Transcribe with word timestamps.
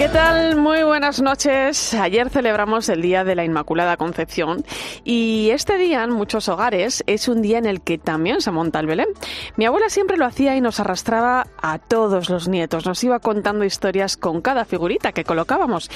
¿Qué 0.00 0.08
tal? 0.08 0.56
Muy 0.56 0.82
buenas 0.82 1.20
noches. 1.20 1.92
Ayer 1.92 2.30
celebramos 2.30 2.88
el 2.88 3.02
Día 3.02 3.22
de 3.22 3.34
la 3.34 3.44
Inmaculada 3.44 3.98
Concepción 3.98 4.64
y 5.04 5.50
este 5.50 5.76
día 5.76 6.02
en 6.02 6.10
muchos 6.10 6.48
hogares 6.48 7.04
es 7.06 7.28
un 7.28 7.42
día 7.42 7.58
en 7.58 7.66
el 7.66 7.82
que 7.82 7.98
también 7.98 8.40
se 8.40 8.50
monta 8.50 8.80
el 8.80 8.86
Belén. 8.86 9.08
Mi 9.56 9.66
abuela 9.66 9.90
siempre 9.90 10.16
lo 10.16 10.24
hacía 10.24 10.56
y 10.56 10.62
nos 10.62 10.80
arrastraba 10.80 11.48
a 11.60 11.78
todos 11.78 12.30
los 12.30 12.48
nietos. 12.48 12.86
Nos 12.86 13.04
iba 13.04 13.18
contando 13.18 13.62
historias 13.62 14.16
con 14.16 14.40
cada 14.40 14.64
figurita 14.64 15.12
que 15.12 15.24
colocábamos. 15.24 15.90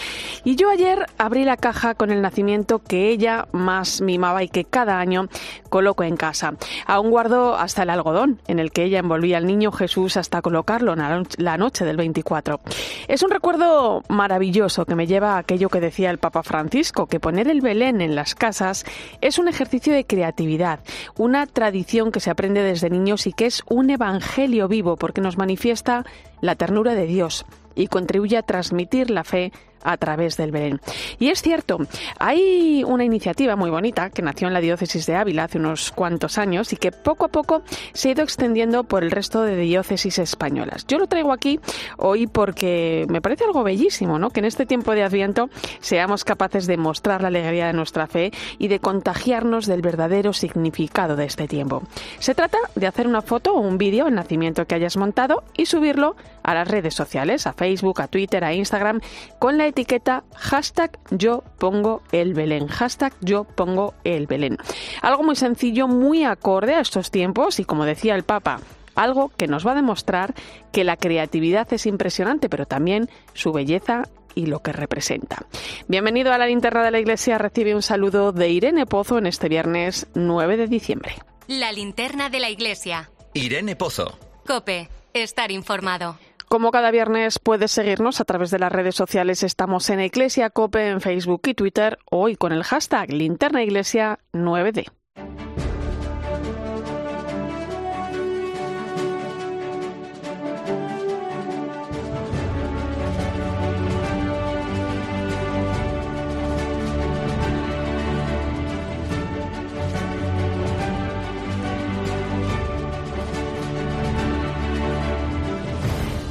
Y 0.44 0.56
yo 0.56 0.68
ayer 0.68 1.06
abrí 1.16 1.46
la 1.46 1.56
caja 1.56 1.94
con 1.94 2.10
el 2.10 2.20
nacimiento 2.20 2.80
que 2.80 3.08
ella 3.08 3.48
más 3.52 4.02
mimaba 4.02 4.42
y 4.42 4.48
que 4.50 4.66
cada 4.66 5.00
año 5.00 5.28
coloco 5.70 6.02
en 6.02 6.18
casa. 6.18 6.52
Aún 6.84 7.10
guardo 7.10 7.56
hasta 7.56 7.84
el 7.84 7.90
algodón 7.90 8.38
en 8.48 8.58
el 8.58 8.70
que 8.70 8.84
ella 8.84 8.98
envolvía 8.98 9.38
al 9.38 9.46
niño 9.46 9.72
Jesús 9.72 10.18
hasta 10.18 10.42
colocarlo 10.42 10.92
en 10.92 11.26
la 11.38 11.56
noche 11.56 11.86
del 11.86 11.96
24. 11.96 12.60
Es 13.08 13.22
un 13.22 13.30
recuerdo 13.30 13.93
maravilloso 14.08 14.84
que 14.84 14.94
me 14.94 15.06
lleva 15.06 15.34
a 15.34 15.38
aquello 15.38 15.68
que 15.68 15.80
decía 15.80 16.10
el 16.10 16.18
Papa 16.18 16.42
Francisco, 16.42 17.06
que 17.06 17.20
poner 17.20 17.48
el 17.48 17.60
Belén 17.60 18.00
en 18.00 18.14
las 18.14 18.34
casas 18.34 18.84
es 19.20 19.38
un 19.38 19.48
ejercicio 19.48 19.92
de 19.92 20.06
creatividad, 20.06 20.80
una 21.16 21.46
tradición 21.46 22.12
que 22.12 22.20
se 22.20 22.30
aprende 22.30 22.62
desde 22.62 22.90
niños 22.90 23.26
y 23.26 23.32
que 23.32 23.46
es 23.46 23.62
un 23.68 23.90
evangelio 23.90 24.68
vivo 24.68 24.96
porque 24.96 25.20
nos 25.20 25.38
manifiesta 25.38 26.04
la 26.40 26.54
ternura 26.54 26.94
de 26.94 27.06
Dios 27.06 27.46
y 27.74 27.88
contribuye 27.88 28.36
a 28.36 28.42
transmitir 28.42 29.10
la 29.10 29.24
fe 29.24 29.52
a 29.84 29.96
través 29.96 30.36
del 30.36 30.50
Belén. 30.50 30.80
Y 31.18 31.28
es 31.28 31.42
cierto, 31.42 31.78
hay 32.18 32.82
una 32.84 33.04
iniciativa 33.04 33.54
muy 33.56 33.70
bonita 33.70 34.10
que 34.10 34.22
nació 34.22 34.48
en 34.48 34.54
la 34.54 34.60
diócesis 34.60 35.06
de 35.06 35.16
Ávila 35.16 35.44
hace 35.44 35.58
unos 35.58 35.92
cuantos 35.92 36.38
años 36.38 36.72
y 36.72 36.76
que 36.76 36.90
poco 36.90 37.26
a 37.26 37.28
poco 37.28 37.62
se 37.92 38.08
ha 38.08 38.12
ido 38.12 38.22
extendiendo 38.22 38.84
por 38.84 39.04
el 39.04 39.10
resto 39.10 39.42
de 39.42 39.56
diócesis 39.56 40.18
españolas. 40.18 40.86
Yo 40.86 40.98
lo 40.98 41.06
traigo 41.06 41.32
aquí 41.32 41.60
hoy 41.98 42.26
porque 42.26 43.06
me 43.08 43.20
parece 43.20 43.44
algo 43.44 43.62
bellísimo, 43.62 44.18
¿no? 44.18 44.30
Que 44.30 44.40
en 44.40 44.46
este 44.46 44.66
tiempo 44.66 44.92
de 44.92 45.04
Adviento 45.04 45.50
seamos 45.80 46.24
capaces 46.24 46.66
de 46.66 46.76
mostrar 46.76 47.22
la 47.22 47.28
alegría 47.28 47.66
de 47.66 47.72
nuestra 47.72 48.06
fe 48.06 48.32
y 48.58 48.68
de 48.68 48.80
contagiarnos 48.80 49.66
del 49.66 49.82
verdadero 49.82 50.32
significado 50.32 51.16
de 51.16 51.26
este 51.26 51.46
tiempo. 51.46 51.82
Se 52.18 52.34
trata 52.34 52.58
de 52.74 52.86
hacer 52.86 53.06
una 53.06 53.22
foto 53.22 53.54
o 53.54 53.60
un 53.60 53.78
vídeo 53.78 54.08
el 54.08 54.14
nacimiento 54.14 54.66
que 54.66 54.74
hayas 54.74 54.96
montado 54.96 55.44
y 55.56 55.66
subirlo 55.66 56.16
a 56.42 56.54
las 56.54 56.68
redes 56.68 56.94
sociales, 56.94 57.46
a 57.46 57.52
Facebook, 57.52 58.00
a 58.00 58.08
Twitter, 58.08 58.44
a 58.44 58.52
Instagram, 58.52 59.00
con 59.38 59.58
la 59.58 59.66
etiqueta 59.74 60.22
hashtag 60.36 60.98
yo 61.10 61.42
pongo 61.58 62.02
el 62.12 62.32
Belén. 62.32 62.68
Hashtag 62.68 63.12
yo 63.20 63.42
pongo 63.42 63.94
el 64.04 64.28
Belén. 64.28 64.56
Algo 65.02 65.24
muy 65.24 65.34
sencillo, 65.34 65.88
muy 65.88 66.22
acorde 66.22 66.74
a 66.74 66.80
estos 66.80 67.10
tiempos 67.10 67.58
y 67.58 67.64
como 67.64 67.84
decía 67.84 68.14
el 68.14 68.22
Papa, 68.22 68.60
algo 68.94 69.32
que 69.36 69.48
nos 69.48 69.66
va 69.66 69.72
a 69.72 69.74
demostrar 69.74 70.34
que 70.72 70.84
la 70.84 70.96
creatividad 70.96 71.72
es 71.72 71.86
impresionante, 71.86 72.48
pero 72.48 72.66
también 72.66 73.08
su 73.32 73.52
belleza 73.52 74.04
y 74.36 74.46
lo 74.46 74.60
que 74.60 74.72
representa. 74.72 75.44
Bienvenido 75.88 76.32
a 76.32 76.38
la 76.38 76.46
linterna 76.46 76.84
de 76.84 76.92
la 76.92 77.00
iglesia. 77.00 77.38
Recibe 77.38 77.74
un 77.74 77.82
saludo 77.82 78.30
de 78.30 78.48
Irene 78.50 78.86
Pozo 78.86 79.18
en 79.18 79.26
este 79.26 79.48
viernes 79.48 80.06
9 80.14 80.56
de 80.56 80.68
diciembre. 80.68 81.16
La 81.48 81.72
linterna 81.72 82.30
de 82.30 82.38
la 82.38 82.48
iglesia. 82.48 83.10
Irene 83.34 83.74
Pozo. 83.74 84.16
Cope, 84.46 84.88
estar 85.12 85.50
informado. 85.50 86.16
Como 86.54 86.70
cada 86.70 86.92
viernes 86.92 87.40
puedes 87.40 87.72
seguirnos 87.72 88.20
a 88.20 88.24
través 88.24 88.52
de 88.52 88.60
las 88.60 88.70
redes 88.70 88.94
sociales, 88.94 89.42
estamos 89.42 89.90
en 89.90 89.98
Iglesia 89.98 90.50
Cope 90.50 90.88
en 90.88 91.00
Facebook 91.00 91.40
y 91.46 91.54
Twitter, 91.54 91.98
hoy 92.08 92.36
con 92.36 92.52
el 92.52 92.62
hashtag 92.62 93.10
Linterna 93.10 93.64
Iglesia 93.64 94.20
9D. 94.32 94.86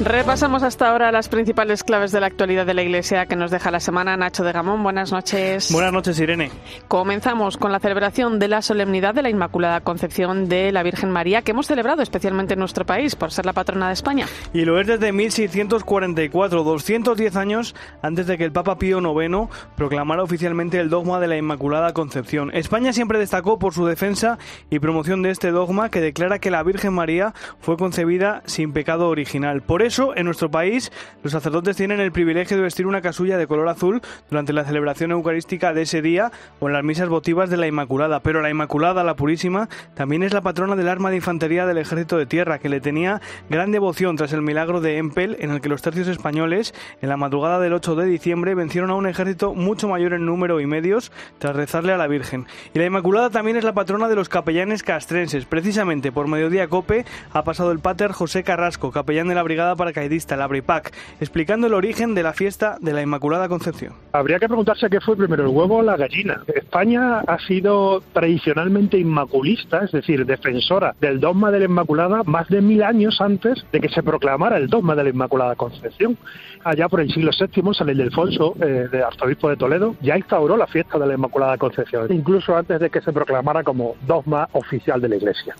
Repasamos 0.03 0.63
hasta 0.63 0.89
ahora 0.89 1.13
las 1.13 1.29
principales 1.29 1.81
claves 1.81 2.11
de 2.11 2.19
la 2.19 2.27
actualidad 2.27 2.65
de 2.65 2.73
la 2.73 2.83
Iglesia 2.83 3.25
que 3.25 3.37
nos 3.37 3.51
deja 3.51 3.71
la 3.71 3.79
semana. 3.79 4.17
Nacho 4.17 4.43
de 4.43 4.51
Gamón, 4.51 4.83
buenas 4.83 5.13
noches. 5.13 5.71
Buenas 5.71 5.93
noches, 5.93 6.19
Irene. 6.19 6.51
Comenzamos 6.89 7.55
con 7.55 7.71
la 7.71 7.79
celebración 7.79 8.37
de 8.37 8.49
la 8.49 8.61
solemnidad 8.61 9.15
de 9.15 9.21
la 9.21 9.29
Inmaculada 9.29 9.79
Concepción 9.79 10.49
de 10.49 10.73
la 10.73 10.83
Virgen 10.83 11.09
María, 11.09 11.41
que 11.41 11.51
hemos 11.51 11.67
celebrado 11.67 12.01
especialmente 12.01 12.55
en 12.55 12.59
nuestro 12.59 12.85
país 12.85 13.15
por 13.15 13.31
ser 13.31 13.45
la 13.45 13.53
patrona 13.53 13.87
de 13.87 13.93
España. 13.93 14.25
Y 14.53 14.65
lo 14.65 14.77
es 14.77 14.87
desde 14.87 15.13
1644, 15.13 16.63
210 16.63 17.35
años 17.37 17.73
antes 18.01 18.27
de 18.27 18.37
que 18.37 18.43
el 18.43 18.51
Papa 18.51 18.77
Pío 18.77 18.99
IX 18.99 19.47
proclamara 19.77 20.21
oficialmente 20.21 20.81
el 20.81 20.89
dogma 20.89 21.21
de 21.21 21.29
la 21.29 21.37
Inmaculada 21.37 21.93
Concepción. 21.93 22.51
España 22.53 22.91
siempre 22.91 23.19
destacó 23.19 23.57
por 23.57 23.73
su 23.73 23.85
defensa 23.85 24.37
y 24.69 24.79
promoción 24.79 25.21
de 25.21 25.29
este 25.29 25.51
dogma 25.51 25.87
que 25.89 26.01
declara 26.01 26.39
que 26.39 26.51
la 26.51 26.61
Virgen 26.61 26.91
María 26.91 27.33
fue 27.61 27.77
concebida 27.77 28.43
sin 28.47 28.73
pecado 28.73 29.07
original. 29.07 29.61
Por 29.61 29.81
eso 29.81 29.92
en 30.15 30.25
nuestro 30.25 30.49
país, 30.49 30.91
los 31.21 31.33
sacerdotes 31.33 31.77
tienen 31.77 31.99
el 31.99 32.11
privilegio 32.11 32.57
de 32.57 32.63
vestir 32.63 32.87
una 32.87 33.01
casulla 33.01 33.37
de 33.37 33.45
color 33.45 33.67
azul 33.69 34.01
durante 34.27 34.51
la 34.51 34.65
celebración 34.65 35.11
eucarística 35.11 35.71
de 35.71 35.83
ese 35.83 36.01
día 36.01 36.31
o 36.59 36.67
en 36.67 36.73
las 36.73 36.83
misas 36.83 37.09
votivas 37.09 37.51
de 37.51 37.57
la 37.57 37.67
Inmaculada. 37.67 38.19
Pero 38.21 38.41
la 38.41 38.49
Inmaculada, 38.49 39.03
la 39.03 39.15
Purísima, 39.15 39.69
también 39.93 40.23
es 40.23 40.33
la 40.33 40.41
patrona 40.41 40.75
del 40.75 40.89
arma 40.89 41.11
de 41.11 41.17
infantería 41.17 41.67
del 41.67 41.77
Ejército 41.77 42.17
de 42.17 42.25
Tierra, 42.25 42.57
que 42.57 42.69
le 42.69 42.81
tenía 42.81 43.21
gran 43.51 43.71
devoción 43.71 44.15
tras 44.15 44.33
el 44.33 44.41
milagro 44.41 44.81
de 44.81 44.97
Empel, 44.97 45.37
en 45.39 45.51
el 45.51 45.61
que 45.61 45.69
los 45.69 45.83
tercios 45.83 46.07
españoles, 46.07 46.73
en 47.03 47.09
la 47.09 47.17
madrugada 47.17 47.59
del 47.59 47.73
8 47.73 47.95
de 47.95 48.07
diciembre, 48.07 48.55
vencieron 48.55 48.89
a 48.89 48.95
un 48.95 49.05
ejército 49.05 49.53
mucho 49.53 49.87
mayor 49.87 50.13
en 50.13 50.25
número 50.25 50.59
y 50.59 50.65
medios 50.65 51.11
tras 51.37 51.55
rezarle 51.55 51.93
a 51.93 51.97
la 51.97 52.07
Virgen. 52.07 52.47
Y 52.73 52.79
la 52.79 52.85
Inmaculada 52.85 53.29
también 53.29 53.57
es 53.57 53.63
la 53.63 53.73
patrona 53.73 54.07
de 54.07 54.15
los 54.15 54.27
capellanes 54.27 54.81
castrenses. 54.81 55.45
Precisamente 55.45 56.11
por 56.11 56.27
mediodía 56.27 56.67
COPE 56.67 57.05
ha 57.31 57.43
pasado 57.43 57.71
el 57.71 57.77
pater 57.79 58.11
José 58.11 58.43
Carrasco, 58.43 58.91
capellán 58.91 59.27
de 59.27 59.35
la 59.35 59.43
Brigada 59.43 59.75
paracaidista, 59.83 60.37
la 60.37 60.47
BRIPAC, 60.47 60.93
explicando 61.19 61.67
el 61.67 61.73
origen 61.73 62.15
de 62.15 62.23
la 62.23 62.31
fiesta 62.31 62.77
de 62.79 62.93
la 62.93 63.01
Inmaculada 63.01 63.49
Concepción. 63.49 63.93
Habría 64.13 64.39
que 64.39 64.47
preguntarse 64.47 64.89
qué 64.89 65.01
fue 65.01 65.17
primero, 65.17 65.43
el 65.43 65.49
huevo 65.49 65.79
o 65.79 65.81
la 65.81 65.97
gallina. 65.97 66.41
España 66.47 67.19
ha 67.19 67.37
sido 67.39 68.01
tradicionalmente 68.13 68.97
inmaculista, 68.97 69.83
es 69.83 69.91
decir, 69.91 70.25
defensora 70.25 70.95
del 71.01 71.19
dogma 71.19 71.51
de 71.51 71.59
la 71.59 71.65
Inmaculada 71.65 72.23
más 72.23 72.47
de 72.47 72.61
mil 72.61 72.81
años 72.81 73.19
antes 73.19 73.65
de 73.73 73.81
que 73.81 73.89
se 73.89 74.01
proclamara 74.03 74.55
el 74.55 74.69
dogma 74.69 74.95
de 74.95 75.03
la 75.03 75.09
Inmaculada 75.09 75.55
Concepción. 75.55 76.17
Allá 76.63 76.87
por 76.87 77.01
el 77.01 77.11
siglo 77.11 77.31
VII, 77.37 77.73
San 77.73 77.89
Ildefonso, 77.89 78.55
eh, 78.61 78.87
de 78.89 79.03
arzobispo 79.03 79.49
de 79.49 79.57
Toledo, 79.57 79.95
ya 80.01 80.17
instauró 80.17 80.55
la 80.55 80.67
fiesta 80.67 80.97
de 80.97 81.07
la 81.07 81.15
Inmaculada 81.15 81.57
Concepción, 81.57 82.07
incluso 82.09 82.55
antes 82.55 82.79
de 82.79 82.89
que 82.89 83.01
se 83.01 83.11
proclamara 83.11 83.63
como 83.63 83.95
dogma 84.07 84.47
oficial 84.53 85.01
de 85.01 85.09
la 85.09 85.15
Iglesia. 85.17 85.55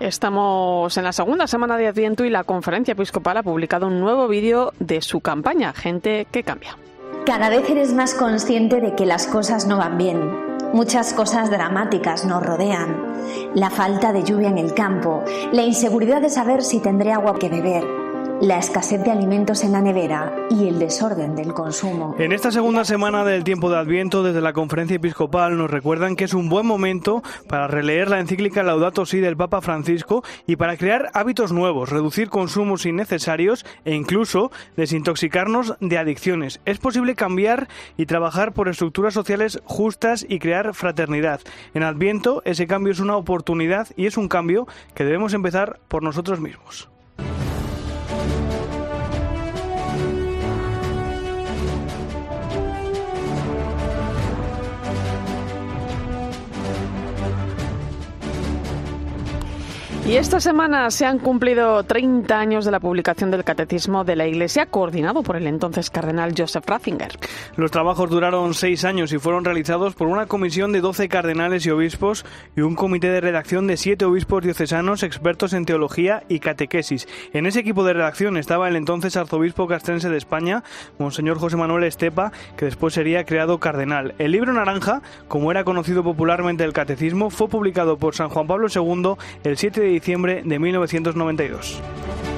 Estamos 0.00 0.96
en 0.96 1.04
la 1.04 1.12
segunda 1.12 1.46
semana 1.46 1.76
de 1.76 1.86
Adviento 1.86 2.24
y 2.24 2.30
la 2.30 2.42
Conferencia 2.42 2.92
Episcopal 2.92 3.36
ha 3.36 3.42
publicado 3.42 3.86
un 3.86 4.00
nuevo 4.00 4.26
vídeo 4.26 4.72
de 4.80 5.00
su 5.00 5.20
campaña, 5.20 5.72
Gente 5.72 6.26
que 6.32 6.42
Cambia. 6.42 6.76
Cada 7.24 7.48
vez 7.48 7.70
eres 7.70 7.94
más 7.94 8.14
consciente 8.14 8.80
de 8.80 8.94
que 8.94 9.06
las 9.06 9.26
cosas 9.26 9.66
no 9.66 9.78
van 9.78 9.96
bien. 9.96 10.18
Muchas 10.72 11.14
cosas 11.14 11.50
dramáticas 11.50 12.24
nos 12.24 12.44
rodean. 12.44 13.14
La 13.54 13.70
falta 13.70 14.12
de 14.12 14.24
lluvia 14.24 14.48
en 14.48 14.58
el 14.58 14.74
campo, 14.74 15.22
la 15.52 15.62
inseguridad 15.62 16.20
de 16.20 16.28
saber 16.28 16.62
si 16.62 16.80
tendré 16.80 17.12
agua 17.12 17.38
que 17.38 17.48
beber, 17.48 17.84
la 18.40 18.58
escasez 18.58 19.02
de 19.02 19.10
alimentos 19.10 19.64
en 19.64 19.72
la 19.72 19.80
nevera 19.80 20.34
y 20.50 20.68
el 20.68 20.78
desorden 20.78 21.34
del 21.34 21.54
consumo. 21.54 22.14
En 22.18 22.32
esta 22.32 22.50
segunda 22.50 22.84
semana 22.84 23.24
del 23.24 23.44
tiempo 23.44 23.70
de 23.70 23.78
Adviento, 23.78 24.22
desde 24.22 24.40
la 24.40 24.52
conferencia 24.52 24.96
episcopal 24.96 25.56
nos 25.56 25.70
recuerdan 25.70 26.16
que 26.16 26.24
es 26.24 26.34
un 26.34 26.48
buen 26.48 26.66
momento 26.66 27.22
para 27.48 27.68
releer 27.68 28.10
la 28.10 28.20
encíclica 28.20 28.62
Laudato 28.62 29.06
Si 29.06 29.20
del 29.20 29.36
Papa 29.36 29.60
Francisco 29.60 30.24
y 30.46 30.56
para 30.56 30.76
crear 30.76 31.10
hábitos 31.14 31.52
nuevos, 31.52 31.90
reducir 31.90 32.28
consumos 32.28 32.86
innecesarios 32.86 33.64
e 33.84 33.94
incluso 33.94 34.50
desintoxicarnos 34.76 35.76
de 35.80 35.98
adicciones. 35.98 36.60
Es 36.64 36.78
posible 36.78 37.14
cambiar 37.14 37.68
y 37.96 38.06
trabajar 38.06 38.52
por 38.52 38.68
estructuras 38.68 39.14
sociales 39.14 39.60
justas 39.64 40.26
y 40.28 40.38
crear 40.38 40.74
fraternidad. 40.74 41.40
En 41.72 41.82
Adviento 41.82 42.42
ese 42.44 42.66
cambio 42.66 42.92
es 42.92 43.00
una 43.00 43.16
oportunidad 43.16 43.88
y 43.96 44.06
es 44.06 44.16
un 44.16 44.28
cambio 44.28 44.66
que 44.94 45.04
debemos 45.04 45.34
empezar 45.34 45.80
por 45.88 46.02
nosotros 46.02 46.40
mismos. 46.40 46.93
Y 60.06 60.18
esta 60.18 60.38
semana 60.38 60.90
se 60.90 61.06
han 61.06 61.18
cumplido 61.18 61.82
30 61.82 62.38
años 62.38 62.66
de 62.66 62.70
la 62.70 62.78
publicación 62.78 63.30
del 63.30 63.42
Catecismo 63.42 64.04
de 64.04 64.16
la 64.16 64.26
Iglesia, 64.26 64.66
coordinado 64.66 65.22
por 65.22 65.36
el 65.36 65.46
entonces 65.46 65.88
cardenal 65.88 66.34
Joseph 66.36 66.66
Ratzinger. 66.66 67.12
Los 67.56 67.70
trabajos 67.70 68.10
duraron 68.10 68.52
seis 68.52 68.84
años 68.84 69.14
y 69.14 69.18
fueron 69.18 69.46
realizados 69.46 69.94
por 69.94 70.08
una 70.08 70.26
comisión 70.26 70.72
de 70.72 70.82
12 70.82 71.08
cardenales 71.08 71.64
y 71.64 71.70
obispos 71.70 72.26
y 72.54 72.60
un 72.60 72.74
comité 72.74 73.08
de 73.08 73.22
redacción 73.22 73.66
de 73.66 73.78
siete 73.78 74.04
obispos 74.04 74.44
diocesanos 74.44 75.02
expertos 75.02 75.54
en 75.54 75.64
teología 75.64 76.22
y 76.28 76.38
catequesis. 76.38 77.08
En 77.32 77.46
ese 77.46 77.60
equipo 77.60 77.82
de 77.82 77.94
redacción 77.94 78.36
estaba 78.36 78.68
el 78.68 78.76
entonces 78.76 79.16
arzobispo 79.16 79.66
castrense 79.66 80.10
de 80.10 80.18
España, 80.18 80.64
Monseñor 80.98 81.38
José 81.38 81.56
Manuel 81.56 81.84
Estepa, 81.84 82.30
que 82.58 82.66
después 82.66 82.92
sería 82.92 83.24
creado 83.24 83.58
cardenal. 83.58 84.14
El 84.18 84.32
libro 84.32 84.52
naranja, 84.52 85.00
como 85.28 85.50
era 85.50 85.64
conocido 85.64 86.04
popularmente 86.04 86.62
el 86.62 86.74
Catecismo, 86.74 87.30
fue 87.30 87.48
publicado 87.48 87.96
por 87.96 88.14
San 88.14 88.28
Juan 88.28 88.46
Pablo 88.46 88.66
II 88.68 89.14
el 89.44 89.56
7 89.56 89.80
de 89.80 89.93
diciembre 89.94 90.42
de 90.44 90.58
1992. 90.58 92.33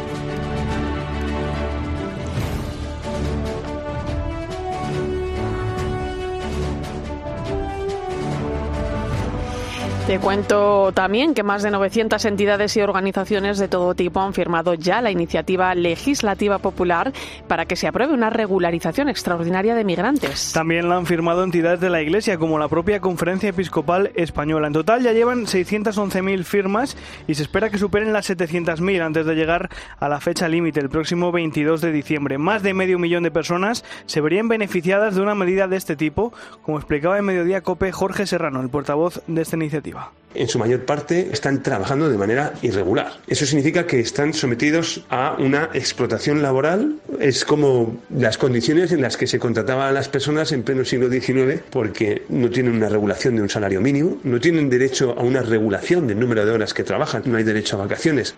Te 10.06 10.20
cuento 10.20 10.92
también 10.92 11.34
que 11.34 11.42
más 11.42 11.64
de 11.64 11.72
900 11.72 12.24
entidades 12.26 12.76
y 12.76 12.80
organizaciones 12.80 13.58
de 13.58 13.66
todo 13.66 13.96
tipo 13.96 14.20
han 14.20 14.34
firmado 14.34 14.74
ya 14.74 15.02
la 15.02 15.10
iniciativa 15.10 15.74
legislativa 15.74 16.60
popular 16.60 17.12
para 17.48 17.66
que 17.66 17.74
se 17.74 17.88
apruebe 17.88 18.14
una 18.14 18.30
regularización 18.30 19.08
extraordinaria 19.08 19.74
de 19.74 19.82
migrantes. 19.82 20.52
También 20.52 20.88
la 20.88 20.96
han 20.96 21.06
firmado 21.06 21.42
entidades 21.42 21.80
de 21.80 21.90
la 21.90 22.02
Iglesia, 22.02 22.38
como 22.38 22.56
la 22.56 22.68
propia 22.68 23.00
Conferencia 23.00 23.48
Episcopal 23.48 24.12
Española. 24.14 24.68
En 24.68 24.74
total 24.74 25.02
ya 25.02 25.12
llevan 25.12 25.44
611.000 25.44 26.44
firmas 26.44 26.96
y 27.26 27.34
se 27.34 27.42
espera 27.42 27.68
que 27.68 27.78
superen 27.78 28.12
las 28.12 28.30
700.000 28.30 29.02
antes 29.02 29.26
de 29.26 29.34
llegar 29.34 29.70
a 29.98 30.08
la 30.08 30.20
fecha 30.20 30.46
límite, 30.46 30.78
el 30.78 30.88
próximo 30.88 31.32
22 31.32 31.80
de 31.80 31.90
diciembre. 31.90 32.38
Más 32.38 32.62
de 32.62 32.74
medio 32.74 33.00
millón 33.00 33.24
de 33.24 33.32
personas 33.32 33.84
se 34.06 34.20
verían 34.20 34.46
beneficiadas 34.46 35.16
de 35.16 35.22
una 35.22 35.34
medida 35.34 35.66
de 35.66 35.76
este 35.76 35.96
tipo, 35.96 36.32
como 36.62 36.78
explicaba 36.78 37.18
en 37.18 37.24
Mediodía 37.24 37.62
Cope 37.62 37.90
Jorge 37.90 38.24
Serrano, 38.28 38.60
el 38.60 38.68
portavoz 38.68 39.20
de 39.26 39.42
esta 39.42 39.56
iniciativa 39.56 39.95
en 40.36 40.48
su 40.48 40.58
mayor 40.58 40.84
parte 40.84 41.28
están 41.32 41.62
trabajando 41.62 42.08
de 42.08 42.18
manera 42.18 42.52
irregular. 42.62 43.12
Eso 43.26 43.46
significa 43.46 43.86
que 43.86 44.00
están 44.00 44.34
sometidos 44.34 45.04
a 45.08 45.36
una 45.38 45.70
explotación 45.72 46.42
laboral. 46.42 46.96
Es 47.20 47.44
como 47.44 47.96
las 48.10 48.38
condiciones 48.38 48.92
en 48.92 49.02
las 49.02 49.16
que 49.16 49.26
se 49.26 49.38
contrataban 49.38 49.88
a 49.88 49.92
las 49.92 50.08
personas 50.08 50.52
en 50.52 50.62
pleno 50.62 50.84
siglo 50.84 51.10
XIX 51.10 51.62
porque 51.70 52.22
no 52.28 52.50
tienen 52.50 52.76
una 52.76 52.88
regulación 52.88 53.36
de 53.36 53.42
un 53.42 53.48
salario 53.48 53.80
mínimo, 53.80 54.18
no 54.24 54.40
tienen 54.40 54.68
derecho 54.68 55.14
a 55.18 55.22
una 55.22 55.42
regulación 55.42 56.06
del 56.06 56.20
número 56.20 56.44
de 56.44 56.52
horas 56.52 56.74
que 56.74 56.84
trabajan, 56.84 57.22
no 57.26 57.36
hay 57.36 57.44
derecho 57.44 57.76
a 57.76 57.80
vacaciones. 57.80 58.34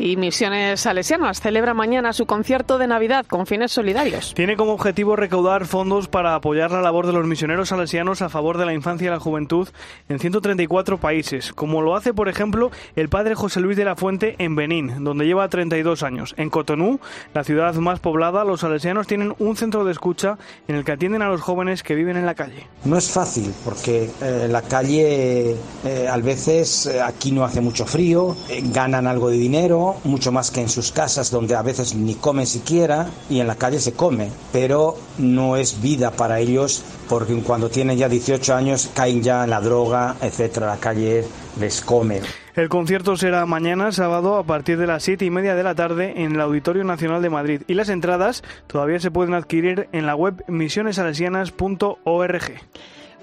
Y 0.00 0.16
Misiones 0.16 0.80
Salesianas 0.80 1.42
celebra 1.42 1.74
mañana 1.74 2.14
su 2.14 2.24
concierto 2.24 2.78
de 2.78 2.86
Navidad 2.86 3.26
con 3.26 3.44
fines 3.44 3.70
solidarios. 3.70 4.32
Tiene 4.32 4.56
como 4.56 4.72
objetivo 4.72 5.14
recaudar 5.14 5.66
fondos 5.66 6.08
para 6.08 6.34
apoyar 6.34 6.70
la 6.70 6.80
labor 6.80 7.06
de 7.06 7.12
los 7.12 7.26
misioneros 7.26 7.68
salesianos 7.68 8.22
a 8.22 8.30
favor 8.30 8.56
de 8.56 8.64
la 8.64 8.72
infancia 8.72 9.08
y 9.08 9.10
la 9.10 9.20
juventud 9.20 9.68
en 10.08 10.18
134 10.18 10.96
países, 10.96 11.52
como 11.52 11.82
lo 11.82 11.96
hace, 11.96 12.14
por 12.14 12.30
ejemplo, 12.30 12.70
el 12.96 13.10
padre 13.10 13.34
José 13.34 13.60
Luis 13.60 13.76
de 13.76 13.84
la 13.84 13.94
Fuente 13.94 14.36
en 14.38 14.56
Benín, 14.56 15.04
donde 15.04 15.26
lleva 15.26 15.46
32 15.50 16.02
años. 16.02 16.34
En 16.38 16.48
Cotonú, 16.48 16.98
la 17.34 17.44
ciudad 17.44 17.74
más 17.74 18.00
poblada, 18.00 18.42
los 18.44 18.60
salesianos 18.60 19.06
tienen 19.06 19.34
un 19.38 19.54
centro 19.54 19.84
de 19.84 19.92
escucha 19.92 20.38
en 20.66 20.76
el 20.76 20.84
que 20.86 20.92
atienden 20.92 21.20
a 21.20 21.28
los 21.28 21.42
jóvenes 21.42 21.82
que 21.82 21.94
viven 21.94 22.16
en 22.16 22.24
la 22.24 22.34
calle. 22.34 22.66
No 22.86 22.96
es 22.96 23.10
fácil 23.10 23.52
porque 23.66 24.08
eh, 24.22 24.48
la 24.48 24.62
calle 24.62 25.56
eh, 25.84 26.08
a 26.10 26.16
veces 26.16 26.86
eh, 26.86 27.02
aquí 27.02 27.32
no 27.32 27.44
hace 27.44 27.60
mucho 27.60 27.84
frío, 27.84 28.34
ganan 28.72 29.06
algo 29.06 29.28
de 29.28 29.36
dinero, 29.36 29.89
mucho 30.04 30.32
más 30.32 30.50
que 30.50 30.60
en 30.60 30.68
sus 30.68 30.92
casas 30.92 31.30
donde 31.30 31.54
a 31.54 31.62
veces 31.62 31.94
ni 31.94 32.14
comen 32.14 32.46
siquiera 32.46 33.08
y 33.28 33.40
en 33.40 33.46
la 33.46 33.56
calle 33.56 33.78
se 33.80 33.92
come, 33.92 34.30
pero 34.52 34.96
no 35.18 35.56
es 35.56 35.80
vida 35.80 36.10
para 36.10 36.40
ellos 36.40 36.82
porque 37.08 37.34
cuando 37.42 37.68
tienen 37.68 37.98
ya 37.98 38.08
18 38.08 38.54
años 38.54 38.90
caen 38.94 39.22
ya 39.22 39.44
en 39.44 39.50
la 39.50 39.60
droga, 39.60 40.16
etcétera, 40.20 40.66
la 40.66 40.76
calle 40.78 41.24
les 41.58 41.80
come. 41.80 42.20
El 42.54 42.68
concierto 42.68 43.16
será 43.16 43.46
mañana, 43.46 43.92
sábado, 43.92 44.36
a 44.36 44.44
partir 44.44 44.76
de 44.78 44.86
las 44.86 45.02
7 45.02 45.24
y 45.24 45.30
media 45.30 45.54
de 45.54 45.62
la 45.62 45.74
tarde 45.74 46.14
en 46.16 46.32
el 46.32 46.40
Auditorio 46.40 46.84
Nacional 46.84 47.22
de 47.22 47.30
Madrid 47.30 47.62
y 47.66 47.74
las 47.74 47.88
entradas 47.88 48.42
todavía 48.66 49.00
se 49.00 49.10
pueden 49.10 49.34
adquirir 49.34 49.88
en 49.92 50.06
la 50.06 50.14
web 50.14 50.44
misionesalesianas.org. 50.48 52.42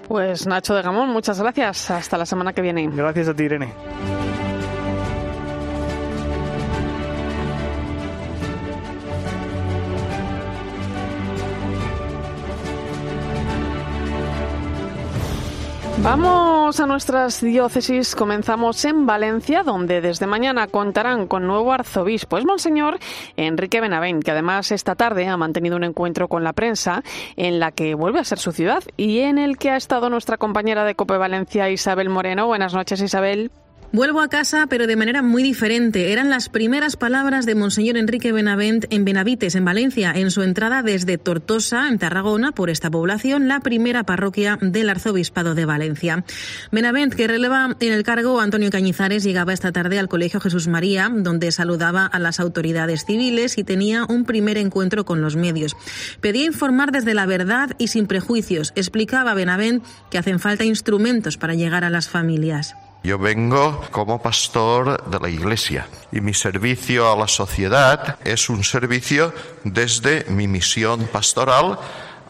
Pues 0.08 0.46
Nacho 0.46 0.74
de 0.74 0.82
Gamón, 0.82 1.10
muchas 1.10 1.40
gracias. 1.40 1.90
Hasta 1.90 2.16
la 2.16 2.24
semana 2.26 2.52
que 2.52 2.62
viene. 2.62 2.88
Gracias 2.90 3.28
a 3.28 3.34
ti, 3.34 3.44
Irene. 3.44 3.68
Vamos 16.02 16.78
a 16.78 16.86
nuestras 16.86 17.40
diócesis. 17.40 18.14
Comenzamos 18.14 18.84
en 18.84 19.04
Valencia, 19.04 19.64
donde 19.64 20.00
desde 20.00 20.26
mañana 20.26 20.68
contarán 20.68 21.26
con 21.26 21.46
nuevo 21.46 21.72
arzobispo. 21.72 22.38
Es 22.38 22.44
Monseñor 22.44 22.98
Enrique 23.36 23.80
Benavent, 23.80 24.22
que 24.22 24.30
además 24.30 24.70
esta 24.70 24.94
tarde 24.94 25.26
ha 25.26 25.36
mantenido 25.36 25.76
un 25.76 25.84
encuentro 25.84 26.28
con 26.28 26.44
la 26.44 26.52
prensa 26.52 27.02
en 27.36 27.58
la 27.58 27.72
que 27.72 27.94
vuelve 27.94 28.20
a 28.20 28.24
ser 28.24 28.38
su 28.38 28.52
ciudad 28.52 28.84
y 28.96 29.20
en 29.20 29.38
el 29.38 29.58
que 29.58 29.70
ha 29.70 29.76
estado 29.76 30.08
nuestra 30.08 30.36
compañera 30.36 30.84
de 30.84 30.94
Cope 30.94 31.16
Valencia, 31.16 31.68
Isabel 31.68 32.10
Moreno. 32.10 32.46
Buenas 32.46 32.74
noches, 32.74 33.00
Isabel. 33.02 33.50
Vuelvo 33.90 34.20
a 34.20 34.28
casa, 34.28 34.66
pero 34.68 34.86
de 34.86 34.96
manera 34.96 35.22
muy 35.22 35.42
diferente. 35.42 36.12
Eran 36.12 36.28
las 36.28 36.50
primeras 36.50 36.96
palabras 36.96 37.46
de 37.46 37.54
Monseñor 37.54 37.96
Enrique 37.96 38.32
Benavent 38.32 38.84
en 38.90 39.06
Benavites, 39.06 39.54
en 39.54 39.64
Valencia, 39.64 40.12
en 40.14 40.30
su 40.30 40.42
entrada 40.42 40.82
desde 40.82 41.16
Tortosa, 41.16 41.88
en 41.88 41.98
Tarragona, 41.98 42.52
por 42.52 42.68
esta 42.68 42.90
población, 42.90 43.48
la 43.48 43.60
primera 43.60 44.04
parroquia 44.04 44.58
del 44.60 44.90
Arzobispado 44.90 45.54
de 45.54 45.64
Valencia. 45.64 46.22
Benavent, 46.70 47.14
que 47.14 47.26
releva 47.26 47.76
en 47.80 47.92
el 47.94 48.02
cargo 48.02 48.40
Antonio 48.40 48.70
Cañizares, 48.70 49.24
llegaba 49.24 49.54
esta 49.54 49.72
tarde 49.72 49.98
al 49.98 50.08
Colegio 50.08 50.38
Jesús 50.38 50.68
María, 50.68 51.10
donde 51.10 51.50
saludaba 51.50 52.04
a 52.04 52.18
las 52.18 52.40
autoridades 52.40 53.06
civiles 53.06 53.56
y 53.56 53.64
tenía 53.64 54.04
un 54.04 54.26
primer 54.26 54.58
encuentro 54.58 55.06
con 55.06 55.22
los 55.22 55.34
medios. 55.36 55.74
Pedía 56.20 56.44
informar 56.44 56.92
desde 56.92 57.14
la 57.14 57.24
verdad 57.24 57.70
y 57.78 57.88
sin 57.88 58.06
prejuicios. 58.06 58.74
Explicaba 58.76 59.32
Benavent 59.32 59.82
que 60.10 60.18
hacen 60.18 60.40
falta 60.40 60.64
instrumentos 60.64 61.38
para 61.38 61.54
llegar 61.54 61.84
a 61.84 61.90
las 61.90 62.10
familias. 62.10 62.74
Yo 63.02 63.18
vengo 63.18 63.80
como 63.90 64.20
pastor 64.20 65.08
de 65.08 65.20
la 65.20 65.28
Iglesia 65.28 65.86
y 66.10 66.20
mi 66.20 66.34
servicio 66.34 67.10
a 67.10 67.16
la 67.16 67.28
sociedad 67.28 68.18
es 68.24 68.48
un 68.50 68.64
servicio 68.64 69.32
desde 69.64 70.24
mi 70.28 70.48
misión 70.48 71.06
pastoral 71.06 71.78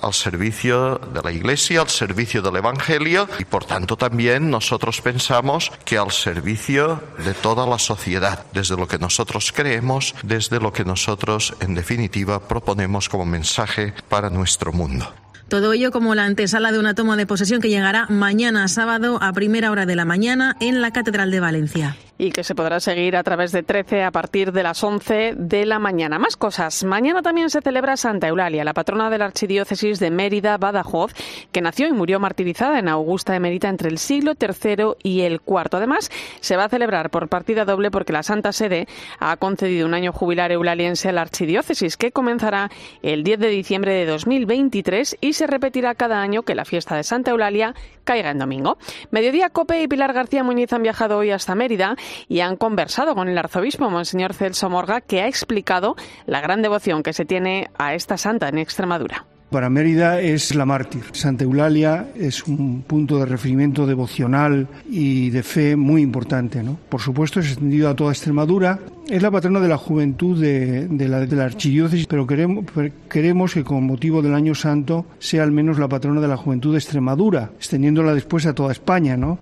al 0.02 0.14
servicio 0.14 0.98
de 0.98 1.22
la 1.22 1.32
Iglesia, 1.32 1.80
al 1.80 1.88
servicio 1.88 2.42
del 2.42 2.56
Evangelio 2.56 3.28
y 3.38 3.44
por 3.44 3.64
tanto 3.64 3.96
también 3.96 4.50
nosotros 4.50 5.00
pensamos 5.00 5.72
que 5.84 5.98
al 5.98 6.12
servicio 6.12 7.02
de 7.18 7.34
toda 7.34 7.66
la 7.66 7.78
sociedad, 7.78 8.44
desde 8.52 8.76
lo 8.76 8.86
que 8.86 8.98
nosotros 8.98 9.52
creemos, 9.52 10.14
desde 10.22 10.60
lo 10.60 10.72
que 10.72 10.84
nosotros 10.84 11.54
en 11.60 11.74
definitiva 11.74 12.40
proponemos 12.40 13.08
como 13.08 13.24
mensaje 13.24 13.94
para 14.08 14.30
nuestro 14.30 14.72
mundo. 14.72 15.12
Todo 15.48 15.72
ello 15.72 15.90
como 15.90 16.14
la 16.14 16.24
antesala 16.24 16.72
de 16.72 16.78
una 16.78 16.94
toma 16.94 17.16
de 17.16 17.26
posesión 17.26 17.60
que 17.60 17.70
llegará 17.70 18.06
mañana 18.08 18.68
sábado 18.68 19.18
a 19.22 19.32
primera 19.32 19.70
hora 19.70 19.86
de 19.86 19.96
la 19.96 20.04
mañana 20.04 20.56
en 20.60 20.80
la 20.82 20.90
Catedral 20.90 21.30
de 21.30 21.40
Valencia 21.40 21.96
y 22.18 22.32
que 22.32 22.42
se 22.42 22.56
podrá 22.56 22.80
seguir 22.80 23.16
a 23.16 23.22
través 23.22 23.52
de 23.52 23.62
13 23.62 24.02
a 24.02 24.10
partir 24.10 24.52
de 24.52 24.64
las 24.64 24.82
11 24.82 25.34
de 25.36 25.64
la 25.64 25.78
mañana. 25.78 26.18
Más 26.18 26.36
cosas. 26.36 26.82
Mañana 26.82 27.22
también 27.22 27.48
se 27.48 27.60
celebra 27.60 27.96
Santa 27.96 28.28
Eulalia, 28.28 28.64
la 28.64 28.74
patrona 28.74 29.08
de 29.08 29.18
la 29.18 29.26
Archidiócesis 29.26 30.00
de 30.00 30.10
Mérida, 30.10 30.58
Badajoz, 30.58 31.14
que 31.52 31.60
nació 31.60 31.86
y 31.86 31.92
murió 31.92 32.18
martirizada 32.18 32.80
en 32.80 32.88
Augusta 32.88 33.32
de 33.32 33.40
Mérida 33.40 33.68
entre 33.68 33.88
el 33.88 33.98
siglo 33.98 34.32
III 34.38 34.96
y 35.02 35.20
el 35.20 35.40
IV. 35.46 35.68
Además, 35.72 36.10
se 36.40 36.56
va 36.56 36.64
a 36.64 36.68
celebrar 36.68 37.10
por 37.10 37.28
partida 37.28 37.64
doble 37.64 37.90
porque 37.90 38.12
la 38.12 38.24
Santa 38.24 38.52
Sede 38.52 38.88
ha 39.20 39.36
concedido 39.36 39.86
un 39.86 39.94
año 39.94 40.12
jubilar 40.12 40.50
eulaliense 40.50 41.08
a 41.08 41.12
la 41.12 41.22
Archidiócesis, 41.22 41.96
que 41.96 42.10
comenzará 42.10 42.70
el 43.02 43.22
10 43.22 43.38
de 43.38 43.48
diciembre 43.48 43.92
de 43.92 44.06
2023 44.06 45.18
y 45.20 45.34
se 45.34 45.46
repetirá 45.46 45.94
cada 45.94 46.20
año 46.20 46.42
que 46.42 46.56
la 46.56 46.64
fiesta 46.64 46.96
de 46.96 47.04
Santa 47.04 47.30
Eulalia 47.30 47.74
caiga 48.02 48.30
en 48.30 48.38
domingo. 48.38 48.78
Mediodía 49.10 49.50
Cope 49.50 49.82
y 49.82 49.86
Pilar 49.86 50.14
García 50.14 50.42
Muñiz 50.42 50.72
han 50.72 50.82
viajado 50.82 51.18
hoy 51.18 51.30
hasta 51.30 51.54
Mérida 51.54 51.94
y 52.28 52.40
han 52.40 52.56
conversado 52.56 53.14
con 53.14 53.28
el 53.28 53.38
arzobispo, 53.38 53.90
Monseñor 53.90 54.34
Celso 54.34 54.68
Morga, 54.70 55.00
que 55.00 55.22
ha 55.22 55.28
explicado 55.28 55.96
la 56.26 56.40
gran 56.40 56.62
devoción 56.62 57.02
que 57.02 57.12
se 57.12 57.24
tiene 57.24 57.70
a 57.78 57.94
esta 57.94 58.16
santa 58.16 58.48
en 58.48 58.58
Extremadura. 58.58 59.24
Para 59.50 59.70
Mérida 59.70 60.20
es 60.20 60.54
la 60.54 60.66
mártir. 60.66 61.04
Santa 61.12 61.44
Eulalia 61.44 62.08
es 62.14 62.46
un 62.46 62.82
punto 62.82 63.18
de 63.18 63.24
referimiento 63.24 63.86
devocional 63.86 64.68
y 64.90 65.30
de 65.30 65.42
fe 65.42 65.74
muy 65.74 66.02
importante. 66.02 66.62
¿no? 66.62 66.78
Por 66.90 67.00
supuesto, 67.00 67.40
es 67.40 67.46
extendido 67.46 67.88
a 67.88 67.96
toda 67.96 68.12
Extremadura 68.12 68.78
es 69.08 69.22
la 69.22 69.30
patrona 69.30 69.60
de 69.60 69.68
la 69.68 69.78
juventud 69.78 70.38
de, 70.38 71.08
la, 71.08 71.44
archidiócesis, 71.44 72.06
pero 72.06 72.26
queremos, 72.26 72.66
queremos 73.08 73.54
que 73.54 73.64
con 73.64 73.84
motivo 73.84 74.20
del 74.20 74.34
Año 74.34 74.54
Santo 74.54 75.06
sea 75.18 75.44
al 75.44 75.50
menos 75.50 75.78
la 75.78 75.88
patrona 75.88 76.20
de 76.20 76.28
la 76.28 76.36
juventud 76.36 76.72
de 76.72 76.78
Extremadura, 76.78 77.50
extendiéndola 77.56 78.14
después 78.14 78.44
a 78.44 78.54
toda 78.54 78.72
España, 78.72 79.16
¿no? 79.16 79.40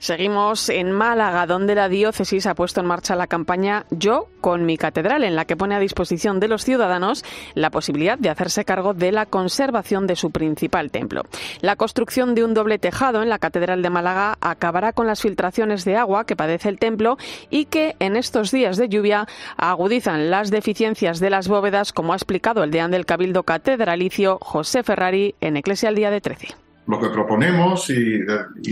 Seguimos 0.00 0.70
en 0.70 0.92
Málaga, 0.92 1.44
donde 1.44 1.74
la 1.74 1.90
diócesis 1.90 2.46
ha 2.46 2.54
puesto 2.54 2.80
en 2.80 2.86
marcha 2.86 3.14
la 3.16 3.26
campaña 3.26 3.84
Yo 3.90 4.28
con 4.40 4.64
mi 4.64 4.78
catedral, 4.78 5.24
en 5.24 5.36
la 5.36 5.44
que 5.44 5.58
pone 5.58 5.74
a 5.74 5.78
disposición 5.78 6.40
de 6.40 6.48
los 6.48 6.64
ciudadanos 6.64 7.22
la 7.54 7.68
posibilidad 7.68 8.16
de 8.18 8.30
hacerse 8.30 8.64
cargo 8.64 8.94
de 8.94 9.12
la 9.12 9.26
conservación 9.26 10.06
de 10.06 10.16
su 10.16 10.30
principal 10.30 10.90
templo. 10.90 11.24
La 11.60 11.76
construcción 11.76 12.34
de 12.34 12.44
un 12.44 12.54
doble 12.54 12.78
tejado 12.78 13.22
en 13.22 13.28
la 13.28 13.38
catedral 13.38 13.82
de 13.82 13.90
Málaga 13.90 14.38
acabará 14.40 14.94
con 14.94 15.06
las 15.06 15.20
filtraciones 15.20 15.84
de 15.84 15.96
agua 15.96 16.24
que 16.24 16.34
padece 16.34 16.70
el 16.70 16.78
templo 16.78 17.18
y 17.50 17.66
que 17.66 17.94
en 17.98 18.16
estos 18.16 18.52
días 18.52 18.78
de 18.78 18.88
lluvia 18.88 19.26
agudizan 19.58 20.30
las 20.30 20.50
deficiencias 20.50 21.20
de 21.20 21.28
las 21.28 21.46
bóvedas, 21.46 21.92
como 21.92 22.14
ha 22.14 22.16
explicado 22.16 22.64
el 22.64 22.70
deán 22.70 22.90
del 22.90 23.04
Cabildo 23.04 23.42
Catedralicio 23.42 24.38
José 24.40 24.82
Ferrari 24.82 25.34
en 25.42 25.58
Eclesia 25.58 25.90
el 25.90 25.96
día 25.96 26.10
de 26.10 26.22
13. 26.22 26.69
Lo 26.90 26.98
que 26.98 27.08
proponemos 27.08 27.88
y, 27.90 28.26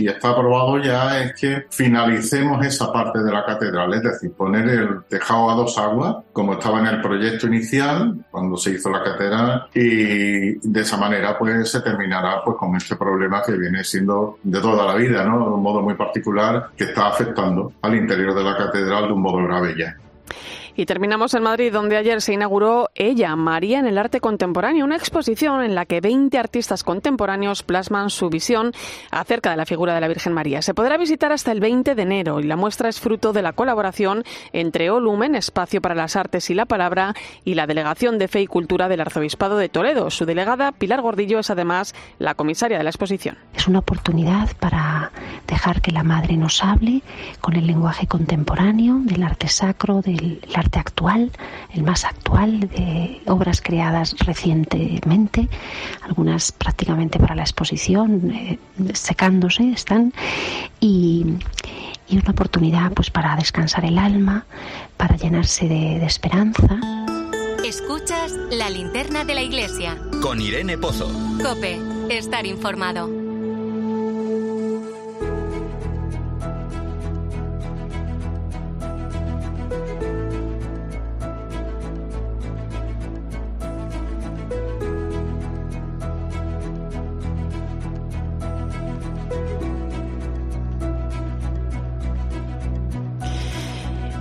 está 0.05 0.31
aprobado 0.31 0.77
ya 0.77 1.21
es 1.21 1.39
que 1.39 1.65
finalicemos 1.69 2.65
esa 2.65 2.91
parte 2.91 3.19
de 3.19 3.31
la 3.31 3.45
catedral, 3.45 3.93
es 3.93 4.03
decir, 4.03 4.33
poner 4.33 4.67
el 4.67 5.03
tejado 5.05 5.49
a 5.49 5.55
dos 5.55 5.77
aguas, 5.77 6.17
como 6.33 6.53
estaba 6.53 6.81
en 6.81 6.87
el 6.87 7.01
proyecto 7.01 7.47
inicial 7.47 8.25
cuando 8.29 8.57
se 8.57 8.71
hizo 8.71 8.89
la 8.89 9.03
catedral, 9.03 9.67
y 9.73 10.55
de 10.67 10.81
esa 10.81 10.97
manera 10.97 11.37
pues 11.39 11.71
se 11.71 11.79
terminará 11.79 12.43
pues 12.43 12.57
con 12.57 12.75
este 12.75 12.97
problema 12.97 13.41
que 13.41 13.53
viene 13.53 13.85
siendo 13.85 14.37
de 14.43 14.59
toda 14.59 14.85
la 14.85 14.95
vida, 14.95 15.23
¿no? 15.23 15.39
De 15.39 15.53
un 15.53 15.63
modo 15.63 15.81
muy 15.81 15.93
particular 15.93 16.71
que 16.75 16.83
está 16.83 17.07
afectando 17.07 17.71
al 17.81 17.95
interior 17.95 18.35
de 18.35 18.43
la 18.43 18.57
catedral 18.57 19.07
de 19.07 19.13
un 19.13 19.21
modo 19.21 19.37
grave 19.47 19.75
ya. 19.77 19.95
Y 20.79 20.85
terminamos 20.85 21.33
en 21.33 21.43
Madrid, 21.43 21.73
donde 21.73 21.97
ayer 21.97 22.21
se 22.21 22.31
inauguró 22.31 22.89
Ella, 22.95 23.35
María 23.35 23.79
en 23.79 23.85
el 23.85 23.97
arte 23.97 24.21
contemporáneo, 24.21 24.85
una 24.85 24.95
exposición 24.95 25.61
en 25.61 25.75
la 25.75 25.85
que 25.85 25.99
20 25.99 26.37
artistas 26.37 26.85
contemporáneos 26.85 27.63
plasman 27.63 28.09
su 28.09 28.29
visión 28.29 28.71
acerca 29.11 29.51
de 29.51 29.57
la 29.57 29.65
figura 29.65 29.93
de 29.93 29.99
la 29.99 30.07
Virgen 30.07 30.31
María. 30.31 30.61
Se 30.61 30.73
podrá 30.73 30.95
visitar 30.95 31.33
hasta 31.33 31.51
el 31.51 31.59
20 31.59 31.95
de 31.95 32.01
enero 32.01 32.39
y 32.39 32.43
la 32.43 32.55
muestra 32.55 32.87
es 32.87 33.01
fruto 33.01 33.33
de 33.33 33.41
la 33.41 33.51
colaboración 33.51 34.23
entre 34.53 34.89
Olumen, 34.89 35.35
Espacio 35.35 35.81
para 35.81 35.95
las 35.95 36.15
Artes 36.15 36.49
y 36.49 36.53
la 36.53 36.65
Palabra, 36.65 37.13
y 37.43 37.55
la 37.55 37.67
Delegación 37.67 38.17
de 38.17 38.29
Fe 38.29 38.43
y 38.43 38.47
Cultura 38.47 38.87
del 38.87 39.01
Arzobispado 39.01 39.57
de 39.57 39.67
Toledo. 39.67 40.09
Su 40.09 40.25
delegada, 40.25 40.71
Pilar 40.71 41.01
Gordillo, 41.01 41.39
es 41.39 41.49
además 41.49 41.93
la 42.19 42.35
comisaria 42.35 42.77
de 42.77 42.85
la 42.85 42.89
exposición. 42.89 43.37
Es 43.53 43.67
una 43.67 43.79
oportunidad 43.79 44.55
para 44.55 45.11
dejar 45.45 45.81
que 45.81 45.91
la 45.91 46.03
Madre 46.03 46.37
nos 46.37 46.63
hable 46.63 47.01
con 47.41 47.57
el 47.57 47.67
lenguaje 47.67 48.07
contemporáneo 48.07 48.99
del 49.01 49.23
arte 49.23 49.49
sacro, 49.49 50.01
del 50.01 50.39
arte 50.55 50.68
actual, 50.77 51.31
el 51.73 51.83
más 51.83 52.05
actual, 52.05 52.59
de 52.59 53.21
obras 53.25 53.61
creadas 53.61 54.15
recientemente, 54.19 55.47
algunas 56.01 56.51
prácticamente 56.51 57.17
para 57.17 57.35
la 57.35 57.43
exposición, 57.43 58.31
eh, 58.31 58.59
secándose 58.93 59.71
están, 59.71 60.13
y, 60.79 61.25
una 62.11 62.31
oportunidad 62.31 62.91
pues 62.93 63.11
para 63.11 63.35
descansar 63.35 63.85
el 63.85 63.97
alma, 63.97 64.45
para 64.97 65.15
llenarse 65.15 65.67
de, 65.67 65.99
de 65.99 66.05
esperanza. 66.05 66.79
Escuchas 67.63 68.31
la 68.51 68.69
linterna 68.69 69.25
de 69.25 69.35
la 69.35 69.41
iglesia. 69.41 69.95
Con 70.21 70.41
Irene 70.41 70.77
Pozo. 70.77 71.07
Cope, 71.43 71.79
estar 72.09 72.45
informado. 72.47 73.18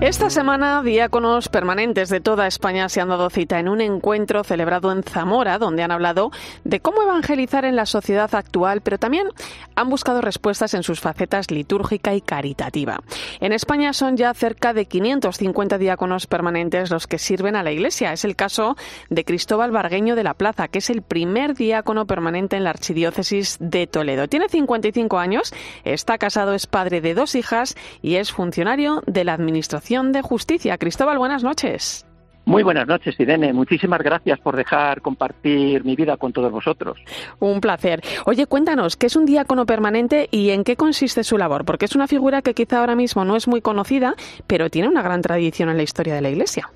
Esta 0.09 0.31
semana, 0.31 0.83
diáconos 0.83 1.50
permanentes 1.50 2.09
de 2.09 2.23
toda 2.23 2.47
España 2.47 2.88
se 2.88 3.03
han 3.03 3.11
dado 3.11 3.29
cita 3.29 3.61
en 3.61 3.69
un 3.69 3.83
encuentro 3.83 4.43
celebrado 4.43 4.91
en 4.91 5.03
Zamora, 5.03 5.59
donde 5.59 5.83
han 5.83 5.91
hablado 5.91 6.31
de 6.65 6.81
cómo 6.81 7.03
evangelizar 7.03 7.67
en 7.67 7.77
la 7.77 7.85
sociedad 7.85 8.35
actual, 8.35 8.81
pero 8.81 8.97
también 8.97 9.29
han 9.75 9.91
buscado 9.91 10.23
respuestas 10.23 10.73
en 10.73 10.83
sus 10.83 11.00
facetas 11.00 11.50
litúrgica 11.50 12.15
y 12.15 12.23
caritativa. 12.23 13.00
En 13.41 13.53
España 13.53 13.93
son 13.93 14.17
ya 14.17 14.33
cerca 14.33 14.73
de 14.73 14.87
550 14.87 15.77
diáconos 15.77 16.27
permanentes 16.27 16.91
los 16.91 17.07
que 17.07 17.19
sirven 17.19 17.55
a 17.55 17.62
la 17.62 17.73
Iglesia. 17.73 18.15
Es 18.15 18.25
el 18.25 18.35
caso 18.35 18.79
de 19.11 19.27
Cristóbal 19.27 19.73
Vargueño 19.73 20.17
de 20.17 20.25
la 20.25 20.33
Plaza, 20.33 20.69
que 20.69 20.79
es 20.79 20.88
el 20.88 21.03
primer 21.03 21.55
diácono 21.55 22.07
permanente 22.07 22.57
en 22.57 22.65
la 22.65 22.71
Archidiócesis 22.71 23.59
de 23.61 23.87
Toledo. 23.87 24.27
Tiene 24.27 24.49
55 24.49 25.19
años, 25.19 25.53
está 25.85 26.17
casado, 26.17 26.55
es 26.55 26.67
padre 26.67 27.03
de 27.03 27.12
dos 27.12 27.35
hijas 27.35 27.77
y 28.00 28.15
es 28.15 28.33
funcionario 28.33 29.03
de 29.07 29.25
la 29.25 29.35
Administración 29.35 29.98
de 30.12 30.23
Justicia. 30.23 30.78
Cristóbal, 30.78 31.19
buenas 31.19 31.43
noches. 31.43 32.07
Muy 32.49 32.62
buenas 32.62 32.88
noches, 32.88 33.14
Irene. 33.21 33.52
Muchísimas 33.52 34.00
gracias 34.00 34.40
por 34.40 34.57
dejar 34.57 35.02
compartir 35.02 35.85
mi 35.85 35.97
vida 35.97 36.17
con 36.17 36.33
todos 36.33 36.50
vosotros. 36.50 36.97
Un 37.40 37.61
placer. 37.61 38.00
Oye, 38.25 38.47
cuéntanos, 38.47 38.97
¿qué 38.97 39.05
es 39.05 39.17
un 39.17 39.26
diácono 39.26 39.67
permanente 39.67 40.28
y 40.31 40.49
en 40.49 40.64
qué 40.64 40.75
consiste 40.75 41.25
su 41.25 41.37
labor? 41.37 41.67
Porque 41.67 41.85
es 41.85 41.95
una 41.95 42.07
figura 42.07 42.40
que 42.40 42.55
quizá 42.55 42.81
ahora 42.81 42.95
mismo 42.95 43.26
no 43.26 43.37
es 43.37 43.49
muy 43.49 43.61
conocida, 43.61 44.14
pero 44.47 44.71
tiene 44.71 44.88
una 44.88 45.02
gran 45.02 45.21
tradición 45.21 45.69
en 45.69 45.76
la 45.76 45.83
historia 45.83 46.14
de 46.14 46.23
la 46.23 46.31
Iglesia. 46.31 46.71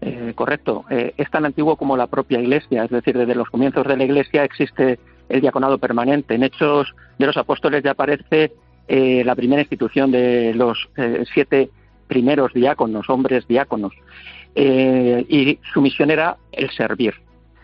Eh, 0.00 0.32
correcto. 0.36 0.84
Eh, 0.90 1.12
es 1.16 1.28
tan 1.28 1.44
antiguo 1.44 1.74
como 1.74 1.96
la 1.96 2.06
propia 2.06 2.40
Iglesia, 2.40 2.84
es 2.84 2.90
decir, 2.90 3.18
desde 3.18 3.34
los 3.34 3.50
comienzos 3.50 3.84
de 3.84 3.96
la 3.96 4.04
Iglesia 4.04 4.44
existe 4.44 5.00
el 5.28 5.40
diaconado 5.40 5.78
permanente. 5.78 6.36
En 6.36 6.44
Hechos 6.44 6.94
de 7.18 7.26
los 7.26 7.36
Apóstoles 7.36 7.82
ya 7.82 7.90
aparece 7.90 8.52
eh, 8.86 9.24
la 9.24 9.34
primera 9.34 9.62
institución 9.62 10.12
de 10.12 10.54
los 10.54 10.88
siete 11.34 11.70
primeros 12.06 12.52
diáconos, 12.52 13.08
hombres 13.08 13.46
diáconos, 13.46 13.92
eh, 14.54 15.24
y 15.28 15.58
su 15.72 15.80
misión 15.82 16.10
era 16.10 16.36
el 16.52 16.70
servir, 16.70 17.14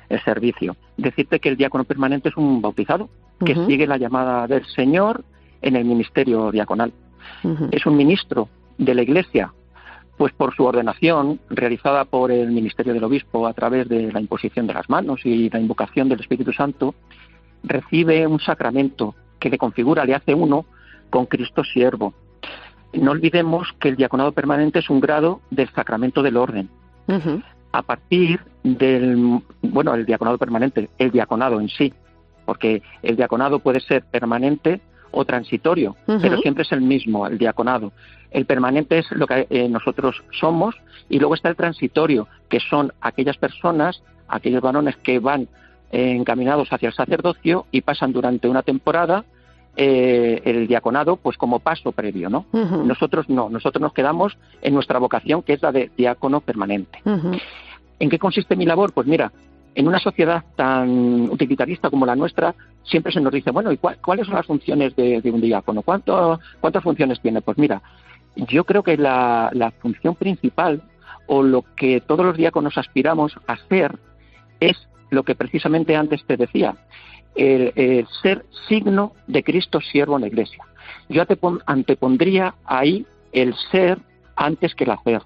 el 0.08 0.22
servicio. 0.22 0.76
Decirte 0.96 1.40
que 1.40 1.48
el 1.48 1.56
diácono 1.56 1.84
permanente 1.84 2.28
es 2.28 2.36
un 2.36 2.60
bautizado, 2.60 3.08
que 3.44 3.56
sigue 3.66 3.88
la 3.88 3.96
llamada 3.96 4.46
del 4.46 4.64
Señor 4.66 5.24
en 5.62 5.74
el 5.74 5.84
ministerio 5.84 6.52
diaconal. 6.52 6.92
Es 7.72 7.86
un 7.86 7.96
ministro 7.96 8.48
de 8.78 8.94
la 8.94 9.02
Iglesia, 9.02 9.52
pues 10.16 10.32
por 10.32 10.54
su 10.54 10.64
ordenación 10.64 11.40
realizada 11.48 12.04
por 12.04 12.30
el 12.30 12.52
ministerio 12.52 12.92
del 12.92 13.02
obispo 13.02 13.46
a 13.46 13.52
través 13.52 13.88
de 13.88 14.12
la 14.12 14.20
imposición 14.20 14.66
de 14.66 14.74
las 14.74 14.88
manos 14.88 15.20
y 15.24 15.50
la 15.50 15.58
invocación 15.58 16.08
del 16.08 16.20
Espíritu 16.20 16.52
Santo, 16.52 16.94
recibe 17.64 18.26
un 18.26 18.38
sacramento 18.38 19.14
que 19.38 19.50
le 19.50 19.58
configura, 19.58 20.04
le 20.04 20.14
hace 20.14 20.34
uno 20.34 20.66
con 21.10 21.26
Cristo 21.26 21.64
siervo. 21.64 22.14
No 22.92 23.12
olvidemos 23.12 23.72
que 23.80 23.88
el 23.88 23.96
diaconado 23.96 24.32
permanente 24.32 24.80
es 24.80 24.90
un 24.90 25.00
grado 25.00 25.40
del 25.50 25.68
sacramento 25.70 26.22
del 26.22 26.36
orden. 26.36 26.68
A 27.72 27.82
partir 27.82 28.40
del, 28.62 29.40
bueno, 29.62 29.94
el 29.94 30.06
diaconado 30.06 30.38
permanente, 30.38 30.90
el 30.98 31.10
diaconado 31.10 31.60
en 31.60 31.68
sí, 31.68 31.92
porque 32.44 32.82
el 33.02 33.16
diaconado 33.16 33.58
puede 33.58 33.80
ser 33.80 34.04
permanente 34.04 34.80
o 35.10 35.24
transitorio, 35.24 35.94
pero 36.06 36.38
siempre 36.38 36.62
es 36.62 36.72
el 36.72 36.80
mismo, 36.80 37.26
el 37.26 37.38
diaconado. 37.38 37.92
El 38.30 38.46
permanente 38.46 38.98
es 38.98 39.10
lo 39.12 39.26
que 39.26 39.46
eh, 39.50 39.68
nosotros 39.68 40.22
somos 40.40 40.74
y 41.08 41.18
luego 41.18 41.34
está 41.34 41.50
el 41.50 41.56
transitorio, 41.56 42.28
que 42.48 42.60
son 42.60 42.92
aquellas 43.00 43.36
personas, 43.36 44.02
aquellos 44.26 44.62
varones 44.62 44.96
que 44.96 45.18
van 45.18 45.48
eh, 45.92 46.12
encaminados 46.12 46.72
hacia 46.72 46.88
el 46.88 46.94
sacerdocio 46.94 47.66
y 47.70 47.82
pasan 47.82 48.12
durante 48.12 48.48
una 48.48 48.62
temporada 48.62 49.24
eh, 49.76 50.42
el 50.44 50.66
diaconado 50.66 51.16
pues 51.16 51.36
como 51.36 51.58
paso 51.58 51.92
previo, 51.92 52.28
¿no? 52.28 52.46
Nosotros 52.52 53.28
no, 53.28 53.48
nosotros 53.48 53.80
nos 53.80 53.92
quedamos 53.92 54.36
en 54.60 54.74
nuestra 54.74 54.98
vocación 54.98 55.42
que 55.42 55.54
es 55.54 55.62
la 55.62 55.72
de 55.72 55.90
diácono 55.96 56.40
permanente. 56.40 57.00
¿En 57.98 58.10
qué 58.10 58.18
consiste 58.18 58.56
mi 58.56 58.66
labor? 58.66 58.92
Pues 58.92 59.06
mira, 59.06 59.32
en 59.74 59.88
una 59.88 59.98
sociedad 59.98 60.44
tan 60.56 61.30
utilitarista 61.30 61.88
como 61.88 62.04
la 62.04 62.16
nuestra, 62.16 62.54
siempre 62.82 63.12
se 63.12 63.20
nos 63.20 63.32
dice, 63.32 63.50
bueno, 63.50 63.72
¿y 63.72 63.78
cuáles 63.78 64.26
son 64.26 64.34
las 64.34 64.46
funciones 64.46 64.94
de, 64.96 65.22
un 65.24 65.40
diácono? 65.40 65.82
¿Cuántas 65.82 66.82
funciones 66.82 67.20
tiene? 67.20 67.40
Pues 67.40 67.56
mira, 67.56 67.80
yo 68.36 68.64
creo 68.64 68.82
que 68.82 68.96
la, 68.96 69.50
la 69.52 69.70
función 69.70 70.14
principal 70.14 70.82
o 71.26 71.42
lo 71.42 71.64
que 71.76 72.00
todos 72.00 72.26
los 72.26 72.36
diáconos 72.36 72.76
aspiramos 72.76 73.32
a 73.46 73.56
ser 73.68 73.98
es 74.60 74.76
lo 75.10 75.22
que 75.22 75.34
precisamente 75.34 75.96
antes 75.96 76.24
te 76.24 76.36
decía, 76.36 76.74
el, 77.34 78.06
ser 78.22 78.44
signo 78.68 79.12
de 79.26 79.42
Cristo 79.42 79.80
siervo 79.80 80.16
en 80.16 80.22
la 80.22 80.28
iglesia. 80.28 80.64
Yo 81.08 81.22
antepondría 81.66 82.54
ahí 82.64 83.06
el 83.32 83.54
ser 83.70 83.98
antes 84.36 84.74
que 84.74 84.84
el 84.84 84.90
hacer. 84.90 85.22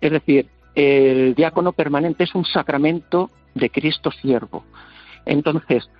Es 0.00 0.12
decir, 0.12 0.48
el 0.74 1.34
diácono 1.34 1.72
permanente 1.72 2.24
es 2.24 2.34
un 2.34 2.44
sacramento 2.44 3.30
de 3.54 3.70
Cristo 3.70 4.10
siervo. 4.10 4.64
Entonces, 5.26 5.90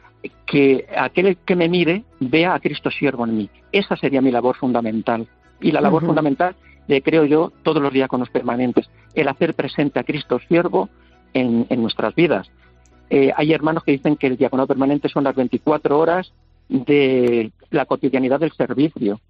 que 0.47 0.87
aquel 0.97 1.37
que 1.39 1.57
me 1.57 1.69
mire 1.69 2.05
vea 2.19 2.55
a 2.55 2.61
Cristo 2.61 2.91
siervo 2.91 3.25
en 3.25 3.37
mí. 3.37 3.51
Esa 3.73 3.97
sería 3.97 4.21
mi 4.21 4.31
labor 4.31 4.57
fundamental. 4.57 5.27
y 5.63 5.73
la 5.73 5.81
labor 5.83 6.07
fundamental 6.07 6.57
de, 6.89 7.03
creo 7.03 7.25
yo, 7.25 7.53
todos 7.63 7.83
los 7.83 7.93
diáconos 7.93 8.31
permanentes, 8.31 8.89
el 9.15 9.29
hacer 9.29 9.55
presente 9.55 10.01
a 10.01 10.05
Cristo 10.05 10.41
siervo 10.49 10.89
en, 11.35 11.67
nuestras 11.81 12.15
vidas. 12.15 12.51
Eh, 13.11 13.33
hay 13.37 13.53
hermanos 13.53 13.83
que 13.85 13.93
dicen 13.93 14.17
que 14.17 14.29
el 14.29 14.37
diaconado 14.37 14.69
permanente 14.69 15.09
son 15.09 15.25
las 15.25 15.35
24 15.35 15.99
horas 15.99 16.33
de 16.69 17.51
la 17.71 17.85
cotidianidad 17.85 18.39
del 18.39 18.53
servicio. 18.53 19.21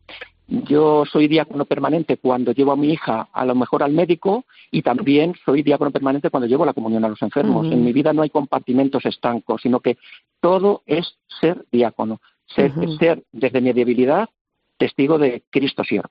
Yo 0.46 1.04
soy 1.06 1.28
diácono 1.28 1.64
permanente 1.64 2.18
cuando 2.18 2.52
llevo 2.52 2.72
a 2.72 2.76
mi 2.76 2.92
hija 2.92 3.28
a 3.32 3.44
lo 3.46 3.54
mejor 3.54 3.82
al 3.82 3.92
médico 3.92 4.44
y 4.70 4.82
también 4.82 5.34
soy 5.44 5.62
diácono 5.62 5.92
permanente 5.92 6.28
cuando 6.28 6.48
llevo 6.48 6.66
la 6.66 6.74
comunión 6.74 7.04
a 7.04 7.08
los 7.08 7.22
enfermos. 7.22 7.66
En 7.66 7.84
mi 7.84 7.92
vida 7.92 8.12
no 8.12 8.22
hay 8.22 8.30
compartimentos 8.30 9.06
estancos, 9.06 9.62
sino 9.62 9.80
que 9.80 9.96
todo 10.40 10.82
es 10.86 11.16
ser 11.40 11.64
diácono, 11.70 12.20
ser, 12.46 12.72
ser 12.98 13.22
desde 13.32 13.60
mi 13.60 13.72
debilidad 13.72 14.28
testigo 14.76 15.18
de 15.18 15.42
Cristo 15.50 15.84
siervo. 15.84 16.10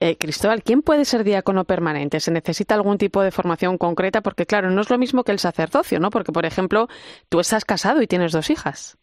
Eh, 0.00 0.16
Cristóbal, 0.16 0.62
¿quién 0.62 0.82
puede 0.82 1.04
ser 1.04 1.24
diácono 1.24 1.64
permanente? 1.64 2.20
¿Se 2.20 2.30
necesita 2.30 2.74
algún 2.74 2.98
tipo 2.98 3.20
de 3.22 3.32
formación 3.32 3.78
concreta? 3.78 4.20
Porque 4.20 4.46
claro, 4.46 4.70
no 4.70 4.80
es 4.80 4.90
lo 4.90 4.98
mismo 4.98 5.24
que 5.24 5.32
el 5.32 5.38
sacerdocio, 5.38 5.98
¿no? 5.98 6.10
Porque, 6.10 6.32
por 6.32 6.46
ejemplo, 6.46 6.88
tú 7.28 7.40
estás 7.40 7.64
casado 7.64 8.00
y 8.00 8.06
tienes 8.06 8.32
dos 8.32 8.50
hijas. 8.50 8.96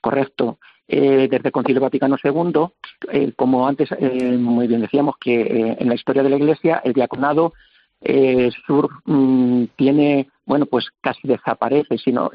Correcto. 0.00 0.58
Eh, 0.86 1.28
desde 1.30 1.48
el 1.48 1.52
Concilio 1.52 1.80
Vaticano 1.80 2.16
II, 2.22 2.66
eh, 3.10 3.32
como 3.34 3.66
antes 3.66 3.88
eh, 3.98 4.36
muy 4.36 4.66
bien 4.66 4.82
decíamos, 4.82 5.16
que 5.18 5.76
en 5.78 5.88
la 5.88 5.94
historia 5.94 6.22
de 6.22 6.28
la 6.28 6.36
Iglesia 6.36 6.82
el 6.84 6.92
diaconado 6.92 7.54
sur 8.66 8.90
mm, 9.06 9.64
tiene, 9.76 10.28
bueno, 10.44 10.66
pues 10.66 10.88
casi 11.00 11.26
desaparece, 11.26 11.96
sino 11.96 12.30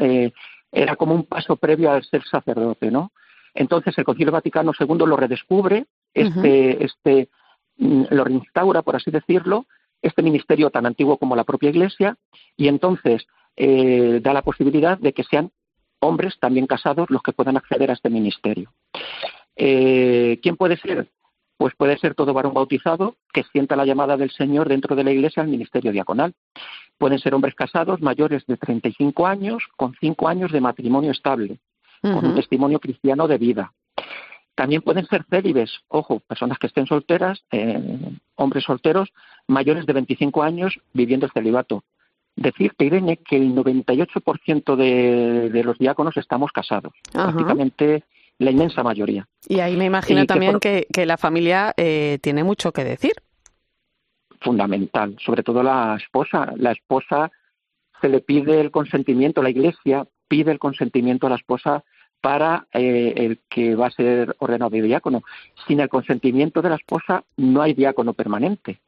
era 0.72 0.96
como 0.96 1.14
un 1.14 1.26
paso 1.26 1.58
previo 1.58 1.92
al 1.92 2.04
ser 2.04 2.24
sacerdote, 2.24 2.90
¿no? 2.90 3.12
Entonces 3.54 3.96
el 3.98 4.04
Concilio 4.04 4.32
Vaticano 4.32 4.72
II 4.80 5.06
lo 5.06 5.16
redescubre, 5.16 5.86
este, 6.12 6.84
este, 6.84 7.22
mm, 7.22 7.34
lo 7.80 8.24
reinstaura, 8.24 8.82
por 8.82 8.96
así 8.96 9.10
decirlo, 9.10 9.66
este 10.02 10.22
ministerio 10.22 10.70
tan 10.70 10.86
antiguo 10.86 11.18
como 11.18 11.36
la 11.36 11.44
propia 11.44 11.70
Iglesia, 11.70 12.18
y 12.56 12.68
entonces 12.68 13.26
da 13.58 14.32
la 14.32 14.42
posibilidad 14.42 14.98
de 14.98 15.12
que 15.12 15.26
sean 15.26 15.52
hombres 16.00 16.38
también 16.40 16.68
casados 16.68 17.10
los 17.10 17.22
que 17.22 17.34
puedan 17.34 17.58
acceder 17.58 17.90
a 17.90 17.94
este 17.94 18.10
ministerio. 18.10 18.72
Eh, 19.56 20.40
¿Quién 20.42 20.56
puede 20.56 20.78
ser? 20.78 21.10
Pues 21.58 21.74
puede 21.76 21.98
ser 21.98 22.16
todo 22.16 22.34
varón 22.34 22.54
bautizado 22.54 23.18
que 23.34 23.44
sienta 23.52 23.76
la 23.76 23.86
llamada 23.86 24.16
del 24.16 24.32
Señor 24.32 24.70
dentro 24.70 24.96
de 24.96 25.04
la 25.04 25.12
Iglesia 25.12 25.44
al 25.44 25.50
ministerio 25.50 25.92
diaconal. 25.92 26.34
Pueden 26.98 27.20
ser 27.20 27.34
hombres 27.34 27.56
casados 27.56 28.02
mayores 28.02 28.46
de 28.46 28.56
35 28.56 29.28
años 29.28 29.64
con 29.76 29.94
5 30.00 30.28
años 30.28 30.52
de 30.52 30.62
matrimonio 30.62 31.12
estable, 31.12 31.60
con 32.02 32.26
un 32.26 32.36
testimonio 32.36 32.80
cristiano 32.80 33.28
de 33.28 33.38
vida. 33.38 33.74
También 34.60 34.82
pueden 34.82 35.08
ser 35.08 35.24
célibes, 35.30 35.72
ojo, 35.88 36.20
personas 36.20 36.58
que 36.60 36.68
estén 36.68 36.86
solteras, 36.86 37.46
eh, 37.50 37.80
hombres 38.36 38.66
solteros 38.66 39.08
mayores 39.48 39.86
de 39.86 39.94
25 39.94 40.44
años 40.44 40.82
viviendo 40.92 41.28
el 41.28 41.32
celibato 41.32 41.86
decirte, 42.36 42.84
Irene, 42.84 43.16
que 43.18 43.38
el 43.38 43.56
98% 43.56 44.76
de, 44.76 45.50
de 45.50 45.64
los 45.64 45.78
diáconos 45.78 46.18
estamos 46.18 46.52
casados, 46.52 46.92
prácticamente 47.10 48.04
la 48.38 48.52
inmensa 48.52 48.84
mayoría. 48.84 49.30
Y 49.48 49.62
ahí 49.62 49.78
me 49.78 49.86
imagino 49.86 50.26
también 50.26 50.60
que, 50.60 51.06
la 51.06 51.16
familia 51.16 51.74
eh, 51.78 52.20
tiene 52.22 52.44
mucho 52.44 52.74
que 52.74 52.84
decir. 52.84 53.14
Fundamental, 54.42 55.16
sobre 55.24 55.42
todo 55.42 55.64
la 55.64 55.96
esposa. 55.96 56.52
La 56.58 56.74
esposa 56.74 57.32
se 58.02 58.10
le 58.10 58.20
pide 58.20 58.60
el 58.60 58.72
consentimiento, 58.72 59.42
la 59.42 59.52
iglesia 59.52 60.06
pide 60.28 60.52
el 60.52 60.60
consentimiento 60.60 61.28
a 61.28 61.30
la 61.30 61.38
esposa 61.38 61.86
para 62.22 62.68
eh, 62.74 63.14
el 63.16 63.40
que 63.50 63.76
va 63.76 63.88
a 63.88 63.92
ser 63.92 64.36
ordenado 64.40 64.72
diácono. 64.72 65.24
Sin 65.68 65.80
el 65.80 65.90
consentimiento 65.90 66.62
de 66.62 66.70
la 66.70 66.76
esposa 66.76 67.24
no 67.38 67.62
hay 67.62 67.74
diácono 67.74 68.14
permanente. 68.14 68.80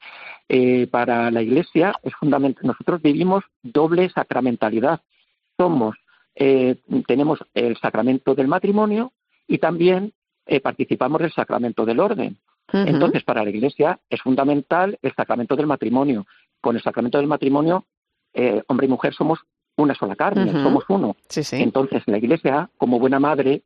Eh, 0.50 0.88
para 0.88 1.32
la 1.32 1.42
Iglesia 1.42 1.94
es 2.04 2.14
fundamental. 2.16 2.66
Nosotros 2.66 3.02
vivimos 3.02 3.44
doble 3.64 4.10
sacramentalidad. 4.10 5.02
Somos, 5.58 5.96
eh, 6.36 6.76
tenemos 7.08 7.40
el 7.54 7.78
sacramento 7.78 8.36
del 8.36 8.48
matrimonio 8.48 9.14
y 9.48 9.58
también 9.58 10.14
participamos 10.64 11.22
del 11.22 11.32
sacramento 11.32 11.86
del 11.86 12.00
orden. 12.00 12.38
Entonces, 12.74 13.24
para 13.24 13.44
la 13.44 13.50
Iglesia 13.50 14.00
es 14.10 14.22
fundamental 14.22 14.98
el 15.02 15.14
sacramento 15.14 15.56
del 15.56 15.68
matrimonio. 15.68 16.26
Con 16.60 16.76
el 16.76 16.82
sacramento 16.82 17.18
del 17.18 17.28
matrimonio, 17.28 17.86
hombre 18.68 18.88
y 18.88 18.90
mujer 18.90 19.14
somos 19.14 19.40
una 19.78 19.96
sola 19.96 20.16
carne, 20.16 20.52
somos 20.52 20.84
uno. 20.90 21.16
Entonces 21.62 22.04
la 22.06 22.18
Iglesia, 22.18 22.70
como 22.78 23.00
buena 23.00 23.20
madre, 23.20 23.64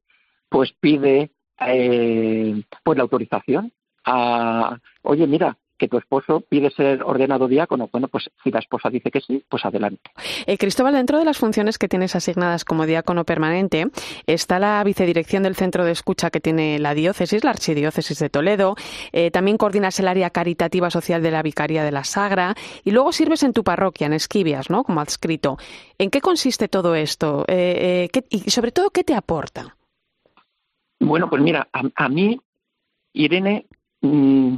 pues 0.50 0.74
pide 0.80 1.32
eh, 1.60 2.64
pues 2.84 2.98
la 2.98 3.04
autorización 3.04 3.72
a, 4.06 4.78
oye, 5.02 5.26
mira, 5.28 5.58
que 5.78 5.88
tu 5.88 5.98
esposo 5.98 6.42
pide 6.48 6.70
ser 6.72 7.04
ordenado 7.04 7.48
diácono. 7.48 7.90
Bueno, 7.92 8.08
pues 8.08 8.30
si 8.44 8.52
la 8.52 8.60
esposa 8.60 8.90
dice 8.90 9.12
que 9.12 9.22
sí, 9.22 9.44
pues 9.50 9.66
adelante. 9.66 10.12
Eh, 10.46 10.58
Cristóbal, 10.58 10.94
dentro 10.94 11.20
de 11.20 11.26
las 11.26 11.38
funciones 11.38 11.78
que 11.78 11.88
tienes 11.88 12.16
asignadas 12.16 12.66
como 12.66 12.86
diácono 12.86 13.26
permanente 13.26 13.88
está 14.26 14.60
la 14.60 14.84
vicedirección 14.84 15.44
del 15.44 15.56
centro 15.56 15.86
de 15.86 15.92
escucha 15.92 16.30
que 16.30 16.40
tiene 16.40 16.80
la 16.80 16.94
diócesis, 16.94 17.44
la 17.44 17.52
archidiócesis 17.52 18.20
de 18.20 18.30
Toledo. 18.30 18.76
Eh, 19.12 19.32
también 19.32 19.58
coordinas 19.58 20.00
el 20.00 20.08
área 20.08 20.30
caritativa 20.30 20.90
social 20.90 21.22
de 21.22 21.32
la 21.32 21.42
Vicaría 21.42 21.84
de 21.84 21.92
la 21.92 22.04
Sagra 22.04 22.56
y 22.84 22.92
luego 22.92 23.12
sirves 23.12 23.44
en 23.44 23.54
tu 23.54 23.64
parroquia, 23.64 24.08
en 24.08 24.14
Esquivias, 24.14 24.70
¿no? 24.70 24.84
Como 24.84 25.02
adscrito. 25.02 25.58
¿En 25.98 26.10
qué 26.10 26.22
consiste 26.22 26.68
todo 26.68 26.96
esto? 26.96 27.46
Eh, 27.48 28.10
y 28.30 28.50
sobre 28.50 28.72
todo, 28.72 28.90
¿qué 28.90 29.04
te 29.04 29.14
aporta? 29.14 29.76
Bueno, 31.00 31.30
pues 31.30 31.42
mira, 31.42 31.68
a, 31.72 32.10
mí, 32.10 32.40
Irene, 33.14 33.68
mm, 34.02 34.56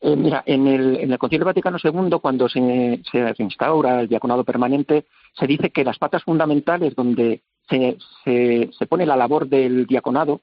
eh, 0.00 0.16
mira, 0.16 0.42
en 0.46 0.66
el, 0.66 0.96
en 0.96 1.12
el 1.12 1.18
Concilio 1.18 1.44
Vaticano 1.44 1.78
II, 1.82 2.18
cuando 2.20 2.48
se, 2.48 3.00
se 3.10 3.42
instaura 3.42 4.00
el 4.00 4.08
diaconado 4.08 4.44
permanente, 4.44 5.06
se 5.32 5.46
dice 5.46 5.70
que 5.70 5.84
las 5.84 5.98
patas 5.98 6.22
fundamentales 6.22 6.94
donde 6.94 7.42
se, 7.68 7.98
se, 8.24 8.86
pone 8.86 9.06
la 9.06 9.16
labor 9.16 9.48
del 9.48 9.86
diaconado 9.86 10.40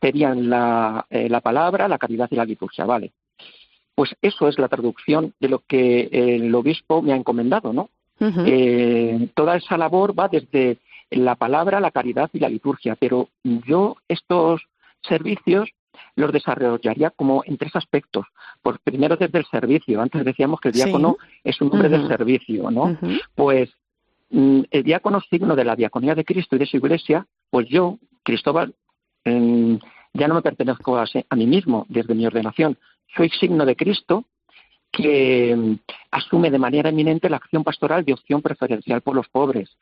serían 0.00 0.48
la, 0.48 1.06
eh, 1.10 1.28
la 1.28 1.40
palabra, 1.40 1.88
la 1.88 1.98
caridad 1.98 2.28
y 2.30 2.36
la 2.36 2.44
liturgia, 2.44 2.84
¿vale? 2.84 3.12
Pues 3.94 4.14
eso 4.20 4.48
es 4.48 4.58
la 4.58 4.68
traducción 4.68 5.32
de 5.40 5.48
lo 5.48 5.60
que 5.60 6.08
el 6.12 6.54
obispo 6.54 7.02
me 7.02 7.12
ha 7.12 7.16
encomendado, 7.16 7.72
¿no? 7.72 7.90
Eh, 8.18 9.28
toda 9.34 9.56
esa 9.56 9.76
labor 9.76 10.18
va 10.18 10.28
desde 10.28 10.78
la 11.10 11.34
palabra, 11.34 11.80
la 11.80 11.90
caridad 11.90 12.30
y 12.32 12.38
la 12.38 12.48
liturgia, 12.48 12.96
pero 12.98 13.28
yo 13.42 13.96
estos 14.08 14.62
servicios 15.02 15.70
los 16.14 16.32
desarrollaría 16.32 17.10
como 17.10 17.42
en 17.44 17.56
tres 17.56 17.74
aspectos. 17.76 18.26
Pues 18.62 18.76
primero 18.82 19.16
desde 19.16 19.38
el 19.38 19.46
servicio. 19.46 20.00
Antes 20.00 20.24
decíamos 20.24 20.60
que 20.60 20.68
el 20.68 20.74
diácono 20.74 21.16
es 21.44 21.60
un 21.60 21.72
hombre 21.72 21.88
del 21.88 22.08
servicio, 22.08 22.70
¿no? 22.70 22.96
Pues 23.34 23.70
mm, 24.30 24.62
el 24.70 24.82
diácono 24.82 25.20
signo 25.20 25.56
de 25.56 25.64
la 25.64 25.76
diaconía 25.76 26.14
de 26.14 26.24
Cristo 26.24 26.56
y 26.56 26.58
de 26.58 26.66
su 26.66 26.76
iglesia, 26.76 27.26
pues 27.50 27.68
yo, 27.68 27.98
Cristóbal, 28.22 28.74
mm, 29.24 29.76
ya 30.14 30.28
no 30.28 30.34
me 30.34 30.42
pertenezco 30.42 30.96
a, 30.96 31.04
a, 31.28 31.36
mí 31.36 31.46
mismo 31.46 31.86
desde 31.88 32.14
mi 32.14 32.26
ordenación. 32.26 32.78
Soy 33.16 33.28
signo 33.30 33.64
de 33.64 33.76
Cristo 33.76 34.24
que 34.90 35.54
mm, 35.54 35.74
asume 36.10 36.50
de 36.50 36.58
manera 36.58 36.88
eminente 36.88 37.28
la 37.28 37.36
acción 37.36 37.64
pastoral 37.64 38.04
de 38.04 38.14
opción 38.14 38.42
preferencial 38.42 39.02
por 39.02 39.14
los 39.14 39.28
pobres, 39.28 39.76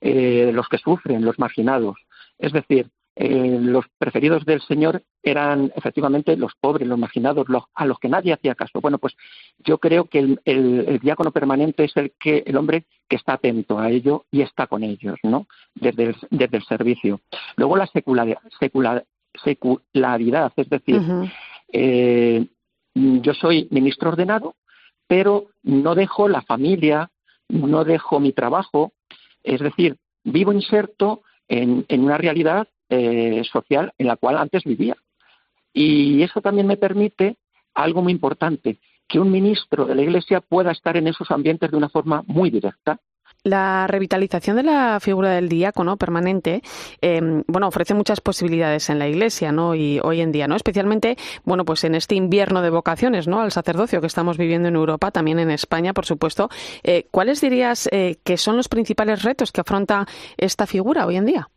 eh, 0.00 0.50
los 0.52 0.68
que 0.68 0.78
sufren, 0.78 1.24
los 1.24 1.38
marginados. 1.38 1.96
Es 2.38 2.52
decir, 2.52 2.88
eh, 3.16 3.58
los 3.60 3.84
preferidos 3.96 4.44
del 4.44 4.60
Señor 4.62 5.02
eran 5.22 5.72
efectivamente 5.76 6.36
los 6.36 6.52
pobres, 6.60 6.88
los 6.88 6.98
marginados, 6.98 7.48
los, 7.48 7.62
a 7.74 7.86
los 7.86 7.98
que 8.00 8.08
nadie 8.08 8.32
hacía 8.32 8.56
caso. 8.56 8.80
Bueno, 8.80 8.98
pues 8.98 9.16
yo 9.58 9.78
creo 9.78 10.06
que 10.06 10.36
el, 10.44 11.00
diácono 11.00 11.30
permanente 11.30 11.84
es 11.84 11.96
el 11.96 12.12
que 12.18 12.42
el 12.44 12.56
hombre 12.56 12.86
que 13.08 13.16
está 13.16 13.34
atento 13.34 13.78
a 13.78 13.88
ello 13.88 14.24
y 14.32 14.42
está 14.42 14.66
con 14.66 14.82
ellos, 14.82 15.16
¿no? 15.22 15.46
Desde 15.74 16.04
el, 16.04 16.16
desde 16.30 16.56
el 16.56 16.64
servicio. 16.64 17.20
Luego 17.56 17.76
la 17.76 17.86
secularidad, 17.86 18.40
secularidad 19.44 20.52
es 20.56 20.68
decir, 20.68 21.00
eh, 21.72 22.46
yo 22.94 23.34
soy 23.34 23.68
ministro 23.70 24.10
ordenado, 24.10 24.56
pero 25.06 25.50
no 25.62 25.94
dejo 25.94 26.28
la 26.28 26.42
familia, 26.42 27.10
no 27.48 27.84
dejo 27.84 28.18
mi 28.18 28.32
trabajo, 28.32 28.92
es 29.44 29.60
decir, 29.60 29.98
vivo 30.24 30.52
inserto 30.52 31.22
en, 31.46 31.84
en 31.88 32.04
una 32.04 32.18
realidad 32.18 32.66
eh, 32.88 33.42
social 33.50 33.92
en 33.98 34.06
la 34.06 34.16
cual 34.16 34.36
antes 34.36 34.64
vivía. 34.64 34.96
Y 35.72 36.22
eso 36.22 36.40
también 36.40 36.66
me 36.66 36.76
permite 36.76 37.36
algo 37.74 38.02
muy 38.02 38.12
importante, 38.12 38.78
que 39.08 39.18
un 39.18 39.30
ministro 39.30 39.84
de 39.84 39.94
la 39.94 40.02
Iglesia 40.02 40.40
pueda 40.40 40.70
estar 40.70 40.96
en 40.96 41.08
esos 41.08 41.30
ambientes 41.30 41.70
de 41.70 41.76
una 41.76 41.88
forma 41.88 42.22
muy 42.26 42.50
directa. 42.50 43.00
La 43.42 43.86
revitalización 43.86 44.56
de 44.56 44.62
la 44.62 44.98
figura 45.00 45.32
del 45.32 45.50
diácono 45.50 45.98
permanente, 45.98 46.62
em, 47.02 47.42
bueno, 47.46 47.68
ofrece 47.68 47.92
muchas 47.92 48.22
posibilidades 48.22 48.88
en 48.88 48.98
la 48.98 49.06
Iglesia, 49.06 49.52
¿no? 49.52 49.74
Y 49.74 50.00
hoy 50.02 50.22
en 50.22 50.32
día, 50.32 50.48
¿no? 50.48 50.56
Especialmente, 50.56 51.18
bueno, 51.44 51.66
pues 51.66 51.84
en 51.84 51.94
este 51.94 52.14
invierno 52.14 52.62
de 52.62 52.70
vocaciones, 52.70 53.28
¿no? 53.28 53.40
Al 53.40 53.52
sacerdocio 53.52 54.00
que 54.00 54.06
estamos 54.06 54.38
viviendo 54.38 54.68
en 54.68 54.76
Europa, 54.76 55.10
también 55.10 55.38
en 55.38 55.50
España, 55.50 55.92
por 55.92 56.06
supuesto. 56.06 56.48
Eh, 56.82 57.06
¿Cuáles 57.10 57.42
dirías 57.42 57.86
eh, 57.92 58.16
que 58.24 58.38
son 58.38 58.56
los 58.56 58.68
principales 58.68 59.22
retos 59.22 59.52
que 59.52 59.60
afronta 59.60 60.06
esta 60.38 60.66
figura 60.66 61.04
hoy 61.06 61.16
en 61.16 61.26
día? 61.26 61.50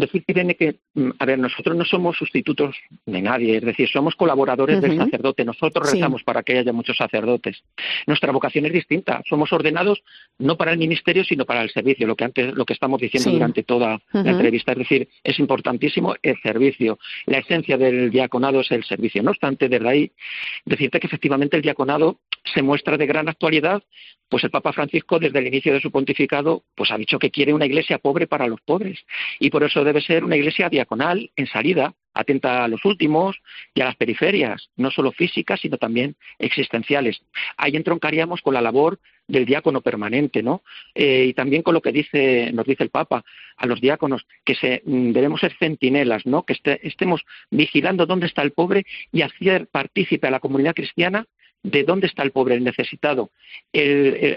Decir, 0.00 0.24
Irene, 0.26 0.56
que, 0.56 0.80
mm, 0.87 0.87
a 1.18 1.24
ver, 1.24 1.38
nosotros 1.38 1.76
no 1.76 1.84
somos 1.84 2.16
sustitutos 2.16 2.76
de 3.06 3.22
nadie, 3.22 3.56
es 3.56 3.62
decir, 3.62 3.88
somos 3.88 4.14
colaboradores 4.14 4.80
del 4.80 4.96
sacerdote. 4.96 5.44
Nosotros 5.44 5.92
rezamos 5.92 6.22
para 6.22 6.42
que 6.42 6.58
haya 6.58 6.72
muchos 6.72 6.96
sacerdotes. 6.96 7.62
Nuestra 8.06 8.32
vocación 8.32 8.66
es 8.66 8.72
distinta. 8.72 9.22
Somos 9.28 9.52
ordenados 9.52 10.02
no 10.38 10.56
para 10.56 10.72
el 10.72 10.78
ministerio, 10.78 11.24
sino 11.24 11.44
para 11.44 11.62
el 11.62 11.70
servicio, 11.70 12.06
lo 12.06 12.16
que 12.16 12.24
antes, 12.24 12.54
lo 12.54 12.64
que 12.64 12.72
estamos 12.72 13.00
diciendo 13.00 13.30
durante 13.30 13.62
toda 13.62 14.00
la 14.12 14.30
entrevista. 14.30 14.72
Es 14.72 14.78
decir, 14.78 15.08
es 15.22 15.38
importantísimo 15.38 16.14
el 16.22 16.40
servicio. 16.42 16.98
La 17.26 17.38
esencia 17.38 17.76
del 17.76 18.10
diaconado 18.10 18.60
es 18.60 18.70
el 18.70 18.84
servicio. 18.84 19.22
No 19.22 19.30
obstante, 19.30 19.68
desde 19.68 19.88
ahí, 19.88 20.12
decirte 20.64 21.00
que 21.00 21.06
efectivamente 21.06 21.56
el 21.56 21.62
diaconado 21.62 22.18
se 22.54 22.62
muestra 22.62 22.96
de 22.96 23.06
gran 23.06 23.28
actualidad, 23.28 23.82
pues 24.28 24.44
el 24.44 24.50
Papa 24.50 24.72
Francisco 24.72 25.18
desde 25.18 25.38
el 25.38 25.46
inicio 25.46 25.72
de 25.72 25.80
su 25.80 25.90
pontificado 25.90 26.64
pues 26.74 26.90
ha 26.90 26.98
dicho 26.98 27.18
que 27.18 27.30
quiere 27.30 27.54
una 27.54 27.66
iglesia 27.66 27.98
pobre 27.98 28.26
para 28.26 28.46
los 28.46 28.60
pobres 28.60 28.98
y 29.38 29.50
por 29.50 29.64
eso 29.64 29.84
debe 29.84 30.00
ser 30.00 30.24
una 30.24 30.36
iglesia 30.36 30.68
en 31.36 31.46
salida, 31.46 31.94
atenta 32.18 32.64
a 32.64 32.68
los 32.68 32.84
últimos 32.84 33.36
y 33.74 33.80
a 33.80 33.84
las 33.84 33.96
periferias, 33.96 34.70
no 34.76 34.90
solo 34.90 35.12
físicas, 35.12 35.60
sino 35.60 35.78
también 35.78 36.16
existenciales. 36.38 37.22
Ahí 37.56 37.76
entroncaríamos 37.76 38.42
con 38.42 38.54
la 38.54 38.60
labor 38.60 38.98
del 39.28 39.44
diácono 39.44 39.82
permanente, 39.82 40.42
¿no? 40.42 40.62
Eh, 40.94 41.26
y 41.28 41.34
también 41.34 41.62
con 41.62 41.74
lo 41.74 41.82
que 41.82 41.92
dice, 41.92 42.50
nos 42.52 42.66
dice 42.66 42.82
el 42.82 42.90
Papa 42.90 43.24
a 43.56 43.66
los 43.66 43.80
diáconos, 43.80 44.26
que 44.44 44.54
se, 44.54 44.82
mm, 44.84 45.12
debemos 45.12 45.40
ser 45.40 45.52
centinelas, 45.58 46.26
¿no? 46.26 46.42
Que 46.42 46.56
estemos 46.82 47.24
vigilando 47.50 48.06
dónde 48.06 48.26
está 48.26 48.42
el 48.42 48.52
pobre 48.52 48.84
y 49.12 49.22
hacer 49.22 49.68
partícipe 49.68 50.26
a 50.26 50.30
la 50.30 50.40
comunidad 50.40 50.74
cristiana 50.74 51.26
de 51.62 51.84
dónde 51.84 52.06
está 52.06 52.22
el 52.22 52.30
pobre, 52.30 52.54
el 52.54 52.64
necesitado, 52.64 53.30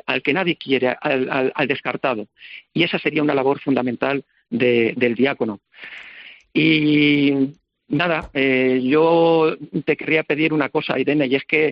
al 0.05 0.21
que 0.23 0.33
nadie 0.33 0.55
quiere, 0.55 0.95
al, 0.99 1.67
descartado. 1.67 2.27
Y 2.73 2.83
esa 2.83 2.97
sería 2.97 3.21
una 3.21 3.35
labor 3.35 3.59
fundamental 3.59 4.25
del 4.49 5.15
diácono. 5.15 5.61
Y 6.53 7.53
nada, 7.87 8.29
eh, 8.33 8.81
yo 8.83 9.55
te 9.85 9.95
querría 9.95 10.23
pedir 10.23 10.53
una 10.53 10.69
cosa, 10.69 10.99
Irene, 10.99 11.27
y 11.27 11.35
es 11.35 11.45
que 11.45 11.71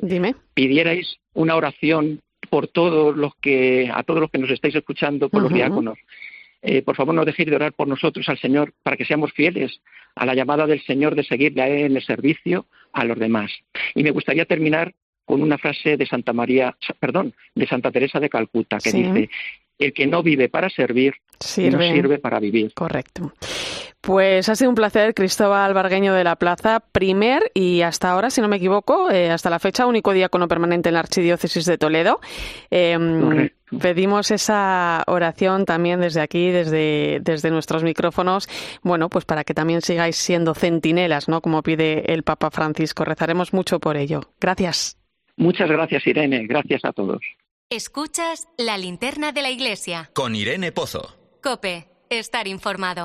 pidierais 0.53 1.17
una 1.33 1.55
oración 1.55 2.21
por 2.49 2.67
todos 2.67 3.15
los 3.15 3.33
que, 3.35 3.89
a 3.93 4.03
todos 4.03 4.19
los 4.21 4.31
que 4.31 4.39
nos 4.39 4.49
estáis 4.49 4.75
escuchando, 4.75 5.29
por 5.29 5.41
los 5.41 5.53
diáconos. 5.53 5.97
Eh, 6.61 6.81
por 6.81 6.95
favor, 6.95 7.15
no 7.15 7.25
dejéis 7.25 7.49
de 7.49 7.55
orar 7.55 7.73
por 7.73 7.87
nosotros 7.87 8.27
al 8.27 8.37
Señor 8.39 8.73
para 8.83 8.97
que 8.97 9.05
seamos 9.05 9.31
fieles 9.31 9.81
a 10.15 10.25
la 10.25 10.35
llamada 10.35 10.67
del 10.67 10.81
Señor 10.83 11.15
de 11.15 11.23
seguirle 11.23 11.85
en 11.85 11.95
el 11.95 12.03
servicio 12.03 12.65
a 12.91 13.05
los 13.05 13.17
demás. 13.17 13.51
Y 13.95 14.03
me 14.03 14.11
gustaría 14.11 14.45
terminar 14.45 14.93
con 15.23 15.41
una 15.41 15.57
frase 15.57 15.95
de 15.95 16.05
Santa 16.05 16.33
María, 16.33 16.75
perdón, 16.99 17.33
de 17.53 17.67
Santa 17.67 17.91
Teresa 17.91 18.19
de 18.19 18.29
Calcuta, 18.29 18.79
que 18.79 18.91
dice, 18.91 19.29
el 19.77 19.93
que 19.93 20.07
no 20.07 20.23
vive 20.23 20.49
para 20.49 20.69
servir, 20.69 21.13
no 21.39 21.81
sirve 21.81 22.17
para 22.17 22.39
vivir. 22.39 22.73
Correcto. 22.73 23.31
Pues 24.01 24.47
ha 24.47 24.55
sido 24.55 24.69
un 24.69 24.75
placer, 24.75 25.13
Cristóbal 25.13 25.73
Bargueño 25.73 26.13
de 26.13 26.23
la 26.23 26.37
Plaza, 26.37 26.79
primer 26.79 27.51
y 27.53 27.81
hasta 27.81 28.09
ahora, 28.09 28.29
si 28.29 28.39
no 28.39 28.47
me 28.47 28.55
equivoco, 28.55 29.11
eh, 29.11 29.29
hasta 29.29 29.49
la 29.49 29.59
fecha, 29.59 29.85
único 29.85 30.13
diácono 30.13 30.47
permanente 30.47 30.87
en 30.87 30.93
la 30.93 31.01
Archidiócesis 31.01 31.65
de 31.65 31.77
Toledo. 31.77 32.21
Em, 32.71 33.49
pedimos 33.77 34.31
esa 34.31 35.03
oración 35.07 35.65
también 35.65 35.99
desde 35.99 36.21
aquí, 36.21 36.49
desde, 36.49 37.19
desde 37.21 37.51
nuestros 37.51 37.83
micrófonos, 37.83 38.47
bueno, 38.83 39.09
pues 39.09 39.25
para 39.25 39.43
que 39.43 39.53
también 39.53 39.81
sigáis 39.81 40.15
siendo 40.15 40.53
centinelas, 40.53 41.27
¿no? 41.27 41.41
Como 41.41 41.61
pide 41.61 42.13
el 42.13 42.23
Papa 42.23 42.51
Francisco. 42.51 43.03
Rezaremos 43.03 43.53
mucho 43.53 43.79
por 43.79 43.97
ello. 43.97 44.21
Gracias. 44.39 44.97
Muchas 45.35 45.69
gracias, 45.69 46.07
Irene. 46.07 46.47
Gracias 46.47 46.85
a 46.85 46.93
todos. 46.93 47.19
Escuchas 47.69 48.47
la 48.57 48.77
linterna 48.77 49.33
de 49.33 49.41
la 49.41 49.51
iglesia. 49.51 50.09
Con 50.13 50.35
Irene 50.35 50.71
Pozo. 50.71 51.15
Cope, 51.43 51.89
estar 52.09 52.47
informado. 52.47 53.03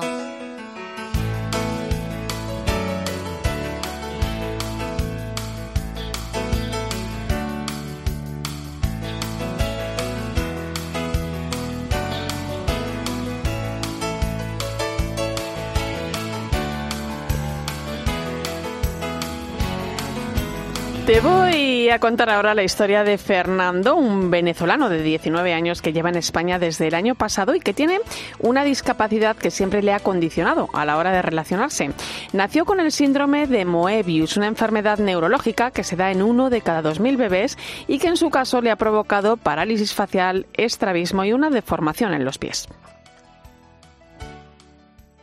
Te 21.05 21.19
voy 21.19 21.87
a 21.91 21.99
contar 21.99 22.31
ahora 22.31 22.55
la 22.55 22.63
historia 22.63 23.03
de 23.03 23.19
Fernando, 23.19 23.95
un 23.95 24.31
venezolano 24.31 24.89
de 24.89 25.03
19 25.03 25.53
años 25.53 25.83
que 25.83 25.93
lleva 25.93 26.09
en 26.09 26.15
España 26.15 26.57
desde 26.57 26.87
el 26.87 26.95
año 26.95 27.13
pasado 27.13 27.53
y 27.53 27.59
que 27.59 27.75
tiene 27.75 27.99
una 28.39 28.63
discapacidad 28.63 29.35
que 29.35 29.51
siempre 29.51 29.83
le 29.83 29.93
ha 29.93 29.99
condicionado 29.99 30.67
a 30.73 30.83
la 30.83 30.97
hora 30.97 31.11
de 31.11 31.21
relacionarse. 31.21 31.91
Nació 32.33 32.65
con 32.65 32.79
el 32.79 32.91
síndrome 32.91 33.45
de 33.45 33.65
Moebius, 33.65 34.35
una 34.35 34.47
enfermedad 34.47 34.97
neurológica 34.97 35.69
que 35.69 35.83
se 35.83 35.95
da 35.95 36.09
en 36.09 36.23
uno 36.23 36.49
de 36.49 36.61
cada 36.61 36.81
2.000 36.81 37.17
bebés 37.17 37.55
y 37.87 37.99
que 37.99 38.07
en 38.07 38.17
su 38.17 38.31
caso 38.31 38.61
le 38.61 38.71
ha 38.71 38.75
provocado 38.75 39.37
parálisis 39.37 39.93
facial, 39.93 40.47
estrabismo 40.53 41.23
y 41.23 41.33
una 41.33 41.51
deformación 41.51 42.15
en 42.15 42.25
los 42.25 42.39
pies. 42.39 42.67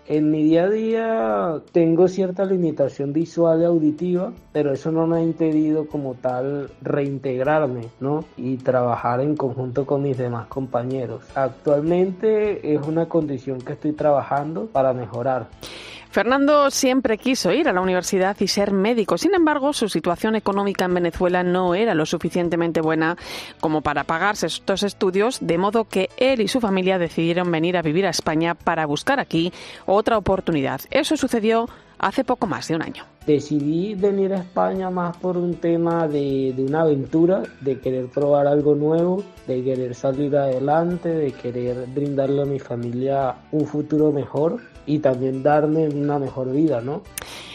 En 0.08 0.32
mi 0.32 0.42
día 0.42 0.64
a 0.64 0.68
día 0.68 1.62
tengo 1.70 2.08
cierta 2.08 2.44
limitación 2.44 3.12
visual 3.12 3.62
y 3.62 3.64
auditiva, 3.64 4.32
pero 4.52 4.72
eso 4.72 4.90
no 4.90 5.06
me 5.06 5.18
ha 5.18 5.22
impedido 5.22 5.86
como 5.86 6.14
tal 6.14 6.70
reintegrarme, 6.82 7.88
¿no? 8.00 8.24
Y 8.36 8.56
trabajar 8.56 9.20
en 9.20 9.36
conjunto 9.36 9.86
con 9.86 10.02
mis 10.02 10.18
demás 10.18 10.48
compañeros. 10.48 11.22
Actualmente 11.36 12.74
es 12.74 12.84
una 12.84 13.08
condición 13.08 13.60
que 13.60 13.74
estoy 13.74 13.92
trabajando 13.92 14.66
para 14.66 14.92
mejorar. 14.92 15.46
Fernando 16.12 16.70
siempre 16.70 17.16
quiso 17.16 17.52
ir 17.52 17.70
a 17.70 17.72
la 17.72 17.80
universidad 17.80 18.36
y 18.38 18.46
ser 18.46 18.70
médico. 18.70 19.16
Sin 19.16 19.34
embargo, 19.34 19.72
su 19.72 19.88
situación 19.88 20.36
económica 20.36 20.84
en 20.84 20.92
Venezuela 20.92 21.42
no 21.42 21.74
era 21.74 21.94
lo 21.94 22.04
suficientemente 22.04 22.82
buena 22.82 23.16
como 23.60 23.80
para 23.80 24.04
pagarse 24.04 24.46
estos 24.46 24.82
estudios, 24.82 25.38
de 25.40 25.56
modo 25.56 25.84
que 25.88 26.10
él 26.18 26.42
y 26.42 26.48
su 26.48 26.60
familia 26.60 26.98
decidieron 26.98 27.50
venir 27.50 27.78
a 27.78 27.82
vivir 27.82 28.04
a 28.04 28.10
España 28.10 28.54
para 28.54 28.84
buscar 28.84 29.20
aquí 29.20 29.54
otra 29.86 30.18
oportunidad. 30.18 30.82
Eso 30.90 31.16
sucedió 31.16 31.70
hace 32.02 32.24
poco 32.24 32.46
más 32.46 32.68
de 32.68 32.76
un 32.76 32.82
año. 32.82 33.04
Decidí 33.26 33.94
venir 33.94 34.34
a 34.34 34.38
España 34.38 34.90
más 34.90 35.16
por 35.16 35.38
un 35.38 35.54
tema 35.54 36.08
de, 36.08 36.52
de, 36.54 36.64
una 36.64 36.82
aventura, 36.82 37.42
de 37.60 37.78
querer 37.78 38.08
probar 38.08 38.46
algo 38.46 38.74
nuevo, 38.74 39.22
de 39.46 39.62
querer 39.62 39.94
salir 39.94 40.36
adelante, 40.36 41.08
de 41.08 41.32
querer 41.32 41.86
brindarle 41.94 42.42
a 42.42 42.44
mi 42.44 42.58
familia 42.58 43.36
un 43.52 43.64
futuro 43.64 44.10
mejor 44.10 44.58
y 44.84 44.98
también 44.98 45.42
darme 45.42 45.88
una 45.88 46.18
mejor 46.18 46.50
vida, 46.50 46.80
¿no? 46.80 47.02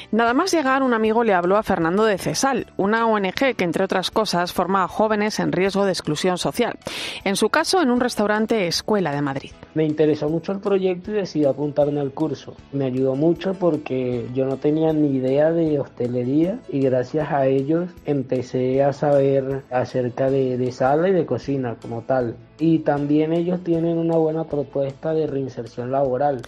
Nada 0.10 0.34
más 0.34 0.54
llegar, 0.54 0.84
un 0.84 0.94
amigo 0.94 1.26
le 1.26 1.34
habló 1.34 1.58
a 1.58 1.64
Fernando 1.64 2.06
de 2.06 2.18
Cesal, 2.18 2.68
una 2.78 3.06
ONG 3.06 3.56
que, 3.58 3.66
entre 3.66 3.84
otras 3.84 4.10
cosas, 4.10 4.54
forma 4.54 4.84
a 4.86 4.88
jóvenes 4.88 5.38
en 5.40 5.52
riesgo 5.52 5.84
de 5.84 5.92
exclusión 5.92 6.38
social. 6.38 6.80
En 7.26 7.36
su 7.36 7.50
caso, 7.50 7.82
en 7.82 7.92
un 7.92 8.00
restaurante 8.00 8.68
Escuela 8.68 9.12
de 9.12 9.22
Madrid. 9.22 9.52
Me 9.74 9.84
interesó 9.84 10.30
mucho 10.30 10.54
el 10.54 10.60
proyecto 10.60 11.12
y 11.12 11.16
decidí 11.16 11.44
apuntarme 11.44 12.00
al 12.00 12.12
curso. 12.12 12.56
Me 12.72 12.86
ayudó 12.86 13.16
mucho 13.16 13.54
porque 13.54 14.26
yo 14.34 14.46
no 14.46 14.56
tenía 14.56 14.94
ni 14.94 15.18
idea 15.18 15.52
de 15.52 15.78
hostelería 15.78 16.58
y 16.70 16.80
gracias 16.80 17.30
a 17.30 17.46
ellos 17.46 17.90
empecé 18.06 18.84
a 18.84 18.94
saber 18.94 19.64
acerca 19.70 20.30
de, 20.30 20.58
de 20.58 20.72
sala 20.72 21.10
y 21.10 21.12
de 21.12 21.26
cocina 21.26 21.76
como 21.82 22.04
tal. 22.04 22.38
Y 22.60 22.80
también 22.80 23.34
ellos 23.34 23.62
tienen 23.62 23.98
una 23.98 24.16
buena 24.16 24.46
propuesta 24.46 25.14
de 25.14 25.28
reinserción 25.28 25.92
laboral. 25.92 26.44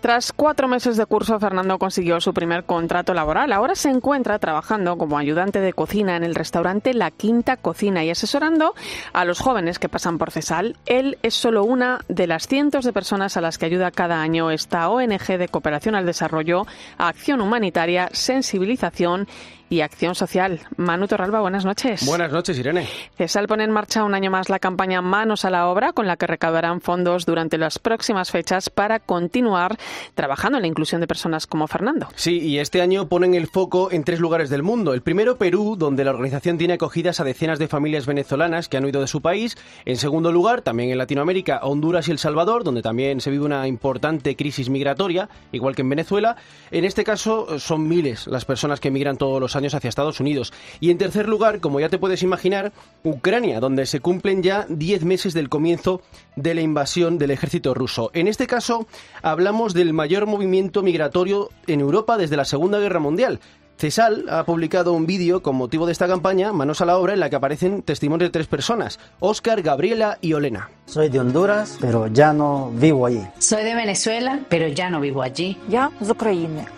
Tras 0.00 0.32
cuatro 0.32 0.68
meses 0.68 0.96
de 0.96 1.06
curso, 1.06 1.40
Fernando 1.40 1.78
consiguió 1.78 2.20
su 2.20 2.32
primer 2.34 2.64
contrato 2.64 3.14
laboral. 3.14 3.52
Ahora 3.52 3.74
se 3.74 3.88
encuentra 3.88 4.38
trabajando 4.38 4.96
como 4.98 5.18
ayudante 5.18 5.60
de 5.60 5.72
cocina 5.72 6.16
en 6.16 6.22
el 6.22 6.34
restaurante 6.34 6.94
La 6.94 7.10
Quinta 7.10 7.56
Cocina 7.56 8.04
y 8.04 8.10
asesorando 8.10 8.74
a 9.12 9.24
los 9.24 9.40
jóvenes 9.40 9.78
que 9.78 9.88
pasan 9.88 10.18
por 10.18 10.30
CESAL. 10.30 10.76
Él 10.86 11.18
es 11.22 11.34
solo 11.34 11.64
una 11.64 12.00
de 12.08 12.26
las 12.26 12.46
cientos 12.46 12.84
de 12.84 12.92
personas 12.92 13.36
a 13.36 13.40
las 13.40 13.58
que 13.58 13.66
ayuda 13.66 13.90
cada 13.90 14.20
año 14.20 14.50
esta 14.50 14.88
ONG 14.90 15.38
de 15.38 15.48
cooperación 15.48 15.94
al 15.94 16.06
desarrollo, 16.06 16.66
acción 16.98 17.40
humanitaria, 17.40 18.08
sensibilización 18.12 19.26
y 19.68 19.80
Acción 19.80 20.14
Social. 20.14 20.60
Manu 20.76 21.06
Torralba, 21.08 21.40
buenas 21.40 21.64
noches. 21.64 22.04
Buenas 22.06 22.32
noches, 22.32 22.58
Irene. 22.58 22.86
CESAL 23.16 23.48
pone 23.48 23.64
en 23.64 23.70
marcha 23.70 24.04
un 24.04 24.14
año 24.14 24.30
más 24.30 24.48
la 24.48 24.58
campaña 24.58 25.02
Manos 25.02 25.44
a 25.44 25.50
la 25.50 25.68
Obra, 25.68 25.92
con 25.92 26.06
la 26.06 26.16
que 26.16 26.26
recaudarán 26.26 26.80
fondos 26.80 27.26
durante 27.26 27.58
las 27.58 27.78
próximas 27.78 28.30
fechas 28.30 28.70
para 28.70 29.00
continuar 29.00 29.76
trabajando 30.14 30.58
en 30.58 30.62
la 30.62 30.68
inclusión 30.68 31.00
de 31.00 31.06
personas 31.06 31.46
como 31.46 31.66
Fernando. 31.66 32.08
Sí, 32.14 32.38
y 32.38 32.58
este 32.58 32.80
año 32.80 33.08
ponen 33.08 33.34
el 33.34 33.48
foco 33.48 33.90
en 33.90 34.04
tres 34.04 34.20
lugares 34.20 34.50
del 34.50 34.62
mundo. 34.62 34.94
El 34.94 35.02
primero, 35.02 35.36
Perú, 35.36 35.76
donde 35.76 36.04
la 36.04 36.10
organización 36.10 36.58
tiene 36.58 36.74
acogidas 36.74 37.20
a 37.20 37.24
decenas 37.24 37.58
de 37.58 37.68
familias 37.68 38.06
venezolanas 38.06 38.68
que 38.68 38.76
han 38.76 38.84
huido 38.84 39.00
de 39.00 39.08
su 39.08 39.20
país. 39.20 39.56
En 39.84 39.96
segundo 39.96 40.30
lugar, 40.30 40.62
también 40.62 40.90
en 40.90 40.98
Latinoamérica, 40.98 41.60
Honduras 41.62 42.08
y 42.08 42.12
El 42.12 42.18
Salvador, 42.18 42.62
donde 42.62 42.82
también 42.82 43.20
se 43.20 43.30
vive 43.30 43.44
una 43.44 43.66
importante 43.66 44.36
crisis 44.36 44.70
migratoria, 44.70 45.28
igual 45.52 45.74
que 45.74 45.82
en 45.82 45.90
Venezuela. 45.90 46.36
En 46.70 46.84
este 46.84 47.04
caso, 47.04 47.58
son 47.58 47.88
miles 47.88 48.26
las 48.26 48.44
personas 48.44 48.80
que 48.80 48.90
migran 48.90 49.16
todos 49.16 49.40
los 49.40 49.55
años 49.56 49.74
hacia 49.74 49.88
Estados 49.88 50.20
Unidos. 50.20 50.52
Y 50.80 50.90
en 50.90 50.98
tercer 50.98 51.28
lugar, 51.28 51.60
como 51.60 51.80
ya 51.80 51.88
te 51.88 51.98
puedes 51.98 52.22
imaginar, 52.22 52.72
Ucrania, 53.02 53.60
donde 53.60 53.86
se 53.86 54.00
cumplen 54.00 54.42
ya 54.42 54.66
10 54.68 55.04
meses 55.04 55.34
del 55.34 55.48
comienzo 55.48 56.02
de 56.36 56.54
la 56.54 56.60
invasión 56.60 57.18
del 57.18 57.32
ejército 57.32 57.74
ruso. 57.74 58.10
En 58.14 58.28
este 58.28 58.46
caso, 58.46 58.86
hablamos 59.22 59.74
del 59.74 59.92
mayor 59.92 60.26
movimiento 60.26 60.82
migratorio 60.82 61.50
en 61.66 61.80
Europa 61.80 62.16
desde 62.16 62.36
la 62.36 62.44
Segunda 62.44 62.78
Guerra 62.78 63.00
Mundial. 63.00 63.40
Cesal 63.78 64.24
ha 64.30 64.44
publicado 64.44 64.94
un 64.94 65.06
vídeo 65.06 65.42
con 65.42 65.54
motivo 65.54 65.84
de 65.84 65.92
esta 65.92 66.08
campaña, 66.08 66.50
Manos 66.50 66.80
a 66.80 66.86
la 66.86 66.96
Obra, 66.96 67.12
en 67.12 67.20
la 67.20 67.28
que 67.28 67.36
aparecen 67.36 67.82
testimonios 67.82 68.28
de 68.28 68.32
tres 68.32 68.46
personas, 68.46 68.98
Óscar, 69.20 69.60
Gabriela 69.60 70.16
y 70.22 70.32
Olena. 70.32 70.70
Soy 70.86 71.10
de 71.10 71.20
Honduras, 71.20 71.76
pero 71.78 72.06
ya 72.06 72.32
no 72.32 72.70
vivo 72.72 73.04
allí. 73.04 73.20
Soy 73.38 73.64
de 73.64 73.74
Venezuela, 73.74 74.40
pero 74.48 74.68
ya 74.68 74.88
no 74.88 74.98
vivo 75.00 75.20
allí. 75.20 75.58
Ya, 75.68 75.90
de 76.00 76.10
Ucrania, 76.10 76.70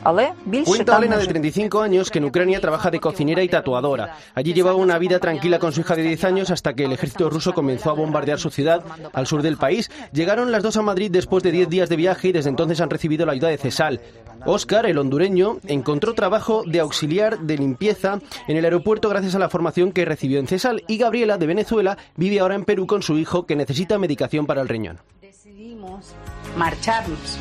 Cuenta 0.65 0.97
Olena 0.97 1.19
de 1.19 1.27
35 1.27 1.81
años 1.81 2.11
que 2.11 2.19
en 2.19 2.25
Ucrania 2.25 2.61
trabaja 2.61 2.91
de 2.91 2.99
cocinera 2.99 3.45
y 3.45 3.49
tatuadora. 3.49 4.17
Allí 4.35 4.53
llevaba 4.53 4.77
una 4.77 4.99
vida 4.99 5.21
tranquila 5.21 5.61
con 5.61 5.73
su 5.73 5.83
hija 5.83 5.95
de 5.95 6.03
10 6.03 6.25
años 6.25 6.51
hasta 6.51 6.75
que 6.75 6.87
el 6.87 6.93
ejército 6.93 7.31
ruso 7.31 7.53
comenzó 7.53 7.91
a 7.91 7.95
bombardear 7.95 8.41
su 8.41 8.51
ciudad 8.51 8.83
al 9.13 9.27
sur 9.29 9.43
del 9.43 9.57
país. 9.57 9.89
Llegaron 10.13 10.51
las 10.51 10.65
dos 10.65 10.77
a 10.77 10.83
Madrid 10.83 11.13
después 11.13 11.45
de 11.45 11.53
10 11.53 11.69
días 11.69 11.89
de 11.89 11.97
viaje 11.97 12.29
y 12.29 12.33
desde 12.33 12.51
entonces 12.51 12.81
han 12.81 12.91
recibido 12.91 13.25
la 13.25 13.33
ayuda 13.33 13.49
de 13.49 13.59
Cesal. 13.59 14.01
Óscar, 14.47 14.87
el 14.87 14.99
hondureño, 14.99 15.59
encontró 15.67 16.15
trabajo 16.15 16.63
de 16.65 16.81
auxiliar 16.88 17.38
de 17.38 17.57
limpieza 17.57 18.18
en 18.46 18.57
el 18.57 18.64
aeropuerto 18.64 19.09
gracias 19.09 19.35
a 19.35 19.38
la 19.38 19.48
formación 19.48 19.92
que 19.92 20.05
recibió 20.05 20.40
en 20.40 20.46
CESAL. 20.46 20.83
Y 20.88 20.98
Gabriela, 20.98 21.38
de 21.38 21.46
Venezuela, 21.46 21.98
vive 22.16 22.40
ahora 22.40 22.55
en 22.55 22.64
Perú 22.64 22.87
con 22.87 23.03
su 23.03 23.18
hijo 23.18 23.46
que 23.46 23.57
necesita 23.57 23.98
medicación 23.98 24.46
para 24.46 24.62
el 24.62 24.68
riñón. 24.68 24.98
Decidimos 25.20 26.14
marcharnos. 26.57 27.38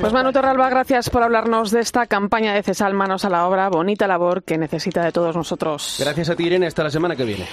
Pues 0.00 0.12
Manu 0.12 0.32
Torralba, 0.32 0.70
gracias 0.70 1.10
por 1.10 1.22
hablarnos 1.22 1.70
de 1.70 1.80
esta 1.80 2.06
campaña 2.06 2.54
de 2.54 2.62
Cesal 2.62 2.94
Manos 2.94 3.26
a 3.26 3.30
la 3.30 3.46
Obra, 3.46 3.68
bonita 3.68 4.06
labor 4.08 4.42
que 4.42 4.56
necesita 4.56 5.04
de 5.04 5.12
todos 5.12 5.36
nosotros. 5.36 5.98
Gracias 6.00 6.30
a 6.30 6.34
ti, 6.34 6.44
Irene. 6.44 6.66
Hasta 6.66 6.82
la 6.82 6.90
semana 6.90 7.14
que 7.14 7.24
viene. 7.24 7.46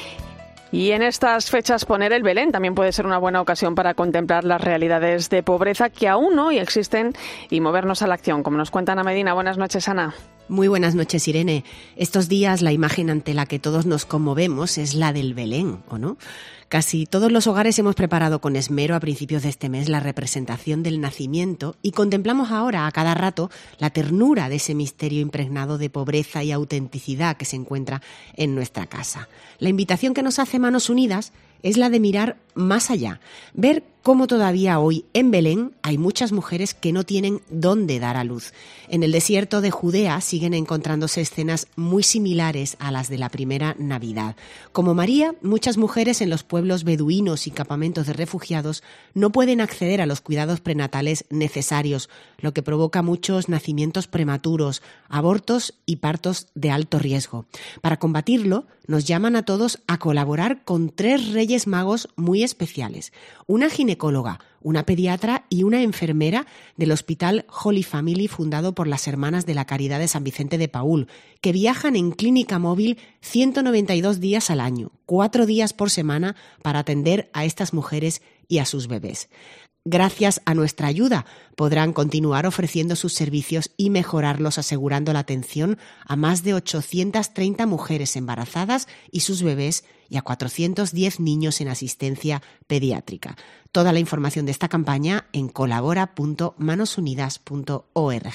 Y 0.72 0.92
en 0.92 1.02
estas 1.02 1.50
fechas 1.50 1.86
poner 1.86 2.14
el 2.14 2.24
Belén 2.24 2.52
también 2.52 2.76
puede 2.76 2.92
ser 2.92 3.06
una 3.06 3.18
buena 3.18 3.42
ocasión 3.42 3.76
para 3.76 3.94
contemplar 3.94 4.44
las 4.44 4.62
realidades 4.62 5.30
de 5.30 5.44
pobreza 5.44 5.90
que 5.90 6.08
aún 6.08 6.38
hoy 6.38 6.60
existen 6.60 7.14
y 7.50 7.60
movernos 7.60 8.04
a 8.04 8.08
la 8.08 8.14
acción, 8.14 8.44
como 8.44 8.58
nos 8.58 8.72
cuenta 8.72 8.92
Ana 8.92 9.04
Medina. 9.04 9.34
Buenas 9.34 9.58
noches, 9.58 9.90
Ana. 9.90 10.14
Muy 10.50 10.68
buenas 10.68 10.96
noches, 10.96 11.28
Irene. 11.28 11.64
Estos 11.96 12.28
días 12.28 12.64
la 12.64 12.72
imagen 12.72 13.12
ante 13.12 13.36
la 13.36 13.46
que 13.46 13.60
todos 13.60 13.86
nos 13.86 14.06
conmovemos 14.06 14.80
es 14.80 14.96
la 14.96 15.14
del 15.14 15.36
Belén, 15.36 15.84
¿o 15.90 16.00
no? 16.00 16.18
Casi 16.70 17.06
todos 17.06 17.32
los 17.32 17.46
hogares 17.46 17.78
hemos 17.78 17.94
preparado 17.94 18.42
con 18.42 18.56
esmero 18.56 18.96
a 18.96 19.00
principios 19.00 19.44
de 19.44 19.50
este 19.50 19.70
mes 19.70 19.90
la 19.90 20.00
representación 20.00 20.82
del 20.82 21.02
nacimiento 21.02 21.76
y 21.84 21.92
contemplamos 21.92 22.50
ahora 22.50 22.88
a 22.88 22.92
cada 22.92 23.14
rato 23.14 23.52
la 23.78 23.92
ternura 23.92 24.50
de 24.50 24.56
ese 24.56 24.74
misterio 24.74 25.22
impregnado 25.22 25.78
de 25.78 25.92
pobreza 25.92 26.44
y 26.44 26.52
autenticidad 26.52 27.38
que 27.38 27.46
se 27.46 27.56
encuentra 27.56 28.02
en 28.36 28.56
nuestra 28.56 28.88
casa. 28.88 29.30
La 29.60 29.70
invitación 29.70 30.16
que 30.16 30.24
nos 30.24 30.40
hace 30.40 30.58
Manos 30.58 30.90
Unidas 30.90 31.32
es 31.62 31.78
la 31.78 31.92
de 31.92 32.00
mirar 32.00 32.38
más 32.60 32.92
allá, 32.92 33.20
ver 33.54 33.84
cómo 34.04 34.28
todavía 34.28 34.80
hoy 34.80 35.06
en 35.14 35.30
Belén 35.32 35.74
hay 35.82 35.98
muchas 35.98 36.32
mujeres 36.32 36.74
que 36.74 36.92
no 36.92 37.04
tienen 37.04 37.42
dónde 37.50 38.00
dar 38.00 38.18
a 38.18 38.24
luz. 38.24 38.54
En 38.88 39.04
el 39.04 39.12
desierto 39.12 39.62
de 39.62 39.72
Judea 39.72 40.20
siguen 40.22 40.54
encontrándose 40.54 41.22
escenas 41.22 41.68
muy 41.76 42.04
similares 42.04 42.76
a 42.80 42.92
las 42.92 43.10
de 43.10 43.18
la 43.18 43.30
primera 43.30 43.76
Navidad. 43.78 44.36
Como 44.72 44.94
María, 44.94 45.36
muchas 45.42 45.78
mujeres 45.78 46.22
en 46.22 46.30
los 46.30 46.44
pueblos 46.44 46.84
beduinos 46.84 47.48
y 47.48 47.52
campamentos 47.52 48.08
de 48.08 48.14
refugiados 48.14 48.84
no 49.14 49.32
pueden 49.32 49.62
acceder 49.62 50.02
a 50.02 50.06
los 50.06 50.22
cuidados 50.22 50.60
prenatales 50.60 51.26
necesarios, 51.30 52.10
lo 52.40 52.54
que 52.54 52.64
provoca 52.64 53.02
muchos 53.02 53.50
nacimientos 53.50 54.08
prematuros, 54.08 54.82
abortos 55.08 55.76
y 55.86 55.98
partos 55.98 56.48
de 56.56 56.72
alto 56.72 57.00
riesgo. 57.00 57.46
Para 57.82 57.98
combatirlo, 57.98 58.66
nos 58.88 59.06
llaman 59.06 59.36
a 59.36 59.44
todos 59.44 59.84
a 59.86 60.00
colaborar 60.00 60.64
con 60.64 60.90
tres 60.90 61.32
reyes 61.32 61.68
magos 61.68 62.10
muy 62.16 62.42
especiales. 62.50 63.14
Una 63.48 63.70
ginecóloga, 63.70 64.40
una 64.62 64.86
pediatra 64.86 65.46
y 65.50 65.64
una 65.64 65.82
enfermera 65.82 66.46
del 66.76 66.92
Hospital 66.92 67.46
Holy 67.64 67.84
Family 67.84 68.28
fundado 68.28 68.74
por 68.76 68.88
las 68.88 69.08
Hermanas 69.08 69.46
de 69.46 69.56
la 69.56 69.66
Caridad 69.66 70.00
de 70.00 70.08
San 70.08 70.24
Vicente 70.24 70.58
de 70.58 70.68
Paul, 70.68 71.08
que 71.42 71.52
viajan 71.52 71.96
en 71.96 72.12
clínica 72.12 72.60
móvil 72.60 72.98
192 73.22 74.20
días 74.20 74.50
al 74.50 74.60
año, 74.60 74.92
cuatro 75.06 75.46
días 75.46 75.74
por 75.74 75.90
semana, 75.90 76.36
para 76.62 76.80
atender 76.80 77.30
a 77.34 77.46
estas 77.46 77.74
mujeres 77.74 78.22
y 78.48 78.58
a 78.58 78.66
sus 78.66 78.88
bebés. 78.88 79.30
Gracias 79.92 80.40
a 80.46 80.54
nuestra 80.54 80.86
ayuda 80.86 81.26
podrán 81.56 81.94
continuar 81.94 82.46
ofreciendo 82.46 82.96
sus 82.96 83.14
servicios 83.14 83.72
y 83.76 83.90
mejorarlos 83.90 84.60
asegurando 84.60 85.14
la 85.14 85.20
atención 85.20 85.80
a 86.06 86.16
más 86.16 86.44
de 86.44 86.54
830 86.54 87.66
mujeres 87.66 88.16
embarazadas 88.16 88.88
y 89.10 89.22
sus 89.22 89.42
bebés 89.42 89.86
y 90.08 90.18
a 90.18 90.22
410 90.22 91.20
niños 91.20 91.60
en 91.60 91.70
asistencia 91.70 92.44
pediátrica. 92.68 93.36
Toda 93.72 93.92
la 93.92 93.98
información 93.98 94.46
de 94.46 94.52
esta 94.52 94.70
campaña 94.70 95.26
en 95.34 95.50
colabora.manosunidas.org. 95.50 98.34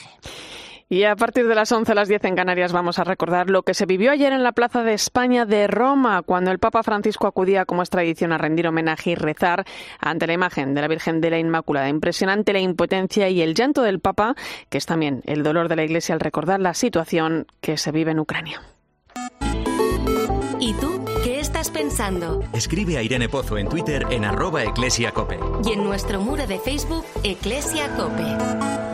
Y 0.94 1.02
a 1.02 1.16
partir 1.16 1.48
de 1.48 1.57
las 1.57 1.72
11 1.72 1.90
a 1.90 1.94
las 1.96 2.07
10 2.07 2.22
en 2.22 2.37
Canarias 2.37 2.72
vamos 2.72 3.00
a 3.00 3.04
recordar 3.04 3.50
lo 3.50 3.64
que 3.64 3.74
se 3.74 3.85
vivió 3.85 4.12
ayer 4.12 4.33
en 4.33 4.44
la 4.44 4.52
Plaza 4.52 4.85
de 4.85 4.94
España 4.94 5.44
de 5.44 5.66
Roma, 5.66 6.22
cuando 6.22 6.52
el 6.52 6.61
Papa 6.61 6.85
Francisco 6.85 7.26
acudía, 7.26 7.64
como 7.64 7.83
es 7.83 7.90
tradición, 7.90 8.30
a 8.30 8.38
rendir 8.38 8.68
homenaje 8.68 9.11
y 9.11 9.14
rezar 9.16 9.64
ante 9.98 10.28
la 10.28 10.35
imagen 10.35 10.72
de 10.72 10.83
la 10.83 10.87
Virgen 10.87 11.20
de 11.20 11.30
la 11.30 11.40
Inmaculada. 11.40 11.88
Impresionante 11.88 12.52
la 12.52 12.61
impotencia 12.61 13.28
y 13.28 13.42
el 13.42 13.54
llanto 13.54 13.83
del 13.83 13.98
Papa, 13.98 14.37
que 14.68 14.78
es 14.78 14.87
también 14.87 15.22
el 15.24 15.42
dolor 15.42 15.68
de 15.68 15.74
la 15.74 15.83
Iglesia 15.83 16.14
al 16.14 16.20
recordar 16.20 16.61
la 16.61 16.74
situación 16.74 17.48
que 17.61 17.76
se 17.76 17.90
vive 17.90 18.12
en 18.12 18.20
Ucrania. 18.20 18.62
¿Y 20.61 20.74
tú 20.74 21.04
qué 21.24 21.40
estás 21.40 21.72
pensando? 21.72 22.44
Escribe 22.52 22.98
a 22.98 23.02
Irene 23.02 23.28
Pozo 23.28 23.59
en 23.59 23.68
Twitter 23.68 24.07
en 24.11 24.24
arroba 24.24 24.62
eclesiacope. 24.62 25.40
Y 25.64 25.72
en 25.72 25.83
nuestro 25.83 26.20
muro 26.20 26.46
de 26.46 26.61
Facebook, 26.61 27.04
Eclesia 27.24 27.88
Cope. 27.96 28.93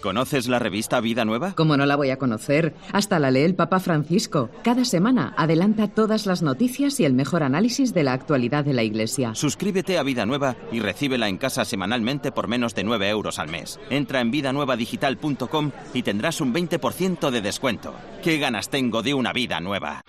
¿Conoces 0.00 0.48
la 0.48 0.58
revista 0.58 1.00
Vida 1.00 1.24
Nueva? 1.24 1.54
¿Cómo 1.54 1.76
no 1.76 1.84
la 1.86 1.96
voy 1.96 2.10
a 2.10 2.18
conocer? 2.18 2.74
Hasta 2.92 3.18
la 3.18 3.30
lee 3.30 3.42
el 3.42 3.54
Papa 3.54 3.80
Francisco. 3.80 4.50
Cada 4.62 4.84
semana 4.84 5.34
adelanta 5.36 5.88
todas 5.88 6.26
las 6.26 6.42
noticias 6.42 6.98
y 7.00 7.04
el 7.04 7.12
mejor 7.12 7.42
análisis 7.42 7.92
de 7.92 8.02
la 8.02 8.12
actualidad 8.12 8.64
de 8.64 8.72
la 8.72 8.82
Iglesia. 8.82 9.34
Suscríbete 9.34 9.98
a 9.98 10.02
Vida 10.02 10.24
Nueva 10.24 10.56
y 10.72 10.80
recíbela 10.80 11.28
en 11.28 11.38
casa 11.38 11.64
semanalmente 11.64 12.32
por 12.32 12.48
menos 12.48 12.74
de 12.74 12.84
9 12.84 13.08
euros 13.10 13.38
al 13.38 13.48
mes. 13.48 13.78
Entra 13.90 14.20
en 14.20 14.30
vidanuevadigital.com 14.30 15.72
y 15.92 16.02
tendrás 16.02 16.40
un 16.40 16.54
20% 16.54 17.30
de 17.30 17.40
descuento. 17.40 17.94
¿Qué 18.22 18.38
ganas 18.38 18.70
tengo 18.70 19.02
de 19.02 19.14
una 19.14 19.32
vida 19.32 19.60
nueva? 19.60 20.02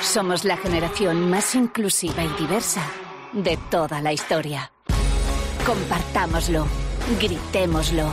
Somos 0.00 0.44
la 0.44 0.56
generación 0.56 1.30
más 1.30 1.54
inclusiva 1.54 2.24
y 2.24 2.28
diversa 2.40 2.82
de 3.32 3.58
toda 3.70 4.00
la 4.00 4.12
historia. 4.12 4.70
Compartámoslo, 5.64 6.66
gritémoslo, 7.20 8.12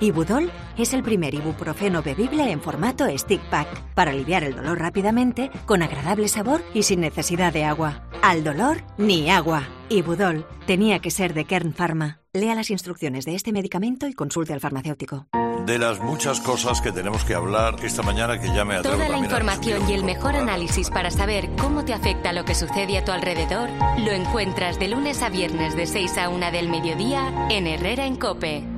Ibudol 0.00 0.52
es 0.76 0.94
el 0.94 1.02
primer 1.02 1.34
ibuprofeno 1.34 2.02
bebible 2.02 2.52
en 2.52 2.60
formato 2.60 3.06
stick 3.18 3.40
pack 3.50 3.94
para 3.94 4.12
aliviar 4.12 4.44
el 4.44 4.54
dolor 4.54 4.78
rápidamente, 4.78 5.50
con 5.66 5.82
agradable 5.82 6.28
sabor 6.28 6.62
y 6.72 6.84
sin 6.84 7.00
necesidad 7.00 7.52
de 7.52 7.64
agua. 7.64 8.04
Al 8.22 8.44
dolor, 8.44 8.82
ni 8.96 9.28
agua. 9.28 9.64
Ibudol 9.88 10.46
tenía 10.66 11.00
que 11.00 11.10
ser 11.10 11.34
de 11.34 11.46
Kern 11.46 11.72
Pharma. 11.72 12.20
Lea 12.32 12.54
las 12.54 12.70
instrucciones 12.70 13.24
de 13.24 13.34
este 13.34 13.52
medicamento 13.52 14.06
y 14.06 14.12
consulte 14.14 14.52
al 14.52 14.60
farmacéutico. 14.60 15.26
De 15.66 15.78
las 15.78 15.98
muchas 15.98 16.40
cosas 16.40 16.80
que 16.80 16.92
tenemos 16.92 17.24
que 17.24 17.34
hablar 17.34 17.74
esta 17.82 18.02
mañana 18.02 18.40
que 18.40 18.46
ya 18.54 18.64
me 18.64 18.76
atrevo 18.76 18.96
Toda 18.96 19.08
la 19.08 19.18
información 19.18 19.90
y 19.90 19.94
el 19.94 20.04
mejor 20.04 20.36
análisis 20.36 20.90
para 20.90 21.10
saber 21.10 21.50
cómo 21.58 21.84
te 21.84 21.92
afecta 21.92 22.32
lo 22.32 22.44
que 22.44 22.54
sucede 22.54 22.98
a 22.98 23.04
tu 23.04 23.10
alrededor 23.10 23.68
lo 23.98 24.12
encuentras 24.12 24.78
de 24.78 24.88
lunes 24.88 25.22
a 25.22 25.28
viernes 25.28 25.76
de 25.76 25.86
6 25.86 26.18
a 26.18 26.28
1 26.28 26.52
del 26.52 26.68
mediodía 26.68 27.48
en 27.50 27.66
Herrera 27.66 28.06
en 28.06 28.16
Cope 28.16 28.77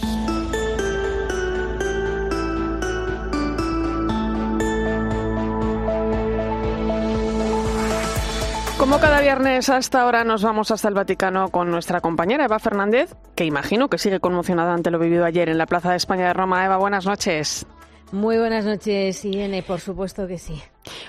Como 8.81 8.99
cada 8.99 9.21
viernes 9.21 9.69
a 9.69 9.77
esta 9.77 10.07
hora 10.07 10.23
nos 10.23 10.41
vamos 10.41 10.71
hasta 10.71 10.87
el 10.87 10.95
Vaticano 10.95 11.49
con 11.49 11.69
nuestra 11.69 12.01
compañera 12.01 12.45
Eva 12.45 12.57
Fernández, 12.57 13.13
que 13.35 13.45
imagino 13.45 13.89
que 13.89 13.99
sigue 13.99 14.19
conmocionada 14.19 14.73
ante 14.73 14.89
lo 14.89 14.97
vivido 14.97 15.23
ayer 15.23 15.49
en 15.49 15.59
la 15.59 15.67
Plaza 15.67 15.91
de 15.91 15.97
España 15.97 16.25
de 16.25 16.33
Roma. 16.33 16.65
Eva, 16.65 16.77
buenas 16.77 17.05
noches. 17.05 17.67
Muy 18.11 18.39
buenas 18.39 18.65
noches, 18.65 19.23
Irene, 19.23 19.61
por 19.61 19.79
supuesto 19.81 20.25
que 20.25 20.39
sí. 20.39 20.59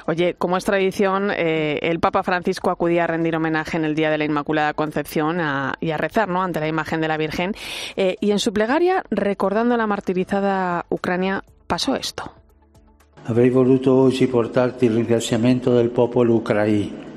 Oye, 0.07 0.35
como 0.35 0.59
es 0.59 0.65
tradición, 0.67 1.31
eh, 1.35 1.79
el 1.81 1.99
Papa 1.99 2.23
Francisco 2.23 2.69
acudía 2.71 3.05
a 3.05 3.07
rendir 3.07 3.35
homenaje 3.35 3.79
en 3.79 3.87
el 3.87 3.95
Día 3.95 4.11
de 4.11 4.19
la 4.19 4.27
Inmaculada 4.27 4.75
Concepción 4.75 5.41
a- 5.41 5.73
y 5.81 5.93
a 5.93 5.97
rezar 5.97 6.29
¿no? 6.29 6.43
ante 6.43 6.61
la 6.61 6.69
imagen 6.69 7.01
de 7.01 7.09
la 7.09 7.17
Virgen. 7.17 7.55
Eh, 7.97 8.17
y 8.21 8.33
en 8.33 8.39
su 8.39 8.53
plegaria, 8.53 9.03
recordando 9.11 9.79
la 9.79 9.87
martirizada 9.87 10.85
Ucrania, 10.91 11.43
pasó 11.67 11.97
esto. 11.97 12.31
Avrei 13.25 13.49
voluto 13.51 13.95
oggi 13.97 14.27
portarti 14.27 14.85
il 14.87 14.95
ringraziamento 14.95 15.75
del 15.75 15.89
popolo 15.91 16.35
ucraino. 16.35 17.11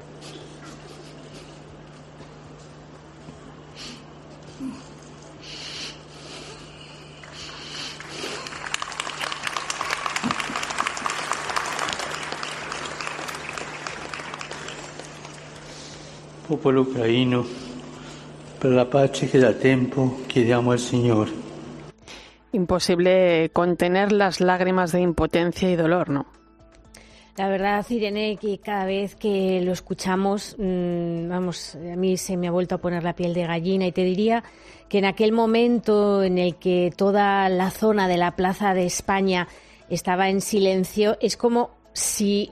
Popolo 16.48 16.82
ucraino, 16.82 17.44
per 18.60 18.72
la 18.72 18.86
pace 18.86 19.28
che 19.28 19.40
da 19.40 19.54
tempo 19.54 20.20
chiediamo 20.28 20.72
al 20.72 20.80
Signore. 20.80 21.32
Imposible 22.52 23.50
contener 23.52 24.12
las 24.12 24.40
lágrimas 24.40 24.92
de 24.92 25.02
impotencia 25.02 25.70
y 25.70 25.76
dolor, 25.76 26.10
¿no? 26.10 26.28
La 27.38 27.50
verdad, 27.50 27.86
Irene, 27.90 28.38
que 28.38 28.60
cada 28.60 28.86
vez 28.86 29.16
que 29.16 29.60
lo 29.62 29.74
escuchamos, 29.74 30.56
mm, 30.58 31.28
vamos, 31.28 31.76
a 31.76 31.96
mí 31.98 32.16
se 32.16 32.38
me 32.38 32.48
ha 32.48 32.52
vuelto 32.52 32.76
a 32.76 32.78
poner 32.78 33.04
la 33.04 33.14
piel 33.14 33.34
de 33.34 33.46
gallina 33.46 33.88
y 33.88 33.92
te 33.92 34.04
diría 34.04 34.44
que 34.88 35.00
en 35.00 35.06
aquel 35.06 35.34
momento 35.34 36.24
en 36.24 36.38
el 36.38 36.56
que 36.56 36.94
toda 36.96 37.50
la 37.50 37.72
zona 37.72 38.08
de 38.08 38.18
la 38.18 38.36
Plaza 38.38 38.74
de 38.74 38.86
España 38.86 39.48
estaba 39.90 40.30
en 40.30 40.40
silencio, 40.40 41.18
es 41.20 41.36
como 41.36 41.72
si 41.92 42.52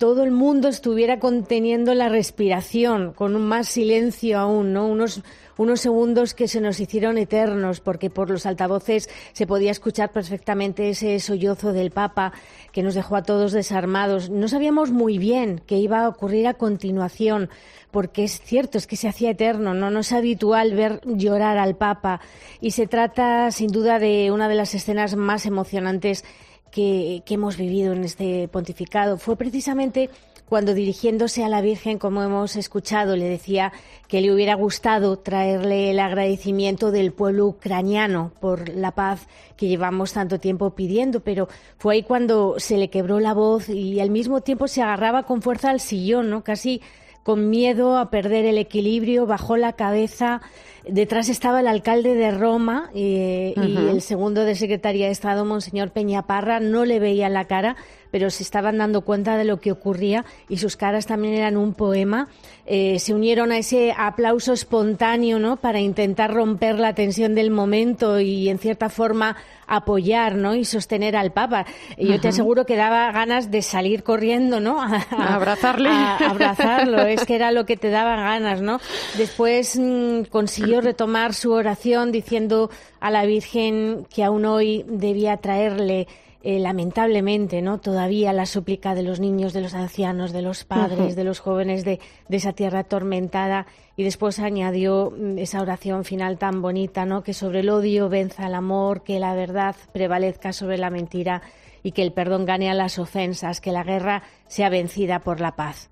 todo 0.00 0.22
el 0.22 0.30
mundo 0.30 0.68
estuviera 0.68 1.18
conteniendo 1.20 1.92
la 1.92 2.08
respiración, 2.08 3.12
con 3.12 3.36
un 3.36 3.42
más 3.42 3.68
silencio 3.68 4.38
aún, 4.38 4.72
¿no? 4.72 4.86
Unos, 4.86 5.20
unos 5.58 5.82
segundos 5.82 6.32
que 6.32 6.48
se 6.48 6.62
nos 6.62 6.80
hicieron 6.80 7.18
eternos, 7.18 7.80
porque 7.80 8.08
por 8.08 8.30
los 8.30 8.46
altavoces 8.46 9.10
se 9.34 9.46
podía 9.46 9.70
escuchar 9.70 10.10
perfectamente 10.10 10.88
ese 10.88 11.20
sollozo 11.20 11.74
del 11.74 11.90
Papa 11.90 12.32
que 12.72 12.82
nos 12.82 12.94
dejó 12.94 13.14
a 13.14 13.24
todos 13.24 13.52
desarmados. 13.52 14.30
No 14.30 14.48
sabíamos 14.48 14.90
muy 14.90 15.18
bien 15.18 15.60
qué 15.66 15.76
iba 15.76 16.00
a 16.00 16.08
ocurrir 16.08 16.48
a 16.48 16.54
continuación, 16.54 17.50
porque 17.90 18.24
es 18.24 18.40
cierto, 18.40 18.78
es 18.78 18.86
que 18.86 18.96
se 18.96 19.06
hacía 19.06 19.32
eterno, 19.32 19.74
no, 19.74 19.90
no 19.90 20.00
es 20.00 20.12
habitual 20.12 20.72
ver 20.74 21.02
llorar 21.04 21.58
al 21.58 21.76
Papa. 21.76 22.22
Y 22.62 22.70
se 22.70 22.86
trata, 22.86 23.50
sin 23.50 23.70
duda, 23.70 23.98
de 23.98 24.30
una 24.30 24.48
de 24.48 24.54
las 24.54 24.74
escenas 24.74 25.14
más 25.14 25.44
emocionantes 25.44 26.24
que, 26.70 27.22
hemos 27.28 27.56
vivido 27.56 27.92
en 27.92 28.04
este 28.04 28.48
pontificado. 28.48 29.18
Fue 29.18 29.36
precisamente 29.36 30.10
cuando 30.48 30.74
dirigiéndose 30.74 31.44
a 31.44 31.48
la 31.48 31.60
Virgen, 31.60 31.98
como 31.98 32.22
hemos 32.24 32.56
escuchado, 32.56 33.14
le 33.14 33.26
decía 33.26 33.72
que 34.08 34.20
le 34.20 34.32
hubiera 34.32 34.54
gustado 34.54 35.16
traerle 35.16 35.92
el 35.92 36.00
agradecimiento 36.00 36.90
del 36.90 37.12
pueblo 37.12 37.46
ucraniano 37.46 38.32
por 38.40 38.68
la 38.68 38.90
paz 38.90 39.28
que 39.56 39.68
llevamos 39.68 40.12
tanto 40.12 40.40
tiempo 40.40 40.74
pidiendo, 40.74 41.20
pero 41.20 41.48
fue 41.78 41.94
ahí 41.94 42.02
cuando 42.02 42.56
se 42.58 42.78
le 42.78 42.90
quebró 42.90 43.20
la 43.20 43.32
voz 43.32 43.68
y 43.68 44.00
al 44.00 44.10
mismo 44.10 44.40
tiempo 44.40 44.66
se 44.66 44.82
agarraba 44.82 45.22
con 45.22 45.40
fuerza 45.40 45.70
al 45.70 45.78
sillón, 45.78 46.30
¿no? 46.30 46.42
Casi 46.42 46.82
con 47.22 47.50
miedo 47.50 47.96
a 47.96 48.10
perder 48.10 48.44
el 48.44 48.58
equilibrio, 48.58 49.26
bajó 49.26 49.56
la 49.56 49.74
cabeza. 49.74 50.40
Detrás 50.88 51.28
estaba 51.28 51.60
el 51.60 51.66
alcalde 51.68 52.14
de 52.14 52.30
Roma 52.30 52.90
eh, 52.94 53.54
y 53.56 53.76
el 53.76 54.00
segundo 54.02 54.44
de 54.44 54.54
Secretaría 54.54 55.06
de 55.06 55.12
Estado, 55.12 55.44
Monseñor 55.44 55.90
Peñaparra, 55.90 56.58
no 56.60 56.84
le 56.84 56.98
veían 56.98 57.34
la 57.34 57.44
cara, 57.46 57.76
pero 58.10 58.30
se 58.30 58.42
estaban 58.42 58.78
dando 58.78 59.02
cuenta 59.02 59.36
de 59.36 59.44
lo 59.44 59.60
que 59.60 59.70
ocurría 59.72 60.24
y 60.48 60.56
sus 60.56 60.76
caras 60.76 61.06
también 61.06 61.34
eran 61.34 61.56
un 61.56 61.74
poema. 61.74 62.28
Eh, 62.66 62.98
se 62.98 63.14
unieron 63.14 63.52
a 63.52 63.58
ese 63.58 63.92
aplauso 63.96 64.52
espontáneo, 64.52 65.38
¿no? 65.38 65.56
Para 65.56 65.80
intentar 65.80 66.32
romper 66.32 66.78
la 66.78 66.94
tensión 66.94 67.34
del 67.34 67.50
momento 67.50 68.20
y, 68.20 68.48
en 68.48 68.58
cierta 68.58 68.88
forma, 68.88 69.36
apoyar, 69.66 70.36
¿no? 70.36 70.54
Y 70.54 70.64
sostener 70.64 71.16
al 71.16 71.32
Papa. 71.32 71.66
Y 71.96 72.08
Yo 72.08 72.20
te 72.20 72.28
aseguro 72.28 72.66
que 72.66 72.76
daba 72.76 73.10
ganas 73.12 73.50
de 73.50 73.62
salir 73.62 74.02
corriendo, 74.02 74.60
¿no? 74.60 74.80
A, 74.82 75.04
A 75.10 75.34
abrazarle. 75.34 75.88
a- 75.88 76.16
a 76.16 76.30
abrazarlo. 76.30 77.02
Es 77.02 77.24
que 77.24 77.34
era 77.36 77.50
lo 77.52 77.66
que 77.66 77.76
te 77.76 77.90
daba 77.90 78.16
ganas, 78.16 78.60
¿no? 78.60 78.80
Después 79.16 79.76
mm, 79.78 80.22
consiguió 80.30 80.69
retomar 80.80 81.34
su 81.34 81.52
oración 81.52 82.12
diciendo 82.12 82.70
a 83.00 83.10
la 83.10 83.24
Virgen 83.24 84.06
que 84.14 84.22
aún 84.22 84.44
hoy 84.44 84.84
debía 84.86 85.36
traerle 85.38 86.06
eh, 86.42 86.58
lamentablemente, 86.58 87.60
¿no? 87.60 87.78
Todavía 87.78 88.32
la 88.32 88.46
súplica 88.46 88.94
de 88.94 89.02
los 89.02 89.20
niños, 89.20 89.52
de 89.52 89.60
los 89.60 89.74
ancianos, 89.74 90.32
de 90.32 90.40
los 90.40 90.64
padres, 90.64 91.14
de 91.14 91.24
los 91.24 91.38
jóvenes 91.38 91.84
de, 91.84 92.00
de 92.28 92.36
esa 92.36 92.54
tierra 92.54 92.78
atormentada. 92.78 93.66
Y 93.94 94.04
después 94.04 94.38
añadió 94.38 95.12
mm, 95.14 95.36
esa 95.36 95.60
oración 95.60 96.04
final 96.04 96.38
tan 96.38 96.62
bonita, 96.62 97.04
¿no? 97.04 97.22
Que 97.22 97.34
sobre 97.34 97.60
el 97.60 97.68
odio 97.68 98.08
venza 98.08 98.46
el 98.46 98.54
amor, 98.54 99.02
que 99.02 99.20
la 99.20 99.34
verdad 99.34 99.76
prevalezca 99.92 100.54
sobre 100.54 100.78
la 100.78 100.88
mentira 100.88 101.42
y 101.82 101.92
que 101.92 102.02
el 102.02 102.12
perdón 102.12 102.44
gane 102.44 102.70
a 102.70 102.74
las 102.74 102.98
ofensas, 102.98 103.60
que 103.60 103.72
la 103.72 103.82
guerra 103.84 104.22
sea 104.48 104.68
vencida 104.68 105.20
por 105.20 105.40
la 105.40 105.54
paz. 105.56 105.90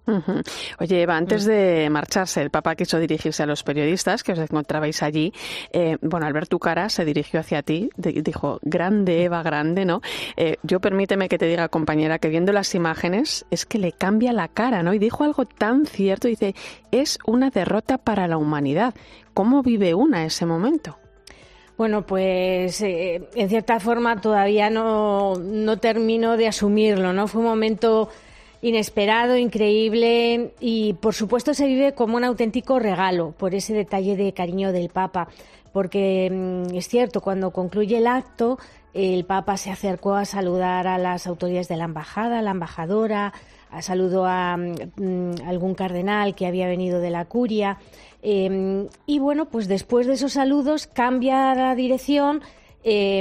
Oye, 0.81 1.03
Eva, 1.03 1.17
antes 1.17 1.45
de 1.45 1.89
marcharse, 1.91 2.43
el 2.43 2.51
Papa 2.51 2.75
quiso 2.75 2.99
dirigirse 2.99 3.43
a 3.43 3.47
los 3.47 3.63
periodistas 3.63 4.23
que 4.25 4.33
os 4.33 4.39
encontrabais 4.39 5.03
allí. 5.03 5.33
Eh, 5.73 5.97
bueno, 6.03 6.27
al 6.27 6.33
ver 6.33 6.47
tu 6.49 6.59
cara, 6.59 6.89
se 6.89 7.05
dirigió 7.05 7.41
hacia 7.41 7.63
ti, 7.63 7.91
di- 7.97 8.21
dijo, 8.23 8.59
grande, 8.63 9.23
Eva, 9.25 9.43
grande, 9.43 9.85
¿no? 9.85 10.01
Eh, 10.37 10.57
yo 10.63 10.81
permíteme 10.81 11.29
que 11.29 11.39
te 11.39 11.47
diga, 11.47 11.69
compañera, 11.69 12.19
que 12.19 12.29
viendo 12.29 12.53
las 12.53 12.75
imágenes 12.75 13.47
es 13.51 13.65
que 13.65 13.79
le 13.79 13.93
cambia 13.93 14.33
la 14.33 14.49
cara, 14.49 14.83
¿no? 14.83 14.93
Y 14.95 14.99
dijo 14.99 15.25
algo 15.25 15.45
tan 15.45 15.87
cierto, 15.87 16.27
dice, 16.29 16.55
es 16.91 17.19
una 17.27 17.51
derrota 17.51 17.99
para 17.99 18.27
la 18.27 18.39
humanidad. 18.39 18.95
¿Cómo 19.35 19.63
vive 19.63 19.95
una 19.95 20.25
ese 20.25 20.47
momento? 20.47 20.99
Bueno, 21.79 22.05
pues 22.05 22.83
eh, 22.83 23.29
en 23.37 23.49
cierta 23.49 23.79
forma 23.79 24.21
todavía 24.21 24.69
no, 24.69 25.37
no 25.37 25.77
termino 25.79 26.37
de 26.37 26.49
asumirlo, 26.49 27.13
¿no? 27.13 27.29
Fue 27.29 27.41
un 27.41 27.47
momento 27.47 28.09
inesperado, 28.61 29.37
increíble 29.37 30.55
y 30.59 30.95
por 30.95 31.15
supuesto 31.15 31.55
se 31.55 31.69
vive 31.69 31.95
como 31.95 32.17
un 32.17 32.25
auténtico 32.25 32.81
regalo 32.81 33.31
por 33.31 33.55
ese 33.55 33.75
detalle 33.75 34.17
de 34.17 34.33
cariño 34.33 34.73
del 34.73 34.89
Papa, 34.89 35.29
porque 35.73 36.29
mm, 36.29 36.75
es 36.75 36.89
cierto, 36.89 37.21
cuando 37.21 37.53
concluye 37.53 37.99
el 37.99 38.09
acto, 38.09 38.59
el 38.93 39.25
Papa 39.25 39.57
se 39.57 39.71
acercó 39.71 40.15
a 40.15 40.25
saludar 40.25 40.89
a 40.89 40.99
las 40.99 41.29
autoridades 41.29 41.69
de 41.69 41.77
la 41.77 41.85
embajada, 41.85 42.41
a 42.41 42.43
la 42.43 42.51
embajadora, 42.51 43.33
saludó 43.81 44.27
a 44.27 44.57
mm, 44.57 45.47
algún 45.47 45.75
cardenal 45.75 46.35
que 46.35 46.49
había 46.49 46.67
venido 46.67 46.99
de 46.99 47.11
la 47.11 47.27
curia. 47.27 47.79
Eh, 48.23 48.89
y 49.07 49.19
bueno, 49.19 49.47
pues 49.47 49.69
después 49.69 50.07
de 50.07 50.15
esos 50.15 50.33
saludos 50.33 50.87
cambia 50.87 51.55
la 51.55 51.75
dirección. 51.75 52.43
eh, 52.85 53.19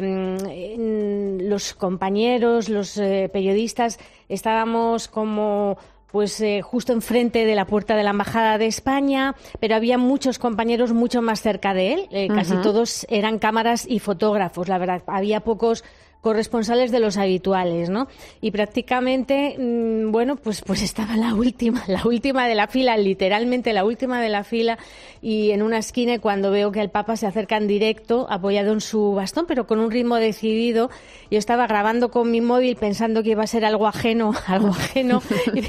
en 0.75 1.49
los 1.49 1.73
compañeros, 1.73 2.69
los 2.69 2.97
eh, 2.97 3.29
periodistas, 3.31 3.99
estábamos 4.29 5.07
como 5.07 5.77
pues 6.11 6.39
eh, 6.39 6.61
justo 6.61 6.93
enfrente 6.93 7.45
de 7.45 7.53
la 7.53 7.65
puerta 7.65 7.95
de 7.95 8.03
la 8.03 8.11
embajada 8.11 8.57
de 8.57 8.67
España, 8.67 9.35
pero 9.59 9.75
había 9.75 9.97
muchos 9.97 10.39
compañeros 10.39 10.93
mucho 10.93 11.21
más 11.21 11.41
cerca 11.41 11.73
de 11.73 11.93
él. 11.93 12.07
Eh, 12.11 12.29
casi 12.29 12.55
todos 12.61 13.05
eran 13.09 13.39
cámaras 13.39 13.85
y 13.85 13.99
fotógrafos, 13.99 14.69
la 14.69 14.77
verdad. 14.77 15.03
Había 15.07 15.41
pocos 15.41 15.83
corresponsales 16.27 16.91
de 16.91 16.99
los 16.99 17.15
habituales, 17.15 17.89
¿no? 17.89 18.09
Y 18.41 18.51
prácticamente, 18.51 19.55
mm, 19.57 20.11
bueno, 20.11 20.35
pues, 20.35 20.61
pues 20.61 20.81
estaba 20.81 21.15
la 21.15 21.33
última, 21.33 21.81
la 21.87 22.05
última 22.05 22.49
de 22.49 22.53
la 22.53 22.67
fila, 22.67 22.97
literalmente 22.97 23.71
la 23.71 23.85
última 23.85 24.19
de 24.19 24.27
la 24.27 24.43
fila, 24.43 24.77
y 25.21 25.51
en 25.51 25.61
una 25.61 25.77
esquina 25.77 26.19
cuando 26.19 26.51
veo 26.51 26.69
que 26.73 26.81
el 26.81 26.89
Papa 26.89 27.15
se 27.15 27.27
acerca 27.27 27.55
en 27.55 27.69
directo, 27.69 28.27
apoyado 28.29 28.73
en 28.73 28.81
su 28.81 29.13
bastón, 29.13 29.45
pero 29.47 29.67
con 29.67 29.79
un 29.79 29.89
ritmo 29.89 30.17
decidido, 30.17 30.89
yo 31.31 31.39
estaba 31.39 31.65
grabando 31.65 32.11
con 32.11 32.29
mi 32.29 32.41
móvil 32.41 32.75
pensando 32.75 33.23
que 33.23 33.29
iba 33.29 33.43
a 33.43 33.47
ser 33.47 33.63
algo 33.63 33.87
ajeno, 33.87 34.33
algo 34.47 34.67
ajeno, 34.67 35.21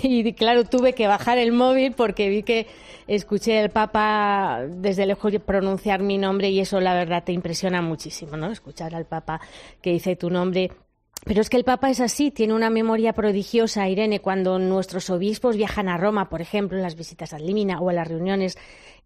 y 0.02 0.32
claro, 0.32 0.64
tuve 0.64 0.92
que 0.92 1.06
bajar 1.06 1.38
el 1.38 1.52
móvil 1.52 1.92
porque 1.92 2.30
vi 2.30 2.42
que 2.42 2.66
escuché 3.08 3.58
al 3.58 3.70
Papa 3.70 4.64
desde 4.68 5.06
lejos 5.06 5.32
pronunciar 5.44 6.02
mi 6.02 6.18
nombre 6.18 6.50
y 6.50 6.60
eso 6.60 6.80
la 6.80 6.94
verdad 6.94 7.24
te 7.24 7.32
impresiona 7.32 7.82
muchísimo, 7.82 8.36
¿no? 8.36 8.52
Escuchar 8.52 8.94
al 8.94 9.06
Papa 9.06 9.40
que 9.82 9.90
dice 9.90 10.14
tu 10.14 10.30
nombre. 10.30 10.70
Pero 11.24 11.40
es 11.40 11.50
que 11.50 11.56
el 11.56 11.64
Papa 11.64 11.90
es 11.90 12.00
así, 12.00 12.30
tiene 12.30 12.54
una 12.54 12.70
memoria 12.70 13.12
prodigiosa, 13.12 13.88
Irene, 13.88 14.20
cuando 14.20 14.58
nuestros 14.60 15.10
obispos 15.10 15.56
viajan 15.56 15.88
a 15.88 15.96
Roma, 15.96 16.28
por 16.28 16.40
ejemplo, 16.40 16.76
en 16.76 16.84
las 16.84 16.94
visitas 16.94 17.32
al 17.32 17.44
Límina 17.44 17.80
o 17.80 17.90
a 17.90 17.92
las 17.92 18.06
reuniones 18.06 18.56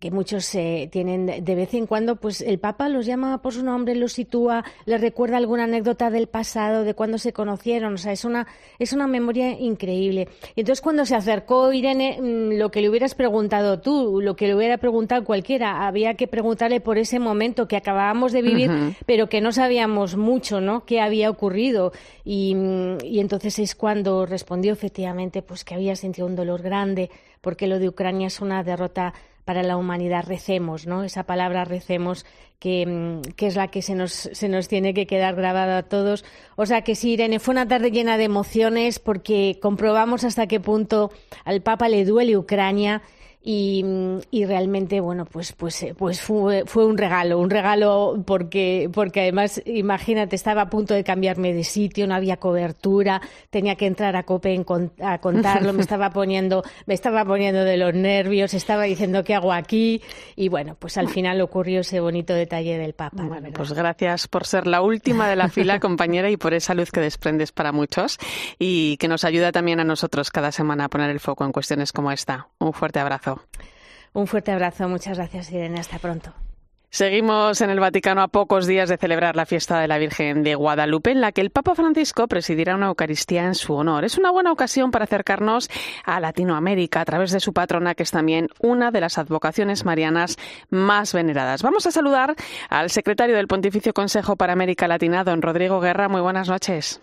que 0.03 0.11
muchos 0.11 0.53
eh, 0.57 0.89
tienen 0.91 1.45
de 1.45 1.55
vez 1.55 1.73
en 1.75 1.87
cuando, 1.87 2.17
pues 2.17 2.41
el 2.41 2.59
Papa 2.59 2.89
los 2.89 3.07
llama 3.07 3.41
por 3.41 3.53
su 3.53 3.63
nombre, 3.63 3.95
los 3.95 4.15
sitúa, 4.15 4.65
les 4.85 5.01
recuerda 5.01 5.37
alguna 5.37 5.63
anécdota 5.63 6.11
del 6.11 6.27
pasado, 6.27 6.83
de 6.83 6.95
cuando 6.95 7.19
se 7.19 7.33
conocieron, 7.33 7.95
o 7.95 7.99
sea, 7.99 8.11
es 8.11 8.25
una, 8.25 8.49
es 8.81 8.93
una 8.93 9.07
memoria 9.07 9.53
increíble. 9.53 10.27
Y 10.57 10.63
entonces 10.63 10.81
cuando 10.81 11.07
se 11.07 11.15
acercó 11.15 11.73
Irene, 11.73 12.19
mm, 12.21 12.59
lo 12.59 12.73
que 12.73 12.81
le 12.81 12.89
hubieras 12.91 13.15
preguntado 13.15 13.79
tú, 13.79 14.21
lo 14.21 14.35
que 14.35 14.49
le 14.49 14.57
hubiera 14.57 14.77
preguntado 14.79 15.23
cualquiera, 15.23 15.87
había 15.87 16.15
que 16.15 16.27
preguntarle 16.27 16.81
por 16.81 16.99
ese 16.99 17.21
momento 17.21 17.69
que 17.69 17.77
acabábamos 17.77 18.33
de 18.33 18.43
vivir, 18.43 18.97
pero 19.07 19.29
que 19.29 19.41
no 19.41 19.53
sabíamos 19.53 20.17
mucho, 20.17 20.61
¿no? 20.61 20.85
¿Qué 20.85 21.01
había 21.01 21.31
ocurrido? 21.31 21.93
Y, 22.25 22.57
mm, 22.57 23.05
y 23.05 23.21
entonces 23.21 23.61
es 23.61 23.77
cuando 23.77 24.27
respondió 24.27 24.73
efectivamente, 24.73 25.43
pues 25.43 25.63
que 25.65 25.77
había 25.77 25.95
sentido 25.95 26.27
un 26.27 26.35
dolor 26.35 26.61
grande, 26.61 27.09
porque 27.41 27.69
lo 27.69 27.79
de 27.79 27.89
Ucrania 27.89 28.27
es 28.27 28.41
una 28.41 28.65
derrota 28.65 29.15
para 29.45 29.63
la 29.63 29.77
humanidad. 29.77 30.25
Recemos, 30.27 30.87
¿no? 30.87 31.05
Esa 31.05 31.25
palabra 31.25 31.65
recemos 31.65 32.25
que, 32.59 32.87
mm, 32.87 33.33
que 33.35 33.47
es 33.47 33.57
la 33.57 33.69
que 33.69 33.83
se 33.83 33.95
nos, 33.95 34.13
se 34.13 34.49
nos 34.49 34.69
tiene 34.69 34.95
que 34.95 35.07
quedar 35.07 35.35
grabada 35.35 35.79
a 35.79 35.83
todos. 35.83 36.25
O 36.57 36.67
sea 36.67 36.83
que 36.83 36.95
sí, 36.95 37.13
Irene, 37.13 37.41
fue 37.41 37.53
una 37.53 37.67
tarde 37.67 37.91
llena 37.91 38.19
de 38.19 38.25
emociones 38.25 38.99
porque 38.99 39.59
comprobamos 39.61 40.25
hasta 40.25 40.47
qué 40.47 40.61
punto 40.61 41.11
al 41.45 41.61
Papa 41.61 41.89
le 41.89 42.05
duele 42.05 42.37
Ucrania 42.37 43.03
y, 43.43 43.85
y 44.31 44.45
realmente 44.45 45.01
bueno 45.01 45.25
pues 45.25 45.53
pues 45.53 45.83
eh, 45.83 45.95
pues 45.97 46.21
fue, 46.21 46.65
fue 46.67 46.87
un 46.87 46.97
regalo 46.97 47.39
un 47.39 47.51
regalo 47.51 48.23
porque 48.25 48.89
porque 48.93 49.23
además 49.23 49.61
imagínate 49.67 50.37
estaba 50.37 50.63
a 50.63 50.71
punto 50.71 50.95
de 50.95 51.03
cambiarme 51.05 51.53
de 51.53 51.65
sitio 51.65 52.07
no 52.07 52.15
había 52.15 52.37
cobertura 52.37 53.21
tenía 53.51 53.75
que 53.75 53.87
entrar 53.87 54.15
a 54.17 54.23
cope 54.23 54.55
en 54.55 54.65
con- 54.65 54.93
a 55.03 55.19
contarlo 55.19 55.73
me 55.73 55.81
estaba 55.83 56.11
poniendo 56.11 56.63
me 56.87 56.95
estaba 56.95 57.25
poniendo 57.25 57.65
de 57.65 57.77
los 57.77 57.95
nervios 57.95 58.55
estaba 58.55 58.85
diciendo 58.85 59.25
qué 59.25 59.35
hago 59.35 59.53
aquí 59.53 60.01
y 60.37 60.49
bueno 60.49 60.77
pues 60.79 60.97
al 60.99 61.09
final 61.09 61.41
ocurrió 61.41 61.81
ese 61.81 62.01
bonito 62.01 62.35
detalle 62.35 62.79
del 62.79 62.93
papa. 62.95 63.23
Pues 63.57 63.73
gracias 63.73 64.29
por 64.29 64.47
ser 64.47 64.67
la 64.67 64.83
última 64.83 65.29
de 65.29 65.37
la 65.37 65.49
fila, 65.51 65.81
compañera, 65.81 66.31
y 66.31 66.37
por 66.37 66.55
esa 66.55 66.75
luz 66.75 66.91
que 66.91 67.01
desprendes 67.01 67.53
para 67.53 67.73
muchos 67.73 68.19
y 68.59 68.97
que 68.99 69.09
nos 69.09 69.25
ayuda 69.25 69.53
también 69.53 69.81
a 69.81 69.85
nosotros 69.85 70.31
cada 70.31 70.53
semana 70.53 70.85
a 70.85 70.89
poner 70.89 71.11
el 71.11 71.21
foco 71.21 71.45
en 71.45 71.53
cuestiones 71.53 71.93
como 71.93 72.13
esta. 72.13 72.49
Un 72.59 72.73
fuerte 72.73 73.01
abrazo. 73.01 73.32
Un 74.13 74.27
fuerte 74.27 74.53
abrazo 74.53 74.89
muchas 74.89 75.17
gracias 75.17 75.51
Irene 75.53 75.81
hasta 75.81 75.99
pronto 75.99 76.33
Seguimos 76.95 77.63
en 77.63 77.71
el 77.71 77.81
Vaticano 77.81 78.21
a 78.21 78.29
pocos 78.29 78.67
días 78.67 78.91
de 78.91 78.99
celebrar 78.99 79.35
la 79.35 79.47
fiesta 79.47 79.81
de 79.81 79.89
la 79.89 79.97
Virgen 79.97 80.43
de 80.43 80.55
Guadalupe, 80.55 81.11
en 81.11 81.23
la 81.23 81.33
que 81.33 81.41
el 81.41 81.49
Papa 81.49 81.75
Francisco 81.75 82.29
presidirá 82.29 82.75
una 82.77 82.89
Eucaristía 82.89 83.47
en 83.47 83.55
su 83.55 83.73
honor. 83.73 84.05
Es 84.05 84.19
una 84.19 84.31
buena 84.31 84.53
ocasión 84.53 84.91
para 84.91 85.07
acercarnos 85.07 85.71
a 86.05 86.21
Latinoamérica 86.21 87.01
a 87.01 87.07
través 87.07 87.31
de 87.31 87.41
su 87.41 87.55
patrona, 87.55 87.95
que 87.95 88.03
es 88.03 88.11
también 88.11 88.49
una 88.61 88.91
de 88.91 89.01
las 89.01 89.17
advocaciones 89.17 89.87
marianas 89.87 90.37
más 90.69 91.15
veneradas. 91.15 91.63
Vamos 91.63 91.87
a 91.87 91.93
saludar 91.93 92.35
al 92.69 92.91
secretario 92.91 93.37
del 93.37 93.49
Pontificio 93.49 93.95
Consejo 93.95 94.37
para 94.37 94.53
América 94.53 94.87
Latina, 94.87 95.25
don 95.25 95.41
Rodrigo 95.41 95.81
Guerra. 95.81 96.11
Muy 96.11 96.21
buenas 96.21 96.51
noches. 96.51 97.01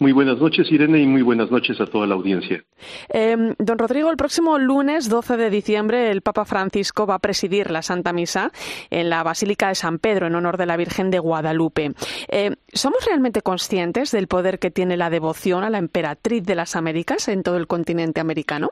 Muy 0.00 0.10
buenas 0.10 0.38
noches, 0.38 0.70
Irene, 0.72 1.00
y 1.00 1.06
muy 1.06 1.22
buenas 1.22 1.52
noches 1.52 1.80
a 1.80 1.86
toda 1.86 2.06
la 2.06 2.14
audiencia. 2.14 2.64
Eh, 3.12 3.54
don 3.58 3.78
Rodrigo, 3.78 4.10
el 4.10 4.16
próximo 4.16 4.58
lunes 4.58 5.08
12 5.08 5.36
de 5.36 5.50
diciembre 5.50 6.10
el 6.10 6.20
Papa 6.20 6.44
Francisco 6.44 7.06
va 7.06 7.14
a 7.14 7.18
presidir 7.20 7.70
la 7.70 7.80
Santa 7.80 8.12
Misa 8.12 8.50
en 8.90 9.08
la 9.08 9.22
Basílica 9.22 9.68
de 9.68 9.76
San 9.76 10.00
Pedro 10.00 10.26
en 10.26 10.34
honor 10.34 10.56
de 10.56 10.66
la 10.66 10.76
Virgen 10.76 11.12
de 11.12 11.20
Guadalupe. 11.20 11.92
Eh, 12.28 12.56
¿Somos 12.72 13.06
realmente 13.06 13.40
conscientes 13.42 14.10
del 14.10 14.26
poder 14.26 14.58
que 14.58 14.72
tiene 14.72 14.96
la 14.96 15.10
devoción 15.10 15.62
a 15.62 15.70
la 15.70 15.78
emperatriz 15.78 16.42
de 16.44 16.56
las 16.56 16.74
Américas 16.74 17.28
en 17.28 17.44
todo 17.44 17.56
el 17.56 17.68
continente 17.68 18.20
americano? 18.20 18.70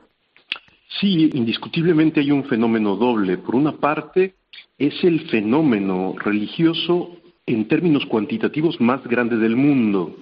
Sí, 0.99 1.29
indiscutiblemente 1.33 2.19
hay 2.19 2.31
un 2.31 2.43
fenómeno 2.43 2.97
doble. 2.97 3.37
Por 3.37 3.55
una 3.55 3.77
parte, 3.77 4.35
es 4.77 4.93
el 5.03 5.29
fenómeno 5.29 6.15
religioso 6.17 7.17
en 7.45 7.67
términos 7.67 8.05
cuantitativos 8.05 8.79
más 8.79 9.03
grande 9.05 9.37
del 9.37 9.55
mundo. 9.55 10.15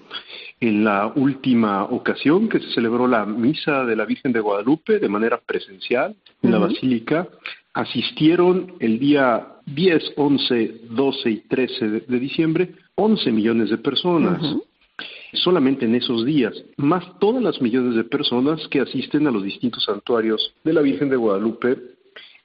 En 0.61 0.83
la 0.83 1.11
última 1.15 1.83
ocasión 1.85 2.47
que 2.47 2.59
se 2.59 2.71
celebró 2.71 3.07
la 3.07 3.25
misa 3.25 3.83
de 3.83 3.95
la 3.95 4.05
Virgen 4.05 4.31
de 4.31 4.39
Guadalupe 4.39 4.99
de 4.99 5.09
manera 5.09 5.39
presencial 5.43 6.15
en 6.43 6.51
la. 6.51 6.59
Basílica, 6.59 7.27
asistieron 7.73 8.75
el 8.79 8.99
día 8.99 9.47
10, 9.65 10.13
11, 10.15 10.81
12 10.91 11.29
y 11.29 11.37
13 11.47 11.89
de, 11.89 11.99
de 12.01 12.19
diciembre 12.19 12.75
11 12.95 13.31
millones 13.31 13.69
de 13.71 13.77
personas. 13.79 14.39
Solamente 15.33 15.85
en 15.85 15.95
esos 15.95 16.25
días, 16.25 16.53
más 16.77 17.03
todas 17.19 17.41
las 17.41 17.59
millones 17.61 17.95
de 17.95 18.03
personas 18.03 18.67
que 18.67 18.81
asisten 18.81 19.25
a 19.27 19.31
los 19.31 19.43
distintos 19.43 19.83
santuarios 19.85 20.53
de 20.63 20.73
la 20.73 20.81
Virgen 20.81 21.09
de 21.09 21.15
Guadalupe 21.15 21.77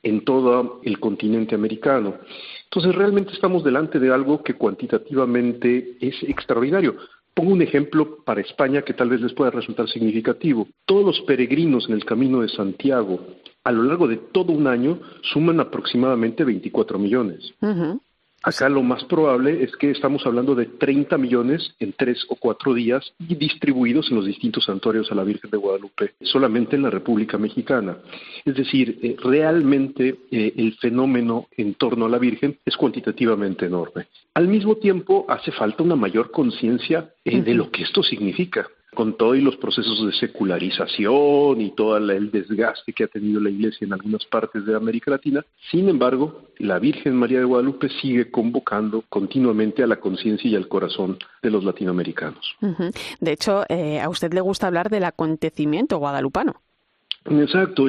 en 0.03 0.25
todo 0.25 0.81
el 0.85 1.01
continente 1.01 1.55
americano. 1.55 2.15
Entonces, 2.65 2.95
realmente 2.95 3.33
estamos 3.33 3.65
delante 3.65 3.99
de 3.99 4.13
algo 4.13 4.43
que 4.43 4.55
cuantitativamente 4.55 5.97
es 6.01 6.23
extraordinario. 6.23 6.97
Pongo 7.37 7.53
un 7.53 7.61
ejemplo 7.61 8.25
para 8.25 8.41
España 8.41 8.81
que 8.81 8.95
tal 8.95 9.11
vez 9.11 9.21
les 9.21 9.35
pueda 9.35 9.51
resultar 9.51 9.87
significativo. 9.91 10.67
Todos 10.87 11.05
los 11.05 11.21
peregrinos 11.27 11.87
en 11.87 11.95
el 11.95 12.03
Camino 12.03 12.41
de 12.41 12.49
Santiago 12.49 13.21
a 13.63 13.73
lo 13.73 13.83
largo 13.83 14.09
de 14.09 14.17
todo 14.17 14.55
un 14.55 14.67
año 14.67 15.01
suman 15.21 15.61
aproximadamente 15.61 16.45
24 16.45 16.99
millones. 16.99 17.53
Acá 18.47 18.69
lo 18.69 18.85
más 18.85 19.03
probable 19.07 19.65
es 19.65 19.75
que 19.75 19.91
estamos 19.91 20.25
hablando 20.25 20.55
de 20.55 20.67
30 20.67 21.19
millones 21.19 21.75
en 21.81 21.93
tres 21.95 22.25
o 22.29 22.37
cuatro 22.37 22.75
días 22.75 23.13
y 23.19 23.35
distribuidos 23.35 24.09
en 24.09 24.19
los 24.19 24.25
distintos 24.25 24.67
santuarios 24.67 25.11
a 25.11 25.17
la 25.17 25.25
Virgen 25.25 25.51
de 25.51 25.57
Guadalupe, 25.57 26.13
solamente 26.21 26.77
en 26.77 26.83
la 26.83 26.91
República 26.91 27.39
Mexicana. 27.39 27.97
Es 28.45 28.55
decir, 28.55 29.01
eh, 29.03 29.17
realmente 29.19 30.15
eh, 30.31 30.53
el 30.57 30.75
fenómeno 30.75 31.49
en 31.57 31.75
torno 31.75 32.07
a 32.07 32.09
la 32.09 32.19
Virgen 32.19 32.57
es 32.65 32.77
cuantitativamente 32.77 33.67
enorme. 33.67 34.07
Al 34.35 34.47
mismo 34.47 34.77
tiempo, 34.77 35.27
hace 35.29 35.51
falta 35.51 35.83
una 35.83 35.97
mayor 35.97 36.31
conciencia 36.31 37.11
eh, 37.25 37.43
de 37.43 37.53
lo 37.53 37.73
que 37.73 37.83
esto 37.83 38.05
significa 38.05 38.69
con 38.95 39.17
todo 39.17 39.35
y 39.35 39.41
los 39.41 39.57
procesos 39.57 40.07
de 40.07 40.13
secularización 40.13 41.61
y 41.61 41.71
todo 41.75 41.97
el 41.97 42.31
desgaste 42.31 42.93
que 42.93 43.05
ha 43.05 43.09
tenido 43.09 43.41
la 43.41 43.51
Iglesia 43.51 43.85
en 43.85 43.93
algunas 43.93 44.25
partes 44.25 44.65
de 44.65 44.75
América 44.75 45.11
Latina. 45.11 45.45
Sin 45.71 45.89
embargo, 45.89 46.49
la 46.59 46.79
Virgen 46.79 47.15
María 47.15 47.39
de 47.39 47.45
Guadalupe 47.45 47.89
sigue 48.01 48.31
convocando 48.31 49.05
continuamente 49.09 49.83
a 49.83 49.87
la 49.87 49.97
conciencia 49.97 50.51
y 50.51 50.57
al 50.57 50.69
corazón 50.69 51.19
de 51.43 51.51
los 51.51 51.65
latinoamericanos. 51.65 52.57
De 53.21 53.33
hecho, 53.33 53.65
eh, 53.69 54.01
a 54.01 54.09
usted 54.09 54.33
le 54.33 54.41
gusta 54.41 54.67
hablar 54.67 54.89
del 54.89 55.05
acontecimiento 55.05 55.99
guadalupano. 55.99 56.63
Exacto, 57.29 57.87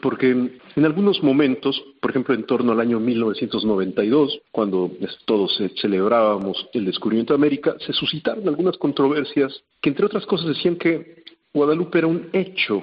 porque 0.00 0.30
en 0.30 0.84
algunos 0.84 1.22
momentos, 1.22 1.82
por 2.00 2.10
ejemplo, 2.10 2.34
en 2.34 2.44
torno 2.44 2.72
al 2.72 2.80
año 2.80 2.98
1992, 2.98 4.40
cuando 4.50 4.90
todos 5.24 5.60
celebrábamos 5.80 6.68
el 6.72 6.86
descubrimiento 6.86 7.34
de 7.34 7.38
América, 7.38 7.76
se 7.84 7.92
suscitaron 7.92 8.48
algunas 8.48 8.76
controversias 8.78 9.62
que, 9.80 9.90
entre 9.90 10.06
otras 10.06 10.24
cosas, 10.26 10.48
decían 10.48 10.76
que 10.76 11.24
Guadalupe 11.52 11.98
era 11.98 12.06
un 12.06 12.28
hecho, 12.32 12.82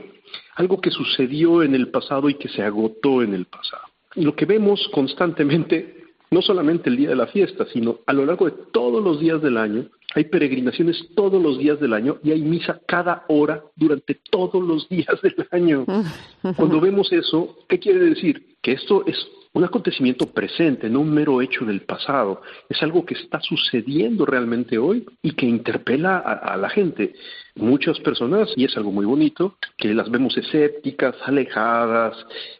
algo 0.55 0.79
que 0.79 0.91
sucedió 0.91 1.63
en 1.63 1.73
el 1.75 1.89
pasado 1.89 2.29
y 2.29 2.35
que 2.35 2.49
se 2.49 2.61
agotó 2.61 3.23
en 3.23 3.33
el 3.33 3.45
pasado. 3.45 3.83
Lo 4.15 4.35
que 4.35 4.45
vemos 4.45 4.87
constantemente, 4.93 5.94
no 6.35 6.41
solamente 6.41 6.89
el 6.89 6.97
día 6.97 7.07
de 7.07 7.15
la 7.15 7.27
fiesta, 7.27 7.65
sino 7.71 7.99
a 8.05 8.11
lo 8.11 8.25
largo 8.25 8.47
de 8.47 8.51
todos 8.73 9.01
los 9.01 9.21
días 9.21 9.41
del 9.41 9.55
año, 9.55 9.85
hay 10.15 10.25
peregrinaciones 10.25 11.07
todos 11.15 11.41
los 11.41 11.57
días 11.57 11.79
del 11.79 11.93
año 11.93 12.17
y 12.25 12.31
hay 12.31 12.41
misa 12.41 12.81
cada 12.85 13.23
hora 13.29 13.63
durante 13.77 14.15
todos 14.29 14.61
los 14.61 14.89
días 14.89 15.15
del 15.23 15.47
año. 15.51 15.85
Cuando 16.57 16.81
vemos 16.81 17.09
eso, 17.13 17.59
¿qué 17.69 17.79
quiere 17.79 17.99
decir? 17.99 18.57
Que 18.61 18.73
esto 18.73 19.05
es 19.07 19.15
un 19.53 19.63
acontecimiento 19.63 20.25
presente, 20.25 20.89
no 20.89 20.99
un 20.99 21.13
mero 21.13 21.41
hecho 21.41 21.63
del 21.63 21.83
pasado. 21.83 22.41
Es 22.67 22.83
algo 22.83 23.05
que 23.05 23.13
está 23.13 23.39
sucediendo 23.39 24.25
realmente 24.25 24.77
hoy 24.77 25.05
y 25.21 25.31
que 25.31 25.45
interpela 25.45 26.17
a, 26.17 26.57
la 26.57 26.69
gente. 26.69 27.13
Muchas 27.55 27.97
personas, 28.01 28.49
y 28.57 28.65
es 28.65 28.75
algo 28.75 28.91
muy 28.91 29.05
bonito, 29.05 29.57
que 29.77 29.93
las 29.93 30.11
vemos 30.11 30.35
escépticas, 30.37 31.15
alejadas, 31.23 32.17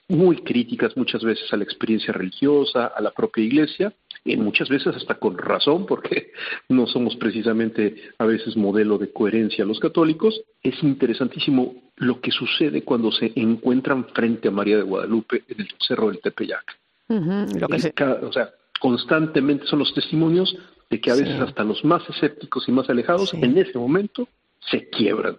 muy 0.08 0.38
críticas 0.38 0.96
muchas 0.96 1.22
veces 1.22 1.52
a 1.52 1.58
la 1.58 1.66
experiencia 1.66 2.14
religiosa, 2.14 2.88
a 2.88 3.02
la 3.02 3.12
propia 3.12 3.44
iglesia, 3.44 3.94
y 4.24 4.38
muchas 4.38 4.70
veces 4.70 4.96
hasta 4.96 5.16
con 5.16 5.38
razón, 5.38 5.86
porque 5.86 6.32
no 6.70 6.88
somos 6.88 7.16
precisamente 7.18 7.96
a 8.18 8.26
veces 8.26 8.56
modelo 8.56 8.98
de 8.98 9.12
coherencia 9.12 9.66
los 9.66 9.82
católicos, 9.82 10.42
es 10.64 10.82
interesantísimo 10.82 11.76
lo 11.98 12.22
que 12.22 12.32
sucede 12.32 12.84
cuando 12.84 13.12
se 13.12 13.34
encuentran 13.36 14.06
frente 14.14 14.48
a 14.48 14.52
María 14.52 14.78
de 14.78 14.84
Guadalupe 14.84 15.44
en 15.48 15.62
el 15.62 15.68
Cerro 15.78 16.08
del 16.08 16.22
Tepeyac. 16.22 16.78
lo 17.10 17.68
que 17.68 18.04
o 18.04 18.32
sea, 18.32 18.50
constantemente 18.80 19.68
son 19.68 19.80
los 19.80 19.94
testimonios 19.94 20.58
de 20.90 21.02
que 21.02 21.12
a 21.12 21.16
veces 21.16 21.40
hasta 21.40 21.64
los 21.64 21.84
más 21.84 22.08
escépticos 22.10 22.68
y 22.68 22.72
más 22.72 22.90
alejados 22.90 23.34
en 23.34 23.58
ese 23.58 23.78
momento 23.78 24.28
se 24.70 24.90
quiebran 24.90 25.38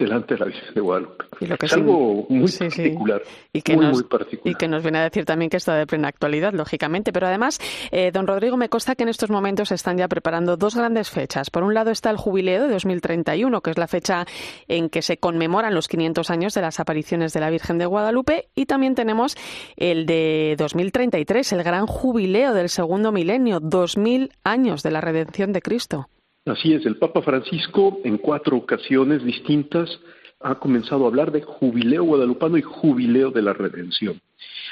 delante 0.00 0.34
de 0.34 0.40
la 0.40 0.46
Virgen 0.46 0.74
de 0.74 0.80
Guadalupe. 0.80 1.24
es 1.60 1.72
algo 1.74 2.26
muy 2.28 2.50
particular, 2.50 3.22
Y 3.52 3.60
que 3.60 3.76
muy, 3.76 3.86
nos, 3.86 3.94
muy 3.94 4.04
particular. 4.04 4.52
Y 4.52 4.54
que 4.56 4.66
nos 4.66 4.82
viene 4.82 4.98
a 4.98 5.02
decir 5.02 5.26
también 5.26 5.50
que 5.50 5.58
está 5.58 5.74
de 5.74 5.86
plena 5.86 6.08
actualidad, 6.08 6.54
lógicamente. 6.54 7.12
Pero 7.12 7.26
además, 7.26 7.60
eh, 7.92 8.10
don 8.10 8.26
Rodrigo, 8.26 8.56
me 8.56 8.68
consta 8.68 8.94
que 8.94 9.02
en 9.02 9.10
estos 9.10 9.30
momentos 9.30 9.68
se 9.68 9.74
están 9.74 9.98
ya 9.98 10.08
preparando 10.08 10.56
dos 10.56 10.74
grandes 10.74 11.10
fechas. 11.10 11.50
Por 11.50 11.62
un 11.62 11.74
lado 11.74 11.90
está 11.90 12.10
el 12.10 12.16
jubileo 12.16 12.62
de 12.62 12.72
2031, 12.72 13.60
que 13.60 13.70
es 13.70 13.78
la 13.78 13.86
fecha 13.86 14.24
en 14.68 14.88
que 14.88 15.02
se 15.02 15.18
conmemoran 15.18 15.74
los 15.74 15.86
500 15.86 16.30
años 16.30 16.54
de 16.54 16.62
las 16.62 16.80
apariciones 16.80 17.32
de 17.34 17.40
la 17.40 17.50
Virgen 17.50 17.78
de 17.78 17.86
Guadalupe. 17.86 18.48
Y 18.54 18.66
también 18.66 18.94
tenemos 18.94 19.36
el 19.76 20.06
de 20.06 20.54
2033, 20.58 21.52
el 21.52 21.62
gran 21.62 21.86
jubileo 21.86 22.54
del 22.54 22.70
segundo 22.70 23.12
milenio, 23.12 23.60
2000 23.60 24.32
años 24.44 24.82
de 24.82 24.90
la 24.90 25.02
redención 25.02 25.52
de 25.52 25.60
Cristo. 25.60 26.08
Así 26.46 26.72
es, 26.72 26.86
el 26.86 26.96
Papa 26.96 27.20
Francisco 27.22 28.00
en 28.04 28.16
cuatro 28.16 28.56
ocasiones 28.56 29.22
distintas 29.22 30.00
ha 30.40 30.54
comenzado 30.58 31.04
a 31.04 31.08
hablar 31.08 31.32
de 31.32 31.42
jubileo 31.42 32.02
guadalupano 32.04 32.56
y 32.56 32.62
jubileo 32.62 33.30
de 33.30 33.42
la 33.42 33.52
redención. 33.52 34.20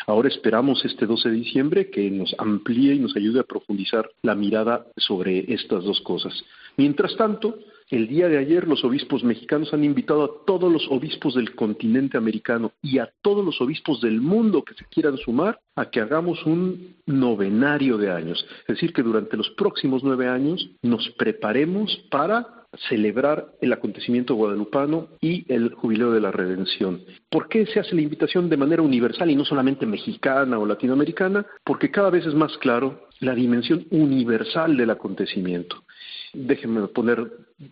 Ahora 0.07 0.29
esperamos 0.29 0.83
este 0.87 1.05
12 1.05 1.29
de 1.29 1.35
diciembre 1.35 1.91
que 1.91 2.11
nos 2.11 2.35
amplíe 2.39 2.95
y 2.95 2.99
nos 2.99 3.15
ayude 3.17 3.41
a 3.41 3.45
profundizar 3.45 4.09
la 4.23 4.35
mirada 4.35 4.87
sobre 4.97 5.53
estas 5.53 5.85
dos 5.85 6.01
cosas. 6.01 6.43
Mientras 6.79 7.15
tanto, 7.17 7.59
el 7.91 8.07
día 8.07 8.29
de 8.29 8.39
ayer 8.39 8.69
los 8.69 8.85
obispos 8.85 9.25
mexicanos 9.25 9.73
han 9.73 9.85
invitado 9.85 10.25
a 10.25 10.45
todos 10.47 10.71
los 10.71 10.87
obispos 10.91 11.35
del 11.35 11.55
continente 11.55 12.19
americano 12.19 12.73
y 12.83 12.99
a 12.99 13.11
todos 13.23 13.45
los 13.45 13.61
obispos 13.61 14.01
del 14.01 14.21
mundo 14.21 14.63
que 14.63 14.75
se 14.75 14.85
quieran 14.85 15.17
sumar 15.17 15.61
a 15.75 15.91
que 15.91 16.01
hagamos 16.01 16.45
un 16.45 16.97
novenario 17.07 17.97
de 17.97 18.11
años. 18.11 18.45
Es 18.63 18.77
decir, 18.77 18.93
que 18.93 19.03
durante 19.03 19.37
los 19.37 19.51
próximos 19.51 20.05
nueve 20.05 20.29
años 20.29 20.71
nos 20.83 21.09
preparemos 21.19 21.97
para 22.11 22.59
celebrar 22.89 23.55
el 23.63 23.73
acontecimiento 23.73 24.35
guadalupano 24.35 25.09
y 25.21 25.51
el 25.53 25.73
jubileo 25.73 26.13
de 26.13 26.21
la 26.21 26.31
redención. 26.31 27.03
¿Por 27.31 27.49
qué 27.49 27.65
se 27.67 27.81
hace 27.81 27.95
la 27.95 28.03
invitación 28.03 28.51
de 28.51 28.59
manera 28.59 28.83
universal 28.83 29.31
y 29.31 29.37
no 29.37 29.45
solamente 29.45 29.87
mexicana 29.87 30.59
o 30.59 30.67
latinoamericana? 30.67 31.47
Porque 31.65 31.91
cada 31.91 32.11
vez 32.11 32.27
es 32.27 32.35
más 32.35 32.57
claro 32.59 33.09
la 33.21 33.35
dimensión 33.35 33.87
universal 33.91 34.77
del 34.77 34.91
acontecimiento. 34.91 35.83
Déjenme 36.33 36.87
poner 36.89 37.27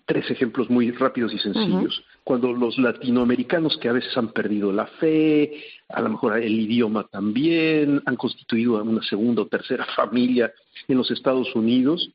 tres 0.06 0.30
ejemplos 0.30 0.70
muy 0.70 0.90
rápidos 0.90 1.32
y 1.32 1.38
sencillos. 1.38 2.02
Cuando 2.24 2.52
los 2.52 2.78
latinoamericanos 2.78 3.76
que 3.78 3.88
a 3.88 3.92
veces 3.92 4.16
han 4.16 4.32
perdido 4.32 4.72
la 4.72 4.86
fe, 4.86 5.62
a 5.88 6.00
lo 6.00 6.10
mejor 6.10 6.38
el 6.38 6.58
idioma 6.58 7.04
también, 7.04 8.02
han 8.06 8.16
constituido 8.16 8.82
una 8.82 9.02
segunda 9.02 9.42
o 9.42 9.46
tercera 9.46 9.86
familia 9.96 10.52
en 10.88 10.96
los 10.96 11.10
Estados 11.10 11.54
Unidos, 11.54 12.10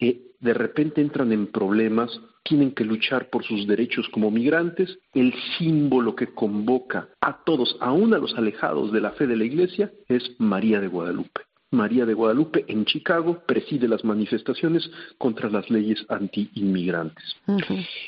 eh, 0.00 0.20
de 0.40 0.54
repente 0.54 1.00
entran 1.00 1.32
en 1.32 1.48
problemas, 1.48 2.20
tienen 2.44 2.72
que 2.72 2.84
luchar 2.84 3.28
por 3.30 3.44
sus 3.44 3.66
derechos 3.66 4.08
como 4.10 4.30
migrantes, 4.30 4.98
el 5.12 5.34
símbolo 5.58 6.14
que 6.14 6.28
convoca 6.28 7.08
a 7.20 7.42
todos, 7.44 7.76
aún 7.80 8.14
a 8.14 8.18
los 8.18 8.34
alejados 8.34 8.92
de 8.92 9.00
la 9.00 9.10
fe 9.12 9.26
de 9.26 9.36
la 9.36 9.44
Iglesia, 9.44 9.90
es 10.06 10.22
María 10.38 10.80
de 10.80 10.88
Guadalupe. 10.88 11.47
María 11.70 12.06
de 12.06 12.14
Guadalupe 12.14 12.64
en 12.68 12.84
Chicago 12.84 13.42
preside 13.46 13.88
las 13.88 14.04
manifestaciones 14.04 14.90
contra 15.18 15.50
las 15.50 15.68
leyes 15.70 16.04
anti-inmigrantes. 16.08 17.36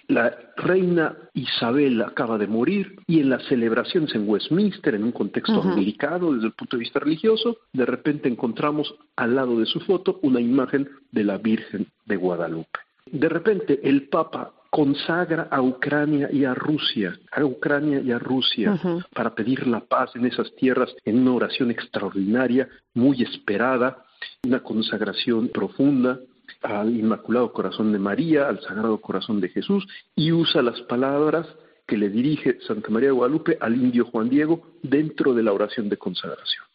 La 0.09 0.37
reina 0.57 1.17
Isabel 1.35 2.01
acaba 2.03 2.39
de 2.39 2.47
morir 2.47 2.97
y 3.07 3.21
en 3.21 3.31
las 3.31 3.45
celebraciones 3.45 4.15
en 4.15 4.29
Westminster, 4.29 4.95
en 4.95 5.05
un 5.05 5.13
contexto 5.13 5.63
delicado 5.75 6.33
desde 6.33 6.47
el 6.47 6.53
punto 6.53 6.77
de 6.77 6.81
vista 6.81 7.01
religioso, 7.01 7.59
de 7.73 7.87
repente 7.87 8.29
encontramos 8.29 8.95
al 9.17 9.35
lado 9.35 9.59
de 9.59 9.67
su 9.67 9.81
foto 9.81 10.19
una 10.23 10.41
imagen 10.41 10.89
de 11.13 11.25
la 11.25 11.39
Virgen 11.39 11.87
de 12.07 12.17
Guadalupe. 12.17 12.79
De 13.07 13.29
repente 13.29 13.81
el 13.83 14.09
Papa 14.09 14.53
consagra 14.71 15.49
a 15.51 15.61
Ucrania 15.61 16.29
y 16.33 16.45
a 16.45 16.55
Rusia, 16.55 17.19
a 17.33 17.45
Ucrania 17.45 18.01
y 18.01 18.13
a 18.13 18.19
Rusia, 18.19 18.81
para 19.13 19.35
pedir 19.35 19.67
la 19.67 19.81
paz 19.81 20.15
en 20.15 20.27
esas 20.27 20.55
tierras 20.55 20.95
en 21.05 21.19
una 21.19 21.35
oración 21.35 21.71
extraordinaria, 21.71 22.69
muy 22.95 23.23
esperada, 23.23 24.05
una 24.45 24.63
consagración 24.63 25.49
profunda 25.49 26.21
al 26.63 26.97
Inmaculado 26.97 27.53
Corazón 27.53 27.93
de 27.93 27.99
María, 27.99 28.49
al 28.49 28.61
Sagrado 28.61 29.01
Corazón 29.01 29.41
de 29.41 29.49
Jesús, 29.49 29.87
y 30.15 30.31
usa 30.33 30.63
las 30.63 30.81
palabras 30.83 31.47
que 31.87 31.97
le 31.97 32.09
dirige 32.09 32.59
Santa 32.61 32.91
María 32.91 33.09
de 33.09 33.15
Guadalupe 33.15 33.59
al 33.61 33.75
indio 33.75 34.05
Juan 34.07 34.29
Diego 34.29 34.63
dentro 34.83 35.35
de 35.35 35.43
la 35.43 35.53
oración 35.53 35.89
de 35.89 35.97
consagración. 35.97 36.70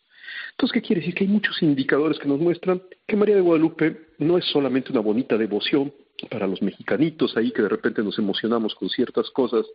Entonces, 0.56 0.74
¿qué 0.74 0.82
quiere 0.82 1.01
decir? 1.01 1.16
Que 1.16 1.26
hay 1.26 1.30
muchos 1.30 1.62
indicadores 1.62 2.18
que 2.18 2.30
nos 2.30 2.39
muestran 2.39 2.82
que 3.06 3.18
María 3.18 3.36
de 3.36 3.41
Guadalupe 3.41 4.08
no 4.20 4.38
es 4.38 4.45
solamente 4.45 4.91
una 4.93 5.01
bonita 5.01 5.38
devoción 5.38 5.93
para 6.32 6.47
los 6.47 6.62
mexicanitos 6.62 7.36
ahí 7.36 7.51
que 7.51 7.62
de 7.62 7.68
repente 7.68 8.01
nos 8.01 8.18
emocionamos 8.20 8.74
con 8.76 8.88
ciertas 8.88 9.30
cosas 9.32 9.66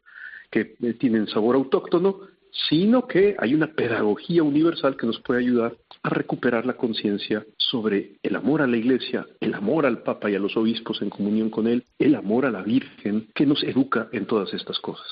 que 0.50 0.74
eh, 0.80 0.94
tienen 0.94 1.26
sabor 1.26 1.56
autóctono, 1.56 2.20
sino 2.68 3.06
que 3.06 3.36
hay 3.38 3.54
una 3.54 3.74
pedagogía 3.74 4.42
universal 4.42 4.96
que 4.96 5.06
nos 5.06 5.20
puede 5.20 5.40
ayudar 5.40 5.76
a 6.02 6.08
recuperar 6.08 6.66
la 6.66 6.74
conciencia 6.74 7.44
sobre 7.58 8.18
el 8.22 8.36
amor 8.36 8.62
a 8.62 8.66
la 8.66 8.76
Iglesia, 8.76 9.26
el 9.40 9.54
amor 9.54 9.86
al 9.86 10.02
Papa 10.02 10.30
y 10.30 10.34
a 10.34 10.38
los 10.38 10.56
obispos 10.56 11.02
en 11.02 11.10
comunión 11.10 11.50
con 11.50 11.66
él, 11.66 11.84
el 11.98 12.14
amor 12.14 12.46
a 12.46 12.50
la 12.50 12.62
Virgen, 12.62 13.28
que 13.34 13.46
nos 13.46 13.62
educa 13.62 14.08
en 14.12 14.26
todas 14.26 14.52
estas 14.54 14.78
cosas. 14.78 15.06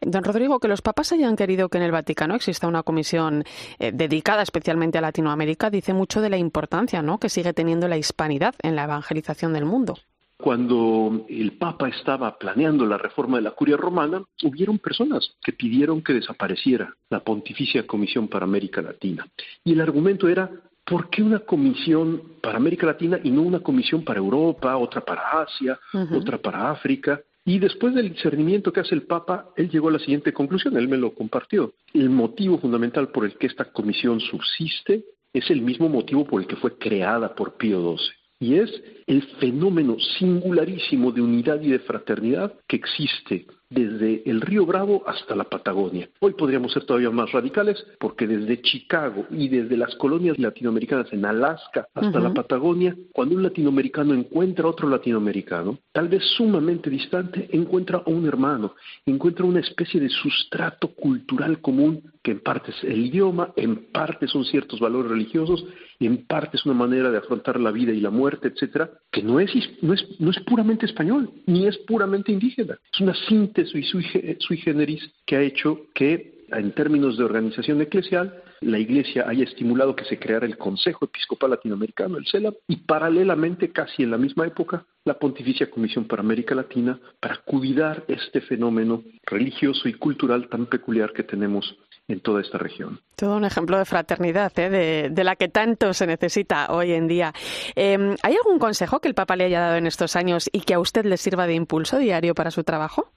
Don 0.00 0.24
Rodrigo, 0.24 0.58
que 0.58 0.68
los 0.68 0.82
papas 0.82 1.12
hayan 1.12 1.36
querido 1.36 1.68
que 1.68 1.78
en 1.78 1.84
el 1.84 1.92
Vaticano 1.92 2.34
exista 2.34 2.66
una 2.66 2.82
comisión 2.82 3.44
eh, 3.78 3.92
dedicada 3.92 4.42
especialmente 4.42 4.98
a 4.98 5.00
Latinoamérica 5.00 5.70
dice 5.70 5.94
mucho 5.94 6.20
de 6.20 6.30
la 6.30 6.38
importancia 6.38 7.02
¿no? 7.02 7.18
que 7.18 7.28
sigue 7.28 7.52
teniendo 7.52 7.88
la 7.88 7.98
hispanidad 7.98 8.54
en 8.62 8.76
la 8.76 8.84
evangelización 8.84 9.52
del 9.52 9.64
mundo. 9.64 9.96
Cuando 10.38 11.24
el 11.30 11.52
Papa 11.52 11.88
estaba 11.88 12.38
planeando 12.38 12.84
la 12.84 12.98
reforma 12.98 13.38
de 13.38 13.44
la 13.44 13.52
curia 13.52 13.76
romana, 13.76 14.22
hubieron 14.42 14.78
personas 14.78 15.34
que 15.42 15.52
pidieron 15.52 16.02
que 16.02 16.12
desapareciera 16.12 16.94
la 17.08 17.20
Pontificia 17.20 17.86
Comisión 17.86 18.28
para 18.28 18.44
América 18.44 18.82
Latina. 18.82 19.26
Y 19.64 19.72
el 19.72 19.80
argumento 19.80 20.28
era, 20.28 20.50
¿por 20.84 21.08
qué 21.08 21.22
una 21.22 21.40
comisión 21.40 22.22
para 22.42 22.58
América 22.58 22.86
Latina 22.86 23.18
y 23.24 23.30
no 23.30 23.42
una 23.42 23.60
comisión 23.60 24.04
para 24.04 24.18
Europa, 24.20 24.76
otra 24.76 25.00
para 25.00 25.42
Asia, 25.42 25.78
otra 26.12 26.36
para 26.38 26.70
África? 26.70 27.20
Y 27.46 27.58
después 27.58 27.94
del 27.94 28.12
discernimiento 28.12 28.72
que 28.72 28.80
hace 28.80 28.94
el 28.94 29.06
Papa, 29.06 29.50
él 29.56 29.70
llegó 29.70 29.88
a 29.88 29.92
la 29.92 29.98
siguiente 30.00 30.34
conclusión, 30.34 30.76
él 30.76 30.88
me 30.88 30.98
lo 30.98 31.14
compartió. 31.14 31.72
El 31.94 32.10
motivo 32.10 32.58
fundamental 32.58 33.08
por 33.08 33.24
el 33.24 33.38
que 33.38 33.46
esta 33.46 33.64
comisión 33.72 34.20
subsiste 34.20 35.04
es 35.32 35.50
el 35.50 35.62
mismo 35.62 35.88
motivo 35.88 36.26
por 36.26 36.42
el 36.42 36.46
que 36.46 36.56
fue 36.56 36.76
creada 36.76 37.34
por 37.34 37.56
Pío 37.56 37.96
XII 37.96 38.25
y 38.38 38.56
es 38.56 38.70
el 39.06 39.22
fenómeno 39.38 39.96
singularísimo 40.18 41.12
de 41.12 41.22
unidad 41.22 41.60
y 41.60 41.70
de 41.70 41.78
fraternidad 41.80 42.54
que 42.66 42.76
existe 42.76 43.46
desde 43.68 44.22
el 44.28 44.40
río 44.40 44.64
Bravo 44.64 45.02
hasta 45.06 45.34
la 45.34 45.44
Patagonia. 45.44 46.08
Hoy 46.20 46.34
podríamos 46.34 46.72
ser 46.72 46.84
todavía 46.84 47.10
más 47.10 47.32
radicales 47.32 47.84
porque 47.98 48.26
desde 48.26 48.62
Chicago 48.62 49.26
y 49.30 49.48
desde 49.48 49.76
las 49.76 49.94
colonias 49.96 50.38
latinoamericanas 50.38 51.12
en 51.12 51.24
Alaska 51.24 51.88
hasta 51.94 52.20
la 52.20 52.32
Patagonia, 52.32 52.96
cuando 53.12 53.34
un 53.34 53.42
latinoamericano 53.42 54.14
encuentra 54.14 54.66
a 54.66 54.70
otro 54.70 54.88
latinoamericano, 54.88 55.78
tal 55.92 56.08
vez 56.08 56.22
sumamente 56.36 56.90
distante, 56.90 57.48
encuentra 57.52 58.02
a 58.06 58.10
un 58.10 58.26
hermano, 58.26 58.74
encuentra 59.04 59.44
una 59.44 59.60
especie 59.60 60.00
de 60.00 60.08
sustrato 60.08 60.88
cultural 60.94 61.60
común 61.60 62.12
que 62.22 62.32
en 62.32 62.40
parte 62.40 62.70
es 62.70 62.84
el 62.84 63.06
idioma, 63.06 63.52
en 63.56 63.90
parte 63.92 64.28
son 64.28 64.44
ciertos 64.44 64.80
valores 64.80 65.10
religiosos, 65.10 65.64
en 66.04 66.26
parte 66.26 66.58
es 66.58 66.66
una 66.66 66.74
manera 66.74 67.10
de 67.10 67.16
afrontar 67.16 67.58
la 67.58 67.70
vida 67.70 67.92
y 67.92 68.00
la 68.00 68.10
muerte, 68.10 68.48
etcétera, 68.48 68.90
que 69.10 69.22
no 69.22 69.40
es, 69.40 69.50
no 69.80 69.94
es, 69.94 70.04
no 70.18 70.30
es 70.30 70.38
puramente 70.40 70.84
español, 70.84 71.30
ni 71.46 71.66
es 71.66 71.78
puramente 71.78 72.32
indígena. 72.32 72.78
Es 72.92 73.00
una 73.00 73.14
síntesis 73.14 73.88
sui, 73.88 74.04
sui 74.40 74.56
generis 74.58 75.02
que 75.24 75.36
ha 75.36 75.42
hecho 75.42 75.86
que, 75.94 76.44
en 76.48 76.72
términos 76.72 77.16
de 77.16 77.24
organización 77.24 77.80
eclesial, 77.80 78.42
la 78.60 78.78
Iglesia 78.78 79.24
haya 79.28 79.44
estimulado 79.44 79.94
que 79.94 80.04
se 80.04 80.18
creara 80.18 80.46
el 80.46 80.56
Consejo 80.56 81.04
Episcopal 81.04 81.50
Latinoamericano, 81.50 82.18
el 82.18 82.26
CELAP, 82.26 82.54
y 82.68 82.76
paralelamente, 82.76 83.70
casi 83.70 84.02
en 84.02 84.10
la 84.10 84.18
misma 84.18 84.46
época, 84.46 84.86
la 85.04 85.18
Pontificia 85.18 85.70
Comisión 85.70 86.06
para 86.06 86.22
América 86.22 86.54
Latina, 86.54 86.98
para 87.20 87.36
cuidar 87.44 88.04
este 88.08 88.40
fenómeno 88.40 89.04
religioso 89.24 89.88
y 89.88 89.94
cultural 89.94 90.48
tan 90.48 90.66
peculiar 90.66 91.12
que 91.12 91.22
tenemos 91.22 91.76
en 92.08 92.20
toda 92.20 92.40
esta 92.40 92.58
región. 92.58 93.00
Todo 93.16 93.36
un 93.36 93.44
ejemplo 93.44 93.78
de 93.78 93.84
fraternidad, 93.84 94.56
¿eh? 94.58 95.10
de, 95.10 95.24
la 95.24 95.36
que 95.36 95.48
tanto 95.48 95.92
se 95.92 96.06
necesita 96.06 96.72
hoy 96.72 96.92
en 96.92 97.08
día. 97.08 97.32
Em, 97.74 98.16
¿Hay 98.22 98.36
algún 98.36 98.58
consejo 98.58 99.00
que 99.00 99.08
el 99.08 99.14
Papa 99.14 99.36
le 99.36 99.44
haya 99.44 99.60
dado 99.60 99.76
en 99.76 99.86
estos 99.86 100.16
años 100.16 100.48
y 100.52 100.60
que 100.60 100.74
a 100.74 100.78
usted 100.78 101.04
le 101.04 101.16
sirva 101.16 101.46
de 101.46 101.54
impulso 101.54 101.98
diario 101.98 102.34
para 102.34 102.50
su 102.50 102.62
trabajo? 102.62 103.10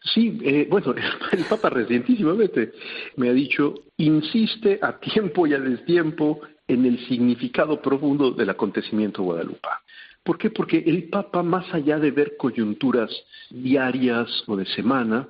Sí, 0.00 0.38
eh, 0.44 0.68
bueno, 0.70 0.94
el 1.32 1.44
Papa 1.44 1.70
recientísimamente 1.70 2.72
me 3.16 3.30
ha 3.30 3.32
dicho, 3.32 3.74
insiste 3.96 4.78
a 4.82 4.98
tiempo 4.98 5.46
y 5.46 5.54
a 5.54 5.58
destiempo 5.58 6.40
en 6.68 6.84
el 6.84 7.04
significado 7.08 7.80
profundo 7.80 8.30
del 8.30 8.50
acontecimiento 8.50 9.22
Guadalupe. 9.22 9.68
¿Por 10.22 10.36
qué? 10.36 10.50
Porque 10.50 10.78
el 10.86 11.08
Papa, 11.08 11.42
más 11.42 11.72
allá 11.72 11.98
de 11.98 12.10
ver 12.10 12.36
coyunturas 12.36 13.10
diarias 13.50 14.28
o 14.46 14.56
de 14.56 14.66
semana, 14.66 15.26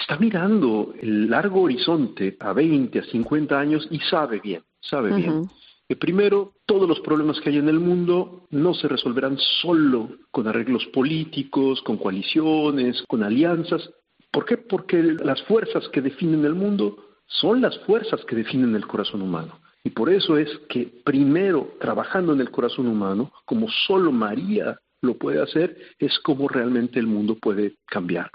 está 0.00 0.16
mirando 0.16 0.94
el 1.00 1.28
largo 1.30 1.62
horizonte 1.62 2.36
a 2.40 2.52
20, 2.52 2.98
a 2.98 3.04
50 3.04 3.58
años 3.58 3.86
y 3.90 3.98
sabe 4.00 4.40
bien, 4.40 4.62
sabe 4.80 5.14
bien. 5.14 5.48
Que 5.88 5.96
primero, 5.96 6.54
todos 6.66 6.88
los 6.88 7.00
problemas 7.00 7.40
que 7.40 7.50
hay 7.50 7.58
en 7.58 7.68
el 7.68 7.80
mundo 7.80 8.46
no 8.50 8.74
se 8.74 8.88
resolverán 8.88 9.36
solo 9.60 10.08
con 10.30 10.46
arreglos 10.46 10.86
políticos, 10.86 11.82
con 11.82 11.96
coaliciones, 11.96 13.02
con 13.08 13.22
alianzas. 13.24 13.90
¿Por 14.30 14.44
qué? 14.44 14.56
Porque 14.56 15.02
las 15.02 15.42
fuerzas 15.42 15.88
que 15.88 16.00
definen 16.00 16.44
el 16.44 16.54
mundo 16.54 16.96
son 17.26 17.60
las 17.60 17.76
fuerzas 17.80 18.24
que 18.24 18.36
definen 18.36 18.74
el 18.76 18.86
corazón 18.86 19.22
humano. 19.22 19.58
Y 19.82 19.90
por 19.90 20.10
eso 20.10 20.36
es 20.36 20.48
que 20.68 20.86
primero, 21.04 21.74
trabajando 21.80 22.32
en 22.32 22.40
el 22.40 22.50
corazón 22.50 22.86
humano, 22.86 23.32
como 23.44 23.68
solo 23.86 24.12
María 24.12 24.78
lo 25.02 25.14
puede 25.14 25.42
hacer, 25.42 25.76
es 25.98 26.18
como 26.20 26.46
realmente 26.48 27.00
el 27.00 27.06
mundo 27.06 27.36
puede 27.36 27.74
cambiar. 27.86 28.30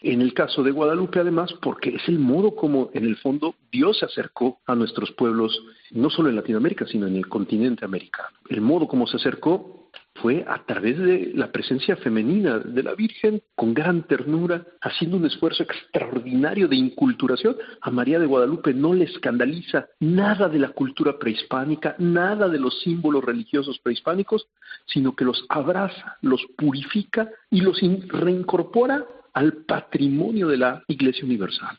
En 0.00 0.20
el 0.20 0.32
caso 0.32 0.62
de 0.62 0.70
Guadalupe, 0.70 1.18
además, 1.18 1.52
porque 1.60 1.96
es 1.96 2.08
el 2.08 2.18
modo 2.18 2.54
como, 2.54 2.90
en 2.94 3.04
el 3.04 3.16
fondo, 3.16 3.56
Dios 3.72 3.98
se 3.98 4.04
acercó 4.04 4.60
a 4.66 4.76
nuestros 4.76 5.10
pueblos, 5.12 5.60
no 5.90 6.08
solo 6.08 6.28
en 6.28 6.36
Latinoamérica, 6.36 6.86
sino 6.86 7.06
en 7.06 7.16
el 7.16 7.28
continente 7.28 7.84
americano. 7.84 8.36
El 8.48 8.60
modo 8.60 8.86
como 8.86 9.06
se 9.08 9.16
acercó 9.16 9.90
fue 10.22 10.44
a 10.48 10.64
través 10.64 10.98
de 10.98 11.32
la 11.34 11.50
presencia 11.50 11.96
femenina 11.96 12.58
de 12.58 12.82
la 12.82 12.94
Virgen, 12.94 13.42
con 13.54 13.74
gran 13.74 14.06
ternura, 14.06 14.66
haciendo 14.80 15.16
un 15.16 15.26
esfuerzo 15.26 15.62
extraordinario 15.62 16.68
de 16.68 16.76
inculturación. 16.76 17.56
A 17.80 17.90
María 17.90 18.18
de 18.18 18.26
Guadalupe 18.26 18.74
no 18.74 18.94
le 18.94 19.04
escandaliza 19.04 19.86
nada 20.00 20.48
de 20.48 20.58
la 20.58 20.70
cultura 20.70 21.18
prehispánica, 21.18 21.94
nada 21.98 22.48
de 22.48 22.58
los 22.58 22.80
símbolos 22.82 23.24
religiosos 23.24 23.78
prehispánicos, 23.80 24.48
sino 24.86 25.14
que 25.14 25.24
los 25.24 25.44
abraza, 25.48 26.16
los 26.22 26.44
purifica 26.56 27.30
y 27.50 27.60
los 27.60 27.80
reincorpora 28.08 29.06
al 29.38 29.52
patrimonio 29.52 30.48
de 30.48 30.56
la 30.56 30.82
Iglesia 30.88 31.24
Universal. 31.24 31.78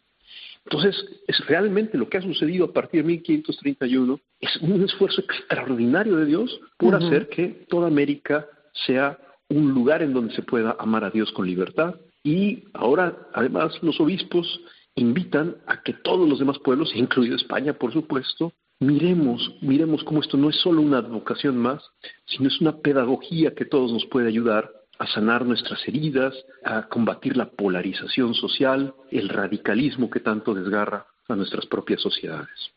Entonces, 0.64 0.96
es 1.28 1.46
realmente 1.46 1.98
lo 1.98 2.08
que 2.08 2.18
ha 2.18 2.22
sucedido 2.22 2.66
a 2.66 2.72
partir 2.72 3.02
de 3.02 3.08
1531 3.08 4.18
es 4.40 4.56
un 4.62 4.82
esfuerzo 4.82 5.20
extraordinario 5.20 6.16
de 6.16 6.26
Dios 6.26 6.58
por 6.78 6.96
hacer 6.96 7.28
que 7.28 7.66
toda 7.68 7.88
América 7.88 8.48
sea 8.86 9.18
un 9.50 9.74
lugar 9.74 10.02
en 10.02 10.14
donde 10.14 10.34
se 10.36 10.42
pueda 10.42 10.78
amar 10.80 11.04
a 11.04 11.10
Dios 11.10 11.34
con 11.34 11.48
libertad. 11.48 11.96
Y 12.24 12.64
ahora, 12.74 13.28
además, 13.34 13.74
los 13.82 14.00
obispos 14.00 14.62
invitan 14.96 15.58
a 15.68 15.82
que 15.82 15.92
todos 15.92 16.30
los 16.30 16.40
demás 16.40 16.60
pueblos, 16.60 16.96
incluido 16.96 17.36
España, 17.36 17.74
por 17.74 17.92
supuesto, 17.92 18.54
miremos, 18.80 19.54
miremos 19.62 20.06
cómo 20.06 20.22
esto 20.22 20.38
no 20.38 20.50
es 20.50 20.56
solo 20.62 20.82
una 20.82 21.00
advocación 21.00 21.58
más, 21.58 21.84
sino 22.26 22.48
es 22.48 22.62
una 22.62 22.78
pedagogía 22.78 23.54
que 23.54 23.66
todos 23.66 23.92
nos 23.92 24.06
puede 24.06 24.30
ayudar 24.30 24.79
a 25.00 25.08
sanar 25.08 25.46
nuestras 25.46 25.80
heridas, 25.88 26.36
a 26.64 26.88
combatir 26.88 27.38
la 27.38 27.50
polarización 27.50 28.34
social, 28.34 28.94
el 29.10 29.30
radicalismo 29.30 30.10
que 30.10 30.20
tanto 30.20 30.54
desgarra 30.54 31.08
a 31.30 31.36
nuestras 31.36 31.66
propias 31.68 32.02
sociedades. 32.02 32.72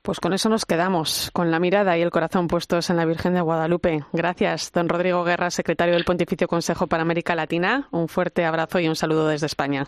Pues 0.00 0.20
con 0.20 0.32
eso 0.32 0.48
nos 0.48 0.64
quedamos, 0.64 1.30
con 1.32 1.50
la 1.50 1.60
mirada 1.60 1.98
y 1.98 2.02
el 2.02 2.10
corazón 2.10 2.48
puestos 2.48 2.88
en 2.88 2.96
la 2.96 3.04
Virgen 3.04 3.34
de 3.34 3.40
Guadalupe. 3.40 4.04
Gracias, 4.12 4.72
don 4.72 4.88
Rodrigo 4.88 5.22
Guerra, 5.22 5.50
secretario 5.50 5.94
del 5.94 6.04
Pontificio 6.04 6.48
Consejo 6.48 6.86
para 6.86 7.02
América 7.02 7.34
Latina. 7.34 7.88
Un 7.90 8.08
fuerte 8.08 8.44
abrazo 8.44 8.80
y 8.80 8.88
un 8.88 8.96
saludo 8.96 9.28
desde 9.28 9.46
España. 9.46 9.86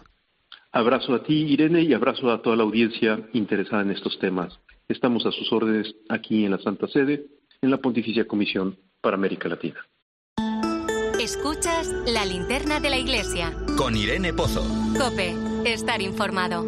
Abrazo 0.72 1.14
a 1.14 1.22
ti, 1.22 1.35
Irene, 1.35 1.83
y 1.83 1.95
abrazo 1.95 2.31
a 2.31 2.43
toda 2.43 2.57
la 2.57 2.64
audiencia 2.64 3.29
interesada 3.33 3.83
en 3.83 3.93
estos 3.93 4.18
temas. 4.18 4.59
Estamos 4.89 5.25
a 5.25 5.33
sus 5.33 5.51
órdenes 5.53 5.95
aquí 6.09 6.45
en 6.45 6.51
la 6.51 6.59
Santa 6.59 6.87
Sede, 6.89 7.27
en 7.62 7.70
la 7.70 7.79
Pontificia 7.79 8.27
Comisión 8.27 8.77
para 9.01 9.16
América 9.16 9.49
Latina. 9.49 9.81
Escuchas 11.25 11.89
la 12.05 12.27
linterna 12.27 12.81
de 12.81 12.91
la 12.91 12.99
iglesia. 12.99 13.51
Con 13.79 13.97
Irene 13.97 14.35
Pozo. 14.35 14.62
Cope, 14.99 15.35
estar 15.64 16.03
informado. 16.03 16.61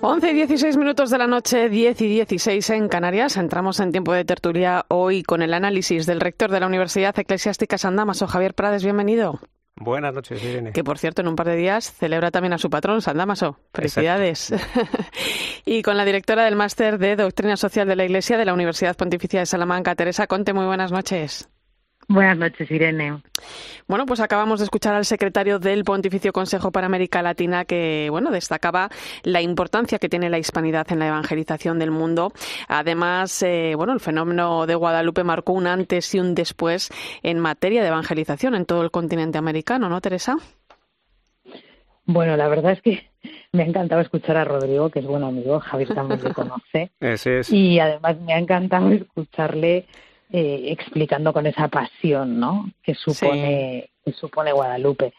11 0.00 0.28
y 0.28 0.34
16 0.34 0.76
minutos 0.76 1.10
de 1.10 1.18
la 1.18 1.28
noche, 1.28 1.68
10 1.68 2.00
y 2.00 2.08
16 2.08 2.70
en 2.70 2.88
Canarias. 2.88 3.36
Entramos 3.36 3.78
en 3.78 3.92
tiempo 3.92 4.12
de 4.12 4.24
tertulia 4.24 4.84
hoy 4.88 5.22
con 5.22 5.40
el 5.42 5.54
análisis 5.54 6.04
del 6.04 6.20
rector 6.20 6.50
de 6.50 6.58
la 6.58 6.66
Universidad 6.66 7.16
Eclesiástica 7.16 7.78
San 7.78 7.94
Damaso, 7.94 8.26
Javier 8.26 8.54
Prades. 8.54 8.82
Bienvenido. 8.82 9.38
Buenas 9.76 10.12
noches, 10.12 10.42
Irene. 10.42 10.72
Que 10.72 10.82
por 10.82 10.98
cierto, 10.98 11.22
en 11.22 11.28
un 11.28 11.36
par 11.36 11.46
de 11.46 11.54
días 11.54 11.92
celebra 11.92 12.32
también 12.32 12.54
a 12.54 12.58
su 12.58 12.70
patrón, 12.70 13.02
San 13.02 13.18
Damaso. 13.18 13.60
Felicidades. 13.72 14.52
y 15.64 15.82
con 15.82 15.96
la 15.96 16.04
directora 16.04 16.44
del 16.46 16.56
Máster 16.56 16.98
de 16.98 17.14
Doctrina 17.14 17.56
Social 17.56 17.86
de 17.86 17.94
la 17.94 18.04
Iglesia 18.04 18.36
de 18.36 18.46
la 18.46 18.52
Universidad 18.52 18.96
Pontificia 18.96 19.38
de 19.38 19.46
Salamanca, 19.46 19.94
Teresa 19.94 20.26
Conte. 20.26 20.52
Muy 20.52 20.66
buenas 20.66 20.90
noches. 20.90 21.48
Buenas 22.08 22.36
noches, 22.36 22.70
Irene. 22.70 23.22
Bueno, 23.86 24.06
pues 24.06 24.20
acabamos 24.20 24.58
de 24.60 24.64
escuchar 24.64 24.94
al 24.94 25.04
secretario 25.04 25.58
del 25.58 25.84
Pontificio 25.84 26.32
Consejo 26.32 26.70
para 26.72 26.86
América 26.86 27.22
Latina 27.22 27.64
que, 27.64 28.08
bueno, 28.10 28.30
destacaba 28.30 28.88
la 29.22 29.40
importancia 29.40 29.98
que 29.98 30.08
tiene 30.08 30.28
la 30.30 30.38
hispanidad 30.38 30.90
en 30.90 30.98
la 30.98 31.08
evangelización 31.08 31.78
del 31.78 31.90
mundo. 31.90 32.32
Además, 32.68 33.42
eh, 33.42 33.74
bueno, 33.76 33.92
el 33.92 34.00
fenómeno 34.00 34.66
de 34.66 34.74
Guadalupe 34.74 35.24
marcó 35.24 35.52
un 35.52 35.66
antes 35.66 36.14
y 36.14 36.20
un 36.20 36.34
después 36.34 36.90
en 37.22 37.38
materia 37.38 37.82
de 37.82 37.88
evangelización 37.88 38.54
en 38.54 38.66
todo 38.66 38.82
el 38.82 38.90
continente 38.90 39.38
americano, 39.38 39.88
¿no, 39.88 40.00
Teresa? 40.00 40.36
Bueno, 42.04 42.36
la 42.36 42.48
verdad 42.48 42.72
es 42.72 42.82
que 42.82 43.10
me 43.52 43.62
ha 43.62 43.66
encantado 43.66 44.00
escuchar 44.00 44.36
a 44.36 44.44
Rodrigo, 44.44 44.90
que 44.90 44.98
es 44.98 45.06
buen 45.06 45.22
amigo, 45.22 45.60
Javier 45.60 45.94
también 45.94 46.22
lo 46.22 46.32
conoce. 46.34 46.90
Ese 47.00 47.40
es. 47.40 47.52
Y 47.52 47.78
además 47.78 48.20
me 48.20 48.34
ha 48.34 48.38
encantado 48.38 48.90
escucharle 48.90 49.86
eh, 50.32 50.72
explicando 50.72 51.32
con 51.32 51.46
esa 51.46 51.68
pasión 51.68 52.40
¿no? 52.40 52.70
que, 52.82 52.94
supone, 52.94 53.90
que 54.04 54.12
supone 54.12 54.52
Guadalupe. 54.52 55.12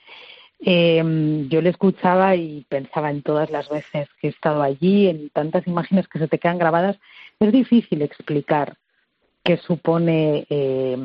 Eh, 0.66 1.46
yo 1.50 1.62
le 1.62 1.70
escuchaba 1.70 2.36
y 2.36 2.66
pensaba 2.70 3.12
en 3.12 3.22
todas 3.22 3.52
las 3.52 3.70
veces 3.70 4.08
que 4.20 4.28
he 4.28 4.30
estado 4.30 4.64
allí, 4.64 5.08
en 5.10 5.30
tantas 5.30 5.68
imágenes 5.68 6.08
que 6.08 6.20
se 6.20 6.28
te 6.28 6.40
quedan 6.40 6.58
grabadas. 6.58 6.98
Es 7.40 7.52
difícil 7.52 8.02
explicar 8.02 8.78
qué 9.44 9.58
supone 9.58 10.48
eh, 10.50 10.98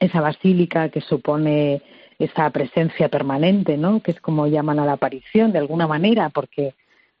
esa 0.00 0.20
basílica, 0.20 0.88
qué 0.88 1.02
supone 1.02 1.82
esa 2.18 2.48
presencia 2.50 3.08
permanente, 3.08 3.76
¿no? 3.76 4.00
Que 4.00 4.12
es 4.12 4.20
como 4.20 4.46
llaman 4.46 4.78
a 4.78 4.86
la 4.86 4.94
aparición 4.94 5.52
de 5.52 5.58
alguna 5.58 5.86
manera, 5.86 6.30
porque, 6.30 6.74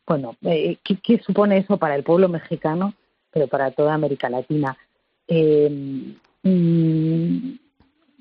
bueno, 0.06 0.36
eh, 0.42 0.78
¿qué, 0.82 0.96
¿qué, 0.96 1.18
supone 1.18 1.58
eso 1.58 1.76
para 1.76 1.94
el 1.94 2.04
pueblo 2.04 2.28
mexicano, 2.28 2.94
pero 3.30 3.48
para 3.48 3.70
toda 3.70 3.94
América 3.94 4.30
Latina? 4.30 4.76
Eh, 5.34 6.14
mm, 6.42 7.54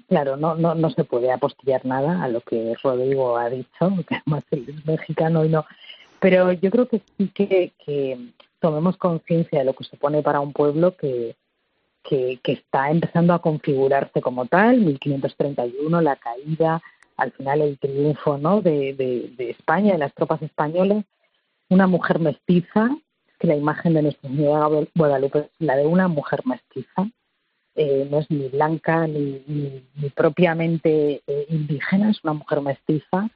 claro, 0.07 0.37
no, 0.37 0.55
no, 0.55 0.75
no 0.75 0.89
se 0.91 1.03
puede 1.03 1.29
apostillar 1.29 1.85
nada 1.85 2.23
a 2.23 2.29
lo 2.29 2.39
que 2.39 2.73
Rodrigo 2.81 3.35
ha 3.35 3.49
dicho, 3.49 3.67
que 4.07 4.15
además 4.15 4.45
es 4.51 4.85
mexicano 4.85 5.43
y 5.43 5.49
no. 5.49 5.65
Pero 6.21 6.53
yo 6.53 6.71
creo 6.71 6.87
que 6.87 7.01
sí 7.17 7.27
que, 7.29 8.17
tomemos 8.61 8.95
conciencia 8.95 9.59
de 9.59 9.65
lo 9.65 9.73
que 9.73 9.83
supone 9.83 10.21
para 10.21 10.39
un 10.39 10.53
pueblo 10.53 10.95
que, 10.95 11.35
que, 12.03 12.39
que, 12.43 12.53
está 12.53 12.91
empezando 12.91 13.33
a 13.33 13.41
configurarse 13.41 14.21
como 14.21 14.45
tal, 14.45 14.77
1531, 14.77 15.99
la 15.99 16.15
caída, 16.15 16.81
al 17.17 17.31
final 17.33 17.61
el 17.61 17.79
triunfo 17.79 18.37
¿no? 18.37 18.61
de, 18.61 18.93
de, 18.93 19.33
de 19.35 19.49
España, 19.49 19.93
de 19.93 19.97
las 19.97 20.13
tropas 20.13 20.41
españolas, 20.43 21.03
una 21.69 21.87
mujer 21.87 22.19
mestiza 22.19 22.89
que 23.41 23.47
la 23.47 23.55
imagen 23.55 23.95
de 23.95 24.03
Nuestra 24.03 24.29
Señora 24.29 24.69
Guadalupe 24.93 25.39
es 25.39 25.45
la 25.57 25.75
de 25.75 25.87
una 25.87 26.07
mujer 26.07 26.41
mestiza, 26.45 27.09
eh, 27.73 28.07
no 28.09 28.19
es 28.19 28.29
ni 28.29 28.49
blanca 28.49 29.07
ni, 29.07 29.41
ni, 29.47 30.09
propiamente 30.09 31.23
eh, 31.25 31.45
indígena, 31.49 32.11
es 32.11 32.23
una 32.23 32.33
mujer 32.33 32.61
mestiza. 32.61 33.29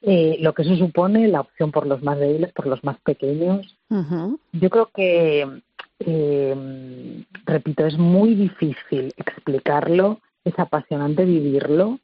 Eh, 0.00 0.38
lo 0.40 0.54
que 0.54 0.62
eso 0.62 0.74
supone, 0.76 1.28
la 1.28 1.42
opción 1.42 1.70
por 1.70 1.86
los 1.86 2.02
más 2.02 2.18
débiles, 2.18 2.50
por 2.54 2.66
los 2.66 2.82
más 2.82 2.98
pequeños. 3.00 3.76
Yo 4.52 4.70
creo 4.70 4.86
que, 4.86 5.60
repito, 7.44 7.86
es 7.86 7.98
muy 7.98 8.34
difícil 8.34 9.12
explicarlo, 9.18 10.20
es 10.44 10.58
apasionante 10.58 11.26
vivirlo 11.26 11.98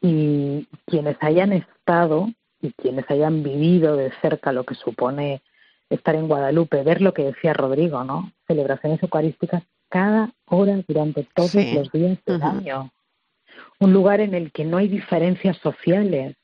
y 0.00 0.68
quienes 0.86 1.16
hayan 1.20 1.52
estado 1.52 2.28
y 2.62 2.72
quienes 2.72 3.10
hayan 3.10 3.42
vivido 3.42 3.96
de 3.96 4.12
cerca 4.22 4.52
lo 4.52 4.64
que 4.64 4.76
supone 4.76 5.42
estar 5.90 6.14
en 6.14 6.28
Guadalupe, 6.28 6.82
ver 6.82 7.00
lo 7.00 7.14
que 7.14 7.24
decía 7.24 7.52
Rodrigo, 7.52 8.04
¿no? 8.04 8.32
Celebraciones 8.46 9.02
eucarísticas 9.02 9.62
cada 9.88 10.32
hora 10.46 10.82
durante 10.86 11.26
todos 11.34 11.54
los 11.54 11.92
días 11.92 12.18
del 12.26 12.42
año. 12.42 12.92
Un 13.80 13.92
lugar 13.92 14.20
en 14.20 14.34
el 14.34 14.52
que 14.52 14.64
no 14.64 14.76
hay 14.76 14.88
diferencias 14.88 15.56
sociales, 15.58 16.36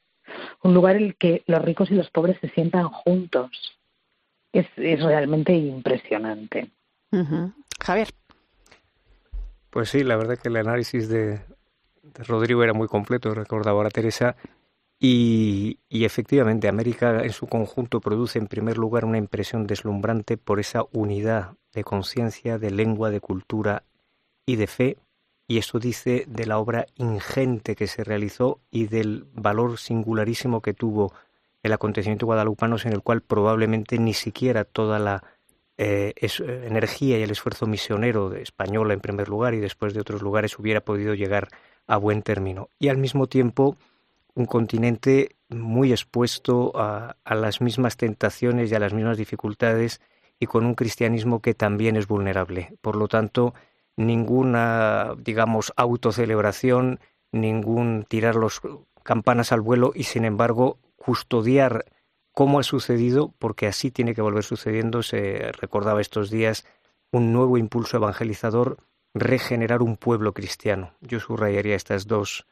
un 0.63 0.75
lugar 0.75 0.97
en 0.97 1.05
el 1.05 1.17
que 1.17 1.43
los 1.47 1.63
ricos 1.63 1.91
y 1.91 1.95
los 1.95 2.11
pobres 2.11 2.39
se 2.41 2.49
sientan 2.51 2.89
juntos. 2.89 3.51
Es, 4.53 4.67
es 4.77 5.03
realmente 5.03 5.53
impresionante. 5.53 6.71
Javier. 7.81 8.09
Pues 9.71 9.91
sí, 9.91 10.05
la 10.05 10.17
verdad 10.17 10.39
que 10.39 10.49
el 10.49 10.57
análisis 10.57 11.09
de, 11.09 11.41
Rodrigo 12.27 12.63
era 12.63 12.73
muy 12.73 12.89
completo, 12.89 13.35
recordaba 13.35 13.79
ahora 13.79 13.91
Teresa, 13.91 14.37
y, 14.99 15.79
efectivamente 15.91 16.69
América 16.69 17.23
en 17.23 17.33
su 17.33 17.47
conjunto 17.47 18.01
produce 18.01 18.39
en 18.39 18.47
primer 18.47 18.79
lugar 18.79 19.05
una 19.05 19.19
impresión 19.19 19.67
deslumbrante 19.67 20.37
por 20.37 20.61
esa 20.61 20.85
unidad 20.93 21.55
de 21.73 21.85
conciencia, 21.85 22.59
de 22.59 22.71
lengua, 22.71 23.11
de 23.11 23.21
cultura 23.21 23.85
y 24.47 24.57
de 24.57 24.67
fe, 24.67 24.99
y 25.47 25.59
eso 25.59 25.79
dice 25.79 26.25
de 26.27 26.47
la 26.47 26.59
obra 26.59 26.87
ingente 26.97 27.75
que 27.75 27.87
se 27.87 28.05
realizó 28.05 28.61
y 28.71 28.87
del 28.87 29.27
valor 29.35 29.79
singularísimo 29.79 30.63
que 30.63 30.73
tuvo 30.73 31.13
el 31.63 31.73
acontecimiento 31.73 32.27
guadalupano 32.27 32.77
en 32.85 32.93
el 32.93 33.03
cual 33.03 33.21
probablemente 33.21 33.99
ni 33.99 34.15
siquiera 34.15 34.65
toda 34.65 34.99
la 34.99 35.25
eh, 35.77 36.15
eh, 36.17 36.65
energía 36.67 37.19
y 37.19 37.23
el 37.23 37.31
esfuerzo 37.31 37.67
misionero 37.67 38.31
de 38.31 38.43
española 38.43 38.95
en 38.95 39.01
primer 39.01 39.29
lugar 39.29 39.55
y 39.55 39.61
después 39.61 39.93
de 39.93 40.01
otros 40.01 40.23
lugares 40.23 40.59
hubiera 40.59 40.83
podido 40.83 41.15
llegar 41.15 41.49
a 41.87 41.97
buen 41.97 42.23
término. 42.23 42.69
Y 42.79 42.89
al 42.89 42.99
mismo 42.99 43.27
tiempo 43.27 43.77
un 44.35 44.47
continente 44.47 45.37
muy 45.49 45.93
expuesto 45.93 46.73
a, 46.75 47.17
a 47.25 47.35
las 47.35 47.61
mismas 47.61 47.97
tentaciones 47.97 48.71
y 48.71 48.75
a 48.75 48.81
las 48.81 48.93
mismas 48.93 49.17
dificultades 49.17 50.01
y 50.39 50.47
con 50.47 50.67
un 50.67 50.75
cristianismo 50.75 51.41
que 51.41 51.55
también 51.55 51.97
es 51.97 52.07
vulnerable. 52.07 52.77
Por 52.81 52.97
lo 52.97 53.09
tanto, 53.09 53.55
ninguna, 53.97 55.15
digamos, 55.19 55.73
autocelebración, 55.77 57.01
ningún 57.33 58.05
tirar 58.09 58.37
los 58.37 58.61
campanas 59.03 59.53
al 59.53 59.61
vuelo 59.61 59.93
y, 59.95 60.05
sin 60.05 60.25
embargo, 60.25 60.79
custodiar 60.97 61.85
cómo 62.33 62.59
ha 62.59 62.63
sucedido, 62.65 63.33
porque 63.39 63.67
así 63.67 63.91
tiene 63.91 64.15
que 64.15 64.23
volver 64.23 64.45
sucediendo. 64.45 65.03
Se 65.03 65.53
recordaba 65.53 66.01
estos 66.01 66.31
días 66.31 66.67
un 67.13 67.33
nuevo 67.33 67.59
impulso 67.59 67.97
evangelizador, 67.97 68.79
regenerar 69.15 69.83
un 69.83 69.97
pueblo 69.97 70.35
cristiano. 70.35 70.95
Yo 71.01 71.21
subrayaría 71.21 71.77
estas 71.77 72.07
dos 72.07 72.47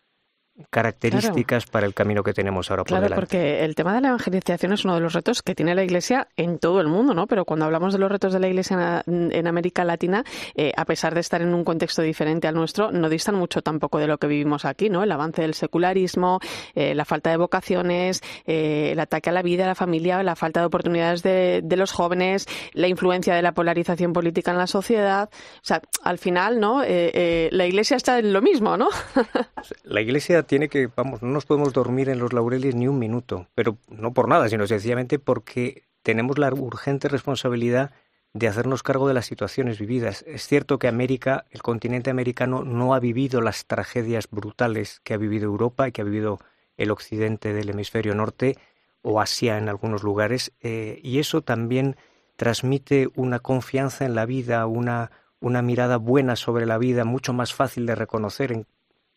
características 0.71 1.67
para 1.67 1.87
el 1.87 1.95
camino 1.95 2.23
que 2.23 2.35
tenemos 2.35 2.71
ahora 2.71 2.85
por 2.85 2.97
delante. 2.97 3.15
porque 3.15 3.65
el 3.65 3.75
tema 3.75 3.95
de 3.95 4.03
la 4.03 4.09
evangelización 4.09 4.73
es 4.73 4.85
uno 4.85 4.95
de 4.95 5.01
los 5.01 5.15
retos 5.15 5.43
que 5.43 5.55
tiene 5.55 5.75
la 5.75 5.83
Iglesia 5.83 6.29
en 6.37 6.59
todo 6.59 6.81
el 6.81 6.89
mundo, 6.89 7.15
¿no? 7.15 7.27
Pero 7.27 7.45
cuando 7.45 7.65
hablamos 7.65 7.93
de 7.93 7.99
los 7.99 8.11
retos 8.11 8.33
de 8.33 8.41
la 8.41 8.49
Iglesia 8.49 9.03
en, 9.07 9.47
América 9.47 9.85
Latina, 9.85 10.25
eh, 10.55 10.73
a 10.77 10.85
pesar 10.85 11.15
de 11.15 11.21
estar 11.21 11.41
en 11.43 11.55
un 11.55 11.65
contexto 11.65 12.03
diferente 12.03 12.49
al 12.49 12.55
nuestro, 12.55 12.91
no 12.93 13.09
distan 13.09 13.35
mucho 13.35 13.63
tampoco 13.63 13.99
de 13.99 14.07
lo 14.07 14.19
que 14.19 14.27
vivimos 14.27 14.65
aquí, 14.65 14.91
¿no? 14.91 15.03
El 15.03 15.13
avance 15.13 15.43
del 15.43 15.55
secularismo, 15.55 16.41
eh, 16.75 16.95
la 16.95 17.05
falta 17.05 17.31
de 17.31 17.39
vocaciones, 17.39 18.21
eh, 18.47 18.91
el 18.93 19.01
ataque 19.01 19.31
a 19.31 19.33
la 19.33 19.43
vida, 19.43 19.65
a 19.65 19.69
la 19.69 19.75
familia, 19.75 20.23
la 20.23 20.37
falta 20.37 20.61
de 20.61 20.67
oportunidades 20.67 21.23
de, 21.23 21.61
de, 21.65 21.77
los 21.77 21.93
jóvenes, 21.93 22.47
la 22.73 22.89
influencia 22.89 23.35
de 23.35 23.43
la 23.43 23.53
polarización 23.53 24.13
política 24.13 24.51
en 24.51 24.59
la 24.59 24.67
sociedad. 24.67 25.31
O 25.33 25.65
sea, 25.65 25.81
al 26.03 26.19
final, 26.19 26.61
¿no? 26.61 26.83
la 26.83 27.67
Iglesia 27.67 27.97
está 27.97 28.19
en 28.19 28.33
lo 28.33 28.43
mismo, 28.43 28.77
¿no? 28.77 28.89
la 29.85 30.01
Iglesia 30.01 30.42
tiene 30.45 30.69
que, 30.69 30.89
vamos, 30.95 31.23
no 31.23 31.29
nos 31.29 31.47
podemos 31.47 31.73
dormir 31.73 32.09
en 32.09 32.19
los 32.19 32.33
laureles 32.33 32.75
ni 32.75 32.89
un 32.89 32.99
minuto, 32.99 33.49
pero 33.55 33.79
no 33.89 34.13
por 34.13 34.29
nada, 34.29 34.49
sino 34.49 34.67
sencillamente 34.67 35.19
porque 35.19 35.85
tenemos 36.03 36.39
la 36.39 36.53
urgente 36.53 37.09
responsabilidad 37.09 37.93
de 38.35 38.49
hacernos 38.49 38.83
cargo 38.83 39.09
de 39.09 39.15
las 39.15 39.27
situaciones 39.27 39.79
vividas. 39.79 40.25
Es 40.27 40.47
cierto 40.47 40.79
que 40.79 40.89
América, 40.89 41.45
el 41.51 41.63
continente 41.63 42.11
americano, 42.11 42.65
no 42.65 42.95
ha 42.95 43.01
vivido 43.01 43.41
las 43.41 43.67
tragedias 43.67 44.29
brutales 44.31 45.01
que 45.05 45.15
ha 45.15 45.19
vivido 45.19 45.45
Europa 45.45 45.87
y 45.87 45.93
que 45.93 46.01
ha 46.01 46.05
vivido 46.05 46.39
el 46.77 46.91
occidente 46.91 47.53
del 47.53 47.71
hemisferio 47.71 48.15
norte 48.15 48.57
o 49.03 49.21
Asia 49.21 49.59
en 49.59 49.69
algunos 49.69 50.03
lugares, 50.03 50.53
eh, 50.61 51.01
y 51.03 51.19
eso 51.19 51.43
también 51.43 51.97
transmite 52.37 53.09
una 53.15 53.41
confianza 53.41 54.05
en 54.05 54.15
la 54.15 54.27
vida, 54.27 54.65
una, 54.67 55.11
una 55.41 55.61
mirada 55.61 55.97
buena 55.97 56.37
sobre 56.37 56.67
la 56.67 56.79
vida, 56.79 57.05
mucho 57.05 57.33
más 57.33 57.53
fácil 57.53 57.85
de 57.85 57.97
reconocer 57.97 58.53
en 58.53 58.67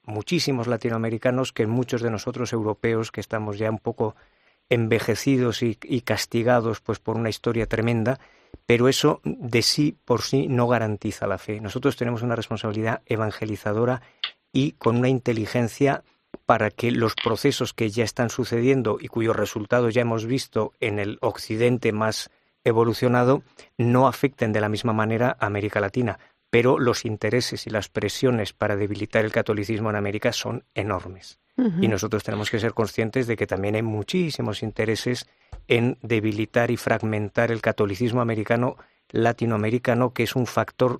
muchísimos 0.06 0.68
latinoamericanos 0.68 1.52
que 1.52 1.68
muchos 1.68 2.02
de 2.02 2.12
nosotros 2.12 2.54
europeos 2.54 3.12
que 3.12 3.22
estamos 3.22 3.58
ya 3.58 3.70
un 3.70 3.80
poco 3.80 4.16
envejecidos 4.70 5.62
y, 5.62 5.76
castigados 6.02 6.82
pues 6.82 7.00
por 7.00 7.18
una 7.18 7.30
historia 7.30 7.68
tremenda, 7.68 8.20
pero 8.66 8.88
eso 8.88 9.22
de 9.24 9.62
sí 9.62 9.98
por 10.06 10.22
sí 10.22 10.48
no 10.48 10.68
garantiza 10.68 11.28
la 11.28 11.38
fe. 11.38 11.62
Nosotros 11.62 11.96
tenemos 11.96 12.22
una 12.22 12.36
responsabilidad 12.36 13.02
evangelizadora 13.06 14.02
y 14.52 14.72
con 14.74 14.98
una 14.98 15.10
inteligencia 15.10 16.04
para 16.46 16.72
que 16.72 16.92
los 16.92 17.16
procesos 17.16 17.74
que 17.74 17.90
ya 17.90 18.04
están 18.04 18.30
sucediendo 18.30 18.98
y 19.00 19.08
cuyos 19.08 19.36
resultados 19.36 19.94
ya 19.94 20.02
hemos 20.02 20.26
visto 20.26 20.74
en 20.80 21.00
el 21.00 21.18
occidente 21.22 21.92
más 21.92 22.30
evolucionado 22.64 23.44
no 23.78 24.08
afecten 24.08 24.52
de 24.52 24.62
la 24.62 24.70
misma 24.70 24.94
manera 24.94 25.38
a 25.40 25.46
América 25.46 25.80
Latina 25.80 26.20
pero 26.50 26.80
los 26.80 27.06
intereses 27.06 27.68
y 27.68 27.70
las 27.70 27.90
presiones 27.90 28.54
para 28.54 28.76
debilitar 28.76 29.26
el 29.26 29.32
catolicismo 29.32 29.90
en 29.90 29.96
América 29.96 30.32
son 30.32 30.64
enormes. 30.74 31.40
Y 31.80 31.88
nosotros 31.88 32.26
tenemos 32.26 32.50
que 32.50 32.60
ser 32.60 32.74
conscientes 32.74 33.28
de 33.28 33.38
que 33.38 33.48
también 33.48 33.76
hay 33.76 33.82
muchísimos 33.82 34.62
intereses 34.62 35.26
en 35.70 35.98
debilitar 36.02 36.70
y 36.70 36.76
fragmentar 36.76 37.50
el 37.50 37.62
catolicismo 37.62 38.20
americano 38.20 38.76
latinoamericano, 39.12 40.12
que 40.12 40.24
es 40.24 40.36
un 40.36 40.48
factor 40.48 40.98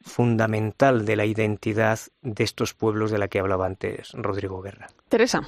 fundamental 0.00 1.06
de 1.06 1.16
la 1.16 1.24
identidad 1.24 2.00
de 2.22 2.42
estos 2.42 2.74
pueblos 2.74 3.12
de 3.12 3.18
la 3.18 3.28
que 3.28 3.38
hablaba 3.38 3.66
antes 3.66 4.10
Rodrigo 4.14 4.60
Guerra. 4.60 4.88
Teresa. 5.08 5.42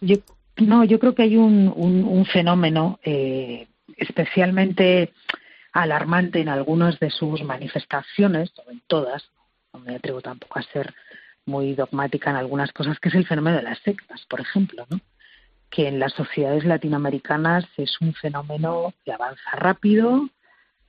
Yo, 0.00 0.16
no, 0.56 0.84
yo 0.84 0.98
creo 0.98 1.14
que 1.14 1.22
hay 1.24 1.36
un, 1.36 2.26
fenómeno 2.32 2.98
eh, 3.04 3.68
especialmente 3.96 5.12
alarmante 5.72 6.40
en 6.40 6.48
algunas 6.48 6.98
de 6.98 7.10
sus 7.10 7.42
manifestaciones, 7.42 8.52
o 8.66 8.70
en 8.70 8.82
todas, 8.86 9.30
no 9.72 9.80
me 9.80 9.96
atrevo 9.96 10.20
tampoco 10.20 10.58
a 10.58 10.62
ser 10.62 10.94
muy 11.46 11.74
dogmática 11.74 12.30
en 12.30 12.36
algunas 12.36 12.72
cosas, 12.72 12.98
que 12.98 13.08
es 13.08 13.14
el 13.14 13.26
fenómeno 13.26 13.56
de 13.58 13.62
las 13.62 13.78
sectas, 13.80 14.24
por 14.28 14.40
ejemplo, 14.40 14.86
¿no? 14.90 15.00
que 15.70 15.86
en 15.86 16.00
las 16.00 16.12
sociedades 16.14 16.64
latinoamericanas 16.64 17.64
es 17.76 18.00
un 18.00 18.12
fenómeno 18.14 18.92
que 19.04 19.12
avanza 19.12 19.50
rápido, 19.52 20.28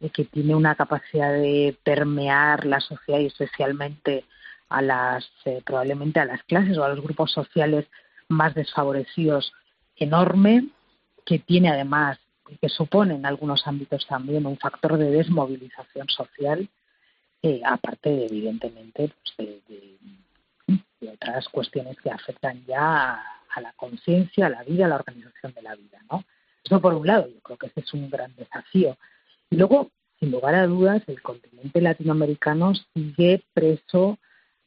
y 0.02 0.10
que 0.10 0.26
tiene 0.26 0.56
una 0.56 0.76
capacidad 0.76 1.32
de 1.32 1.78
permear 1.84 2.66
la 2.66 2.80
sociedad 2.80 3.20
y 3.20 3.28
especialmente 3.28 4.26
a 4.68 4.82
las 4.82 5.30
eh, 5.46 5.62
probablemente 5.64 6.20
a 6.20 6.26
las 6.26 6.42
clases 6.44 6.78
o 6.78 6.84
a 6.84 6.90
los 6.90 7.02
grupos 7.02 7.32
sociales 7.32 7.86
más 8.28 8.56
desfavorecidos 8.56 9.54
enorme, 9.96 10.68
que 11.26 11.38
tiene 11.38 11.70
además 11.70 12.18
que 12.58 12.70
supone 12.70 13.16
en 13.16 13.26
algunos 13.26 13.66
ámbitos 13.68 14.06
también 14.08 14.46
un 14.46 14.58
factor 14.58 14.98
de 14.98 15.12
desmovilización 15.12 16.08
social, 16.10 16.68
eh, 17.42 17.62
aparte 17.66 18.10
de, 18.10 18.26
evidentemente 18.26 19.12
pues 19.36 19.58
de, 19.68 19.98
otras 21.14 21.50
cuestiones 21.50 21.98
que 22.02 22.12
afectan 22.12 22.64
ya 22.66 23.14
a, 23.14 23.62
la 23.62 23.74
conciencia, 23.74 24.46
a 24.46 24.50
la 24.50 24.64
vida, 24.64 24.86
a 24.86 24.90
la 24.90 24.96
organización 24.96 25.54
de 25.54 25.62
la 25.62 25.76
vida. 25.76 26.00
¿no? 26.12 26.24
Eso 26.64 26.80
por 26.80 26.94
un 26.94 27.08
lado, 27.08 27.28
yo 27.28 27.40
creo 27.42 27.58
que 27.58 27.68
ese 27.68 27.82
es 27.82 27.94
un 27.94 28.10
gran 28.10 28.36
desafío. 28.36 28.98
Y 29.50 29.56
luego, 29.56 29.90
sin 30.20 30.32
lugar 30.32 30.56
a 30.56 30.68
dudas, 30.68 31.02
el 31.08 31.22
continente 31.22 31.82
latinoamericano 31.82 32.74
sigue 32.94 33.44
preso 33.54 34.20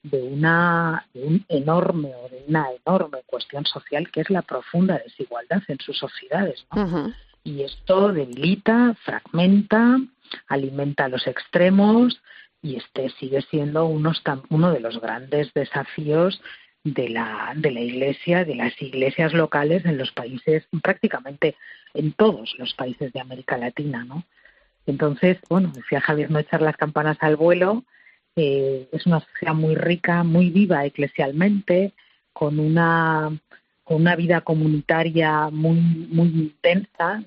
de 0.02 0.22
una 0.22 1.06
de 1.14 1.24
un 1.24 1.44
enorme 1.48 2.14
o 2.14 2.28
de 2.28 2.44
una 2.46 2.66
enorme 2.84 3.22
cuestión 3.26 3.64
social 3.64 4.10
que 4.10 4.20
es 4.20 4.30
la 4.30 4.42
profunda 4.42 4.98
desigualdad 4.98 5.62
en 5.68 5.78
sus 5.78 5.96
sociedades. 5.98 6.66
¿no? 6.74 7.14
Y 7.44 7.62
esto 7.62 8.12
debilita, 8.12 8.96
fragmenta, 9.04 9.98
alimenta 10.48 11.08
los 11.08 11.26
extremos 11.26 12.20
y 12.62 12.76
este 12.76 13.10
sigue 13.10 13.42
siendo 13.42 13.84
uno 13.86 14.72
de 14.72 14.80
los 14.80 14.98
grandes 15.00 15.52
desafíos 15.52 16.40
de 16.82 17.10
la, 17.10 17.52
de 17.56 17.70
la 17.70 17.80
Iglesia, 17.80 18.44
de 18.44 18.54
las 18.54 18.80
iglesias 18.80 19.34
locales 19.34 19.84
en 19.84 19.98
los 19.98 20.10
países, 20.12 20.64
prácticamente 20.82 21.56
en 21.92 22.12
todos 22.12 22.54
los 22.58 22.74
países 22.74 23.12
de 23.12 23.20
América 23.20 23.58
Latina, 23.58 24.04
¿no? 24.04 24.24
Entonces, 24.86 25.38
bueno, 25.48 25.72
decía 25.74 26.00
Javier, 26.00 26.30
no 26.30 26.38
echar 26.38 26.60
las 26.60 26.76
campanas 26.76 27.16
al 27.20 27.36
vuelo, 27.36 27.84
eh, 28.36 28.88
es 28.92 29.06
una 29.06 29.20
sociedad 29.20 29.54
muy 29.54 29.76
rica, 29.76 30.24
muy 30.24 30.50
viva 30.50 30.84
eclesialmente, 30.84 31.92
con 32.32 32.58
una 32.58 33.30
con 33.84 33.98
una 33.98 34.16
vida 34.16 34.40
comunitaria 34.40 35.50
muy, 35.50 35.78
muy 35.80 36.28
intensa, 36.28 37.22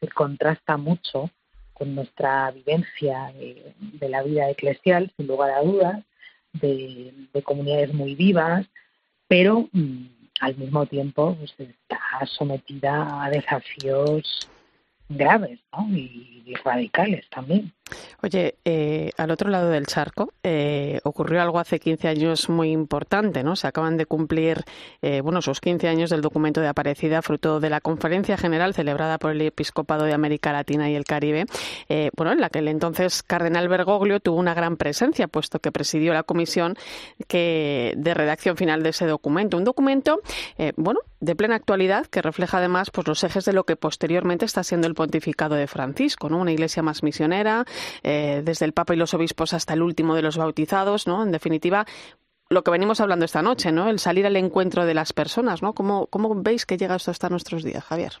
que 0.00 0.08
contrasta 0.08 0.76
mucho 0.76 1.30
con 1.74 1.94
nuestra 1.94 2.50
vivencia 2.50 3.32
de, 3.38 4.08
la 4.08 4.22
vida 4.22 4.50
eclesial, 4.50 5.12
sin 5.16 5.26
lugar 5.26 5.50
a 5.50 5.62
dudas, 5.62 6.04
de, 6.54 7.12
comunidades 7.44 7.94
muy 7.94 8.14
vivas, 8.14 8.66
pero 9.28 9.68
mm, 9.72 10.06
al 10.40 10.56
mismo 10.56 10.86
tiempo 10.86 11.36
pues, 11.36 11.54
está 11.58 12.00
sometida 12.26 13.24
a 13.24 13.30
desafíos 13.30 14.48
graves 15.08 15.60
¿no? 15.72 15.88
y, 15.96 16.34
radicales 16.64 17.28
también. 17.28 17.74
Oye, 18.22 18.54
eh, 18.64 19.10
al 19.18 19.30
otro 19.30 19.50
lado 19.50 19.68
del 19.68 19.86
charco 19.86 20.32
eh, 20.42 20.98
ocurrió 21.04 21.42
algo 21.42 21.58
hace 21.58 21.78
15 21.78 22.08
años 22.08 22.48
muy 22.48 22.70
importante, 22.70 23.42
¿no? 23.42 23.54
Se 23.54 23.66
acaban 23.66 23.98
de 23.98 24.06
cumplir, 24.06 24.64
eh, 25.02 25.20
bueno, 25.20 25.42
sus 25.42 25.60
15 25.60 25.88
años 25.88 26.08
del 26.08 26.22
documento 26.22 26.62
de 26.62 26.68
Aparecida, 26.68 27.20
fruto 27.20 27.60
de 27.60 27.68
la 27.68 27.82
conferencia 27.82 28.38
general 28.38 28.72
celebrada 28.72 29.18
por 29.18 29.32
el 29.32 29.42
Episcopado 29.42 30.04
de 30.04 30.14
América 30.14 30.52
Latina 30.52 30.88
y 30.90 30.94
el 30.94 31.04
Caribe, 31.04 31.44
eh, 31.90 32.10
bueno, 32.16 32.32
en 32.32 32.40
la 32.40 32.48
que 32.48 32.60
el 32.60 32.68
entonces 32.68 33.22
cardenal 33.22 33.68
Bergoglio 33.68 34.20
tuvo 34.20 34.38
una 34.38 34.54
gran 34.54 34.78
presencia, 34.78 35.28
puesto 35.28 35.58
que 35.58 35.70
presidió 35.70 36.14
la 36.14 36.22
comisión 36.22 36.76
que, 37.26 37.92
de 37.96 38.14
redacción 38.14 38.56
final 38.56 38.82
de 38.82 38.90
ese 38.90 39.06
documento. 39.06 39.58
Un 39.58 39.64
documento, 39.64 40.20
eh, 40.56 40.72
bueno, 40.76 41.00
de 41.20 41.34
plena 41.34 41.56
actualidad 41.56 42.06
que 42.06 42.22
refleja 42.22 42.58
además 42.58 42.90
pues, 42.90 43.06
los 43.06 43.24
ejes 43.24 43.44
de 43.44 43.52
lo 43.52 43.64
que 43.64 43.76
posteriormente 43.76 44.44
está 44.44 44.62
siendo 44.62 44.86
el 44.86 44.94
pontificado 44.94 45.54
de 45.54 45.66
Francisco, 45.66 46.28
¿no? 46.28 46.38
Una 46.38 46.52
iglesia 46.52 46.82
más 46.82 47.02
misionera, 47.02 47.64
eh, 48.02 48.42
desde 48.44 48.64
el 48.64 48.72
Papa 48.72 48.94
y 48.94 48.96
los 48.96 49.14
obispos 49.14 49.54
hasta 49.54 49.74
el 49.74 49.82
último 49.82 50.14
de 50.14 50.22
los 50.22 50.36
bautizados, 50.36 51.06
¿no? 51.06 51.22
En 51.22 51.32
definitiva, 51.32 51.86
lo 52.50 52.62
que 52.62 52.70
venimos 52.70 53.00
hablando 53.00 53.24
esta 53.24 53.42
noche, 53.42 53.72
¿no? 53.72 53.88
El 53.88 53.98
salir 53.98 54.26
al 54.26 54.36
encuentro 54.36 54.86
de 54.86 54.94
las 54.94 55.12
personas, 55.12 55.62
¿no? 55.62 55.74
¿Cómo, 55.74 56.06
cómo 56.06 56.34
veis 56.34 56.66
que 56.66 56.76
llega 56.76 56.96
esto 56.96 57.10
hasta 57.10 57.28
nuestros 57.28 57.62
días, 57.62 57.84
Javier? 57.84 58.12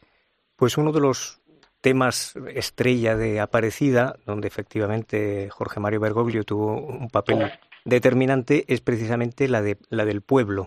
Pues 0.56 0.76
uno 0.76 0.92
de 0.92 1.00
los 1.00 1.40
temas 1.80 2.34
estrella 2.54 3.16
de 3.16 3.40
Aparecida, 3.40 4.16
donde 4.26 4.48
efectivamente 4.48 5.48
Jorge 5.50 5.80
Mario 5.80 6.00
Bergoglio 6.00 6.44
tuvo 6.44 6.74
un 6.74 7.08
papel 7.08 7.52
determinante, 7.84 8.64
es 8.68 8.80
precisamente 8.80 9.48
la, 9.48 9.62
de, 9.62 9.78
la 9.88 10.04
del 10.04 10.20
pueblo, 10.20 10.66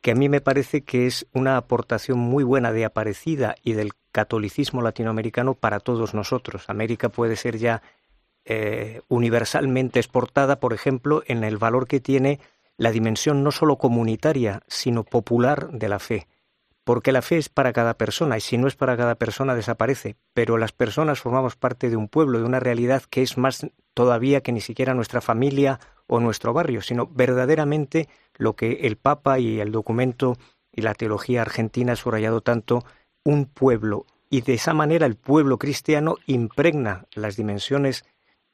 que 0.00 0.12
a 0.12 0.14
mí 0.14 0.28
me 0.28 0.40
parece 0.40 0.82
que 0.82 1.06
es 1.06 1.26
una 1.32 1.56
aportación 1.56 2.18
muy 2.18 2.44
buena 2.44 2.72
de 2.72 2.84
Aparecida 2.84 3.54
y 3.62 3.74
del 3.74 3.92
catolicismo 4.12 4.82
latinoamericano 4.82 5.54
para 5.54 5.80
todos 5.80 6.14
nosotros. 6.14 6.68
América 6.68 7.08
puede 7.08 7.36
ser 7.36 7.58
ya 7.58 7.82
eh, 8.44 9.02
universalmente 9.08 10.00
exportada, 10.00 10.58
por 10.60 10.72
ejemplo, 10.72 11.22
en 11.26 11.44
el 11.44 11.58
valor 11.58 11.86
que 11.86 12.00
tiene 12.00 12.40
la 12.76 12.90
dimensión 12.90 13.44
no 13.44 13.52
solo 13.52 13.76
comunitaria, 13.76 14.62
sino 14.66 15.04
popular 15.04 15.70
de 15.70 15.88
la 15.88 15.98
fe 15.98 16.26
porque 16.90 17.12
la 17.12 17.22
fe 17.22 17.36
es 17.36 17.48
para 17.48 17.72
cada 17.72 17.94
persona 17.94 18.36
y 18.36 18.40
si 18.40 18.58
no 18.58 18.66
es 18.66 18.74
para 18.74 18.96
cada 18.96 19.14
persona 19.14 19.54
desaparece, 19.54 20.16
pero 20.34 20.58
las 20.58 20.72
personas 20.72 21.20
formamos 21.20 21.54
parte 21.54 21.88
de 21.90 21.96
un 21.96 22.08
pueblo, 22.08 22.38
de 22.38 22.44
una 22.44 22.58
realidad 22.58 23.04
que 23.08 23.22
es 23.22 23.38
más 23.38 23.64
todavía 23.94 24.40
que 24.40 24.52
ni 24.52 24.60
siquiera 24.60 24.92
nuestra 24.92 25.20
familia 25.20 25.78
o 26.10 26.18
nuestro 26.18 26.52
barrio, 26.52 26.82
sino 26.82 27.06
verdaderamente 27.06 28.08
lo 28.34 28.56
que 28.56 28.80
el 28.82 28.96
Papa 28.96 29.38
y 29.38 29.60
el 29.60 29.70
documento 29.70 30.36
y 30.72 30.82
la 30.82 30.94
teología 30.94 31.42
argentina 31.42 31.92
ha 31.92 31.96
subrayado 31.96 32.40
tanto, 32.40 32.84
un 33.24 33.46
pueblo. 33.46 34.06
Y 34.28 34.40
de 34.40 34.54
esa 34.54 34.74
manera 34.74 35.06
el 35.06 35.14
pueblo 35.14 35.58
cristiano 35.58 36.16
impregna 36.26 37.06
las 37.14 37.36
dimensiones 37.36 38.04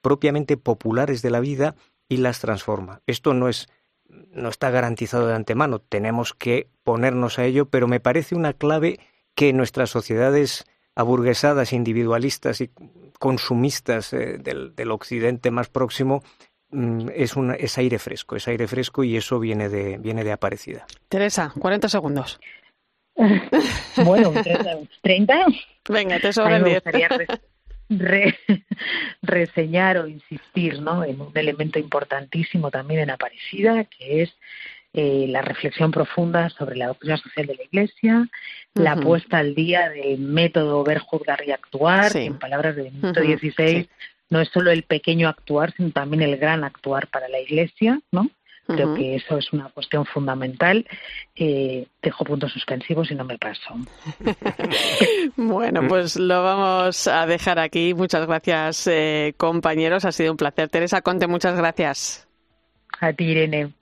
propiamente 0.02 0.58
populares 0.58 1.22
de 1.22 1.30
la 1.30 1.40
vida 1.40 1.74
y 2.10 2.18
las 2.18 2.40
transforma. 2.40 3.00
Esto 3.06 3.32
no 3.32 3.48
es 3.48 3.68
no 4.08 4.50
está 4.50 4.70
garantizado 4.70 5.26
de 5.26 5.34
antemano, 5.34 5.80
tenemos 5.80 6.32
que 6.32 6.68
ponernos 6.84 7.40
a 7.40 7.44
ello, 7.44 7.66
pero 7.66 7.88
me 7.88 7.98
parece 7.98 8.36
una 8.36 8.52
clave 8.52 9.00
que 9.34 9.52
nuestras 9.52 9.90
sociedades 9.90 10.64
aburguesadas, 10.94 11.72
individualistas 11.72 12.60
y 12.60 12.70
consumistas 13.18 14.12
eh, 14.12 14.38
del, 14.38 14.76
del, 14.76 14.92
occidente 14.92 15.50
más 15.50 15.68
próximo 15.68 16.22
es, 17.14 17.36
un, 17.36 17.54
es 17.58 17.78
aire 17.78 17.98
fresco, 17.98 18.36
es 18.36 18.48
aire 18.48 18.66
fresco 18.66 19.04
y 19.04 19.16
eso 19.16 19.38
viene 19.38 19.68
de, 19.68 19.98
viene 19.98 20.24
de 20.24 20.32
Aparecida. 20.32 20.86
Teresa, 21.08 21.52
40 21.58 21.88
segundos. 21.88 22.40
bueno, 24.04 24.32
30. 25.02 25.46
Venga, 25.88 26.20
te 26.20 26.32
sobran 26.32 26.64
10 26.64 26.82
re, 27.88 28.38
reseñar 29.22 29.98
o 29.98 30.06
insistir 30.06 30.80
¿no? 30.80 31.04
en 31.04 31.20
un 31.20 31.32
elemento 31.34 31.78
importantísimo 31.78 32.70
también 32.70 33.00
en 33.00 33.10
Aparecida, 33.10 33.84
que 33.84 34.22
es 34.22 34.34
eh, 34.92 35.26
la 35.28 35.42
reflexión 35.42 35.90
profunda 35.90 36.48
sobre 36.50 36.76
la 36.76 36.86
doctrina 36.88 37.16
social 37.18 37.46
de 37.46 37.56
la 37.56 37.62
Iglesia, 37.64 38.16
uh 38.16 38.22
-huh. 38.24 38.82
la 38.82 38.96
puesta 38.96 39.38
al 39.38 39.54
día 39.54 39.90
del 39.90 40.18
método 40.18 40.82
ver, 40.84 40.98
juzgar 40.98 41.42
y 41.46 41.52
actuar, 41.52 42.10
sí. 42.10 42.20
que 42.20 42.24
en 42.24 42.38
palabras 42.38 42.76
del 42.76 42.90
Benito 42.90 43.20
uh 43.20 43.24
-huh. 43.24 43.38
XVI 43.38 43.82
sí. 43.82 43.88
No 44.30 44.40
es 44.40 44.48
solo 44.48 44.70
el 44.70 44.82
pequeño 44.82 45.28
actuar, 45.28 45.72
sino 45.76 45.90
también 45.90 46.22
el 46.22 46.36
gran 46.36 46.64
actuar 46.64 47.08
para 47.08 47.28
la 47.28 47.40
Iglesia, 47.40 48.00
¿no? 48.12 48.30
Creo 48.66 48.88
uh 48.88 48.94
-huh. 48.94 48.96
que 48.96 49.14
eso 49.14 49.38
es 49.38 49.52
una 49.52 49.68
cuestión 49.68 50.04
fundamental. 50.06 50.84
Eh, 51.36 51.86
dejo 52.02 52.24
puntos 52.24 52.52
suspensivos 52.52 53.10
y 53.10 53.14
no 53.14 53.24
me 53.24 53.38
paso. 53.38 53.76
bueno, 55.36 55.86
pues 55.86 56.16
lo 56.16 56.42
vamos 56.42 57.06
a 57.06 57.26
dejar 57.26 57.60
aquí. 57.60 57.94
Muchas 57.94 58.26
gracias, 58.26 58.88
eh, 58.88 59.34
compañeros. 59.36 60.04
Ha 60.04 60.10
sido 60.10 60.32
un 60.32 60.36
placer. 60.36 60.68
Teresa 60.68 61.00
Conte, 61.00 61.28
muchas 61.28 61.56
gracias. 61.56 62.26
A 63.00 63.12
ti, 63.12 63.24
Irene. 63.24 63.72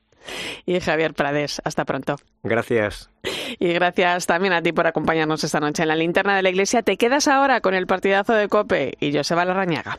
Y 0.67 0.81
Javier 0.81 1.15
Prades, 1.15 1.63
hasta 1.65 1.85
pronto. 1.85 2.17
Gracias. 2.43 3.11
Y 3.59 3.73
gracias 3.73 4.27
también 4.27 4.53
a 4.53 4.63
ti 4.63 4.73
por 4.73 4.87
acompañarnos 4.87 5.45
esta 5.45 5.61
noche 5.61 5.83
en 5.83 5.89
la 5.89 5.97
linterna 5.97 6.37
de 6.37 6.43
la 6.43 6.51
iglesia. 6.51 6.83
Te 6.83 6.97
quedas 6.97 7.29
ahora 7.29 7.61
con 7.61 7.75
el 7.75 7.87
partidazo 7.87 8.35
de 8.35 8.49
Cope 8.49 8.95
y 9.01 9.15
Joseba 9.15 9.45
Larrañaga. 9.45 9.99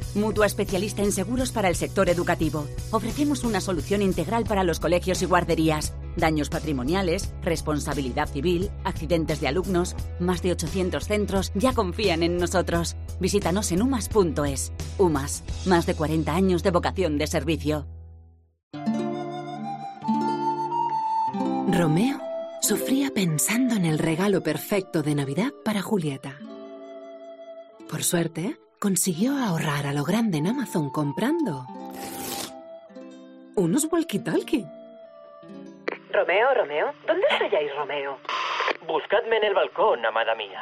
mutua 0.15 0.45
especialista 0.45 1.01
en 1.03 1.11
seguros 1.11 1.51
para 1.51 1.69
el 1.69 1.75
sector 1.75 2.09
educativo. 2.09 2.67
Ofrecemos 2.91 3.43
una 3.43 3.61
solución 3.61 4.01
integral 4.01 4.43
para 4.45 4.63
los 4.63 4.79
colegios 4.79 5.21
y 5.21 5.25
guarderías. 5.25 5.93
Daños 6.17 6.49
patrimoniales, 6.49 7.33
responsabilidad 7.41 8.27
civil, 8.29 8.69
accidentes 8.83 9.39
de 9.39 9.47
alumnos. 9.47 9.95
Más 10.19 10.41
de 10.41 10.51
800 10.51 11.05
centros 11.05 11.51
ya 11.55 11.73
confían 11.73 12.23
en 12.23 12.37
nosotros. 12.37 12.95
Visítanos 13.19 13.71
en 13.71 13.81
umas.es. 13.81 14.71
UMAS, 14.97 15.43
más 15.65 15.85
de 15.85 15.95
40 15.95 16.33
años 16.33 16.63
de 16.63 16.71
vocación 16.71 17.17
de 17.17 17.27
servicio. 17.27 17.87
Romeo 21.71 22.19
sufría 22.61 23.11
pensando 23.11 23.75
en 23.75 23.85
el 23.85 23.97
regalo 23.97 24.43
perfecto 24.43 25.01
de 25.01 25.15
Navidad 25.15 25.51
para 25.63 25.81
Julieta. 25.81 26.37
Por 27.89 28.03
suerte, 28.03 28.57
consiguió 28.81 29.37
ahorrar 29.37 29.85
a 29.85 29.93
lo 29.93 30.03
grande 30.03 30.39
en 30.39 30.47
Amazon 30.47 30.89
comprando 30.89 31.67
unos 33.53 33.87
walkie-talkie. 33.91 34.67
Romeo, 36.11 36.53
Romeo, 36.55 36.91
¿dónde 37.05 37.27
estáis, 37.29 37.75
Romeo? 37.77 38.17
Buscadme 38.87 39.37
en 39.37 39.43
el 39.43 39.53
balcón, 39.53 40.03
amada 40.03 40.33
mía. 40.33 40.59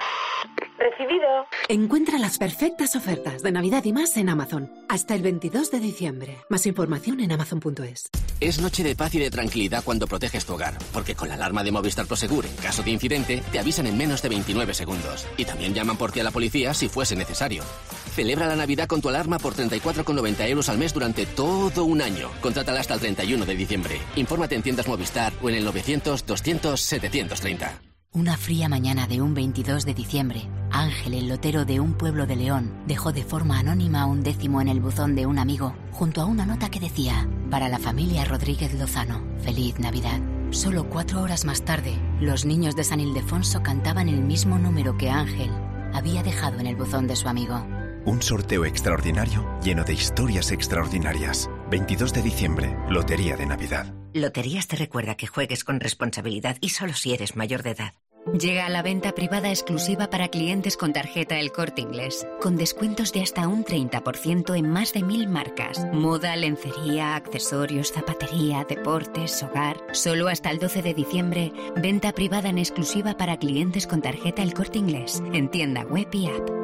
Recibido. 0.77 1.47
Encuentra 1.69 2.19
las 2.19 2.37
perfectas 2.37 2.97
ofertas 2.97 3.41
de 3.41 3.53
Navidad 3.53 3.85
y 3.85 3.93
más 3.93 4.15
en 4.17 4.27
Amazon. 4.27 4.69
Hasta 4.89 5.15
el 5.15 5.21
22 5.21 5.71
de 5.71 5.79
diciembre. 5.79 6.37
Más 6.49 6.65
información 6.65 7.21
en 7.21 7.31
amazon.es. 7.31 8.09
Es 8.41 8.61
noche 8.61 8.83
de 8.83 8.95
paz 8.95 9.15
y 9.15 9.19
de 9.19 9.29
tranquilidad 9.29 9.83
cuando 9.83 10.07
proteges 10.07 10.45
tu 10.45 10.53
hogar. 10.53 10.73
Porque 10.93 11.15
con 11.15 11.29
la 11.29 11.35
alarma 11.35 11.63
de 11.63 11.71
Movistar 11.71 12.05
Prosegur, 12.05 12.45
en 12.45 12.55
caso 12.57 12.83
de 12.83 12.91
incidente, 12.91 13.43
te 13.51 13.59
avisan 13.59 13.87
en 13.87 13.97
menos 13.97 14.21
de 14.21 14.29
29 14.29 14.73
segundos. 14.73 15.27
Y 15.37 15.45
también 15.45 15.73
llaman 15.73 15.97
por 15.97 16.11
ti 16.11 16.19
a 16.19 16.23
la 16.23 16.31
policía 16.31 16.73
si 16.73 16.87
fuese 16.87 17.15
necesario. 17.15 17.63
Celebra 18.09 18.47
la 18.47 18.55
Navidad 18.55 18.87
con 18.87 19.01
tu 19.01 19.09
alarma 19.09 19.39
por 19.39 19.55
34,90 19.55 20.47
euros 20.49 20.69
al 20.69 20.77
mes 20.77 20.93
durante 20.93 21.25
todo 21.25 21.85
un 21.85 22.01
año. 22.01 22.29
Contrátala 22.41 22.79
hasta 22.79 22.95
el 22.95 22.99
31 22.99 23.45
de 23.45 23.55
diciembre. 23.55 24.01
Infórmate 24.15 24.55
en 24.55 24.63
tiendas 24.63 24.87
Movistar 24.87 25.33
o 25.41 25.49
en 25.49 25.55
el 25.55 25.65
900 25.65 26.25
200 26.25 26.81
730. 26.81 27.81
Una 28.11 28.37
fría 28.37 28.67
mañana 28.67 29.05
de 29.05 29.21
un 29.21 29.35
22 29.35 29.85
de 29.85 29.93
diciembre, 29.93 30.49
Ángel, 30.71 31.13
el 31.13 31.29
lotero 31.29 31.63
de 31.63 31.79
un 31.79 31.93
pueblo 31.93 32.25
de 32.25 32.35
León, 32.35 32.73
dejó 32.87 33.11
de 33.11 33.23
forma 33.23 33.59
anónima 33.59 34.07
un 34.07 34.23
décimo 34.23 34.61
en 34.61 34.67
el 34.67 34.79
buzón 34.79 35.13
de 35.13 35.27
un 35.27 35.37
amigo, 35.37 35.75
junto 35.91 36.21
a 36.21 36.25
una 36.25 36.43
nota 36.43 36.71
que 36.71 36.79
decía, 36.79 37.29
para 37.51 37.69
la 37.69 37.77
familia 37.77 38.25
Rodríguez 38.25 38.73
Lozano, 38.73 39.21
feliz 39.43 39.77
Navidad. 39.77 40.19
Solo 40.49 40.89
cuatro 40.89 41.21
horas 41.21 41.45
más 41.45 41.61
tarde, 41.61 41.93
los 42.19 42.45
niños 42.45 42.75
de 42.75 42.83
San 42.83 42.99
Ildefonso 42.99 43.61
cantaban 43.61 44.09
el 44.09 44.21
mismo 44.21 44.57
número 44.57 44.97
que 44.97 45.11
Ángel 45.11 45.51
había 45.93 46.23
dejado 46.23 46.59
en 46.59 46.65
el 46.65 46.75
buzón 46.75 47.05
de 47.05 47.15
su 47.15 47.29
amigo. 47.29 47.63
Un 48.05 48.21
sorteo 48.21 48.65
extraordinario 48.65 49.59
lleno 49.63 49.83
de 49.83 49.93
historias 49.93 50.51
extraordinarias. 50.51 51.49
22 51.69 52.13
de 52.13 52.21
diciembre, 52.21 52.77
Lotería 52.89 53.35
de 53.35 53.45
Navidad. 53.45 53.93
Loterías 54.13 54.67
te 54.67 54.77
recuerda 54.77 55.15
que 55.15 55.27
juegues 55.27 55.63
con 55.63 55.79
responsabilidad 55.79 56.57
y 56.61 56.69
solo 56.69 56.93
si 56.93 57.13
eres 57.13 57.35
mayor 57.35 57.61
de 57.61 57.71
edad. 57.71 57.93
Llega 58.37 58.65
a 58.65 58.69
la 58.69 58.81
venta 58.81 59.13
privada 59.13 59.49
exclusiva 59.49 60.09
para 60.09 60.27
clientes 60.27 60.77
con 60.77 60.93
tarjeta 60.93 61.39
El 61.39 61.51
Corte 61.51 61.81
Inglés, 61.81 62.27
con 62.41 62.57
descuentos 62.57 63.11
de 63.13 63.21
hasta 63.21 63.47
un 63.47 63.63
30% 63.63 64.57
en 64.57 64.69
más 64.69 64.93
de 64.93 65.03
mil 65.03 65.27
marcas. 65.27 65.85
Moda, 65.93 66.35
lencería, 66.35 67.15
accesorios, 67.15 67.91
zapatería, 67.91 68.65
deportes, 68.67 69.41
hogar. 69.41 69.77
Solo 69.93 70.27
hasta 70.27 70.51
el 70.51 70.59
12 70.59 70.81
de 70.81 70.93
diciembre, 70.93 71.53
venta 71.77 72.11
privada 72.11 72.49
en 72.49 72.59
exclusiva 72.59 73.15
para 73.15 73.37
clientes 73.37 73.87
con 73.87 74.01
tarjeta 74.01 74.41
El 74.41 74.53
Corte 74.53 74.79
Inglés, 74.79 75.23
en 75.33 75.49
tienda 75.49 75.83
web 75.83 76.07
y 76.11 76.27
app. 76.27 76.58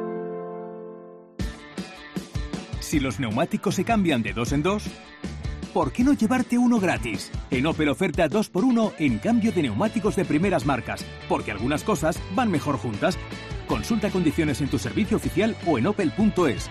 Si 2.86 3.00
los 3.00 3.18
neumáticos 3.18 3.74
se 3.74 3.84
cambian 3.84 4.22
de 4.22 4.32
dos 4.32 4.52
en 4.52 4.62
dos, 4.62 4.84
¿por 5.74 5.90
qué 5.90 6.04
no 6.04 6.12
llevarte 6.12 6.56
uno 6.56 6.78
gratis? 6.78 7.32
En 7.50 7.66
Opel 7.66 7.88
oferta 7.88 8.28
2x1 8.28 8.92
en 9.00 9.18
cambio 9.18 9.50
de 9.50 9.62
neumáticos 9.62 10.14
de 10.14 10.24
primeras 10.24 10.64
marcas, 10.64 11.04
porque 11.28 11.50
algunas 11.50 11.82
cosas 11.82 12.16
van 12.36 12.48
mejor 12.48 12.76
juntas. 12.76 13.18
Consulta 13.66 14.08
condiciones 14.10 14.60
en 14.60 14.68
tu 14.68 14.78
servicio 14.78 15.16
oficial 15.16 15.56
o 15.66 15.78
en 15.78 15.88
opel.es. 15.88 16.70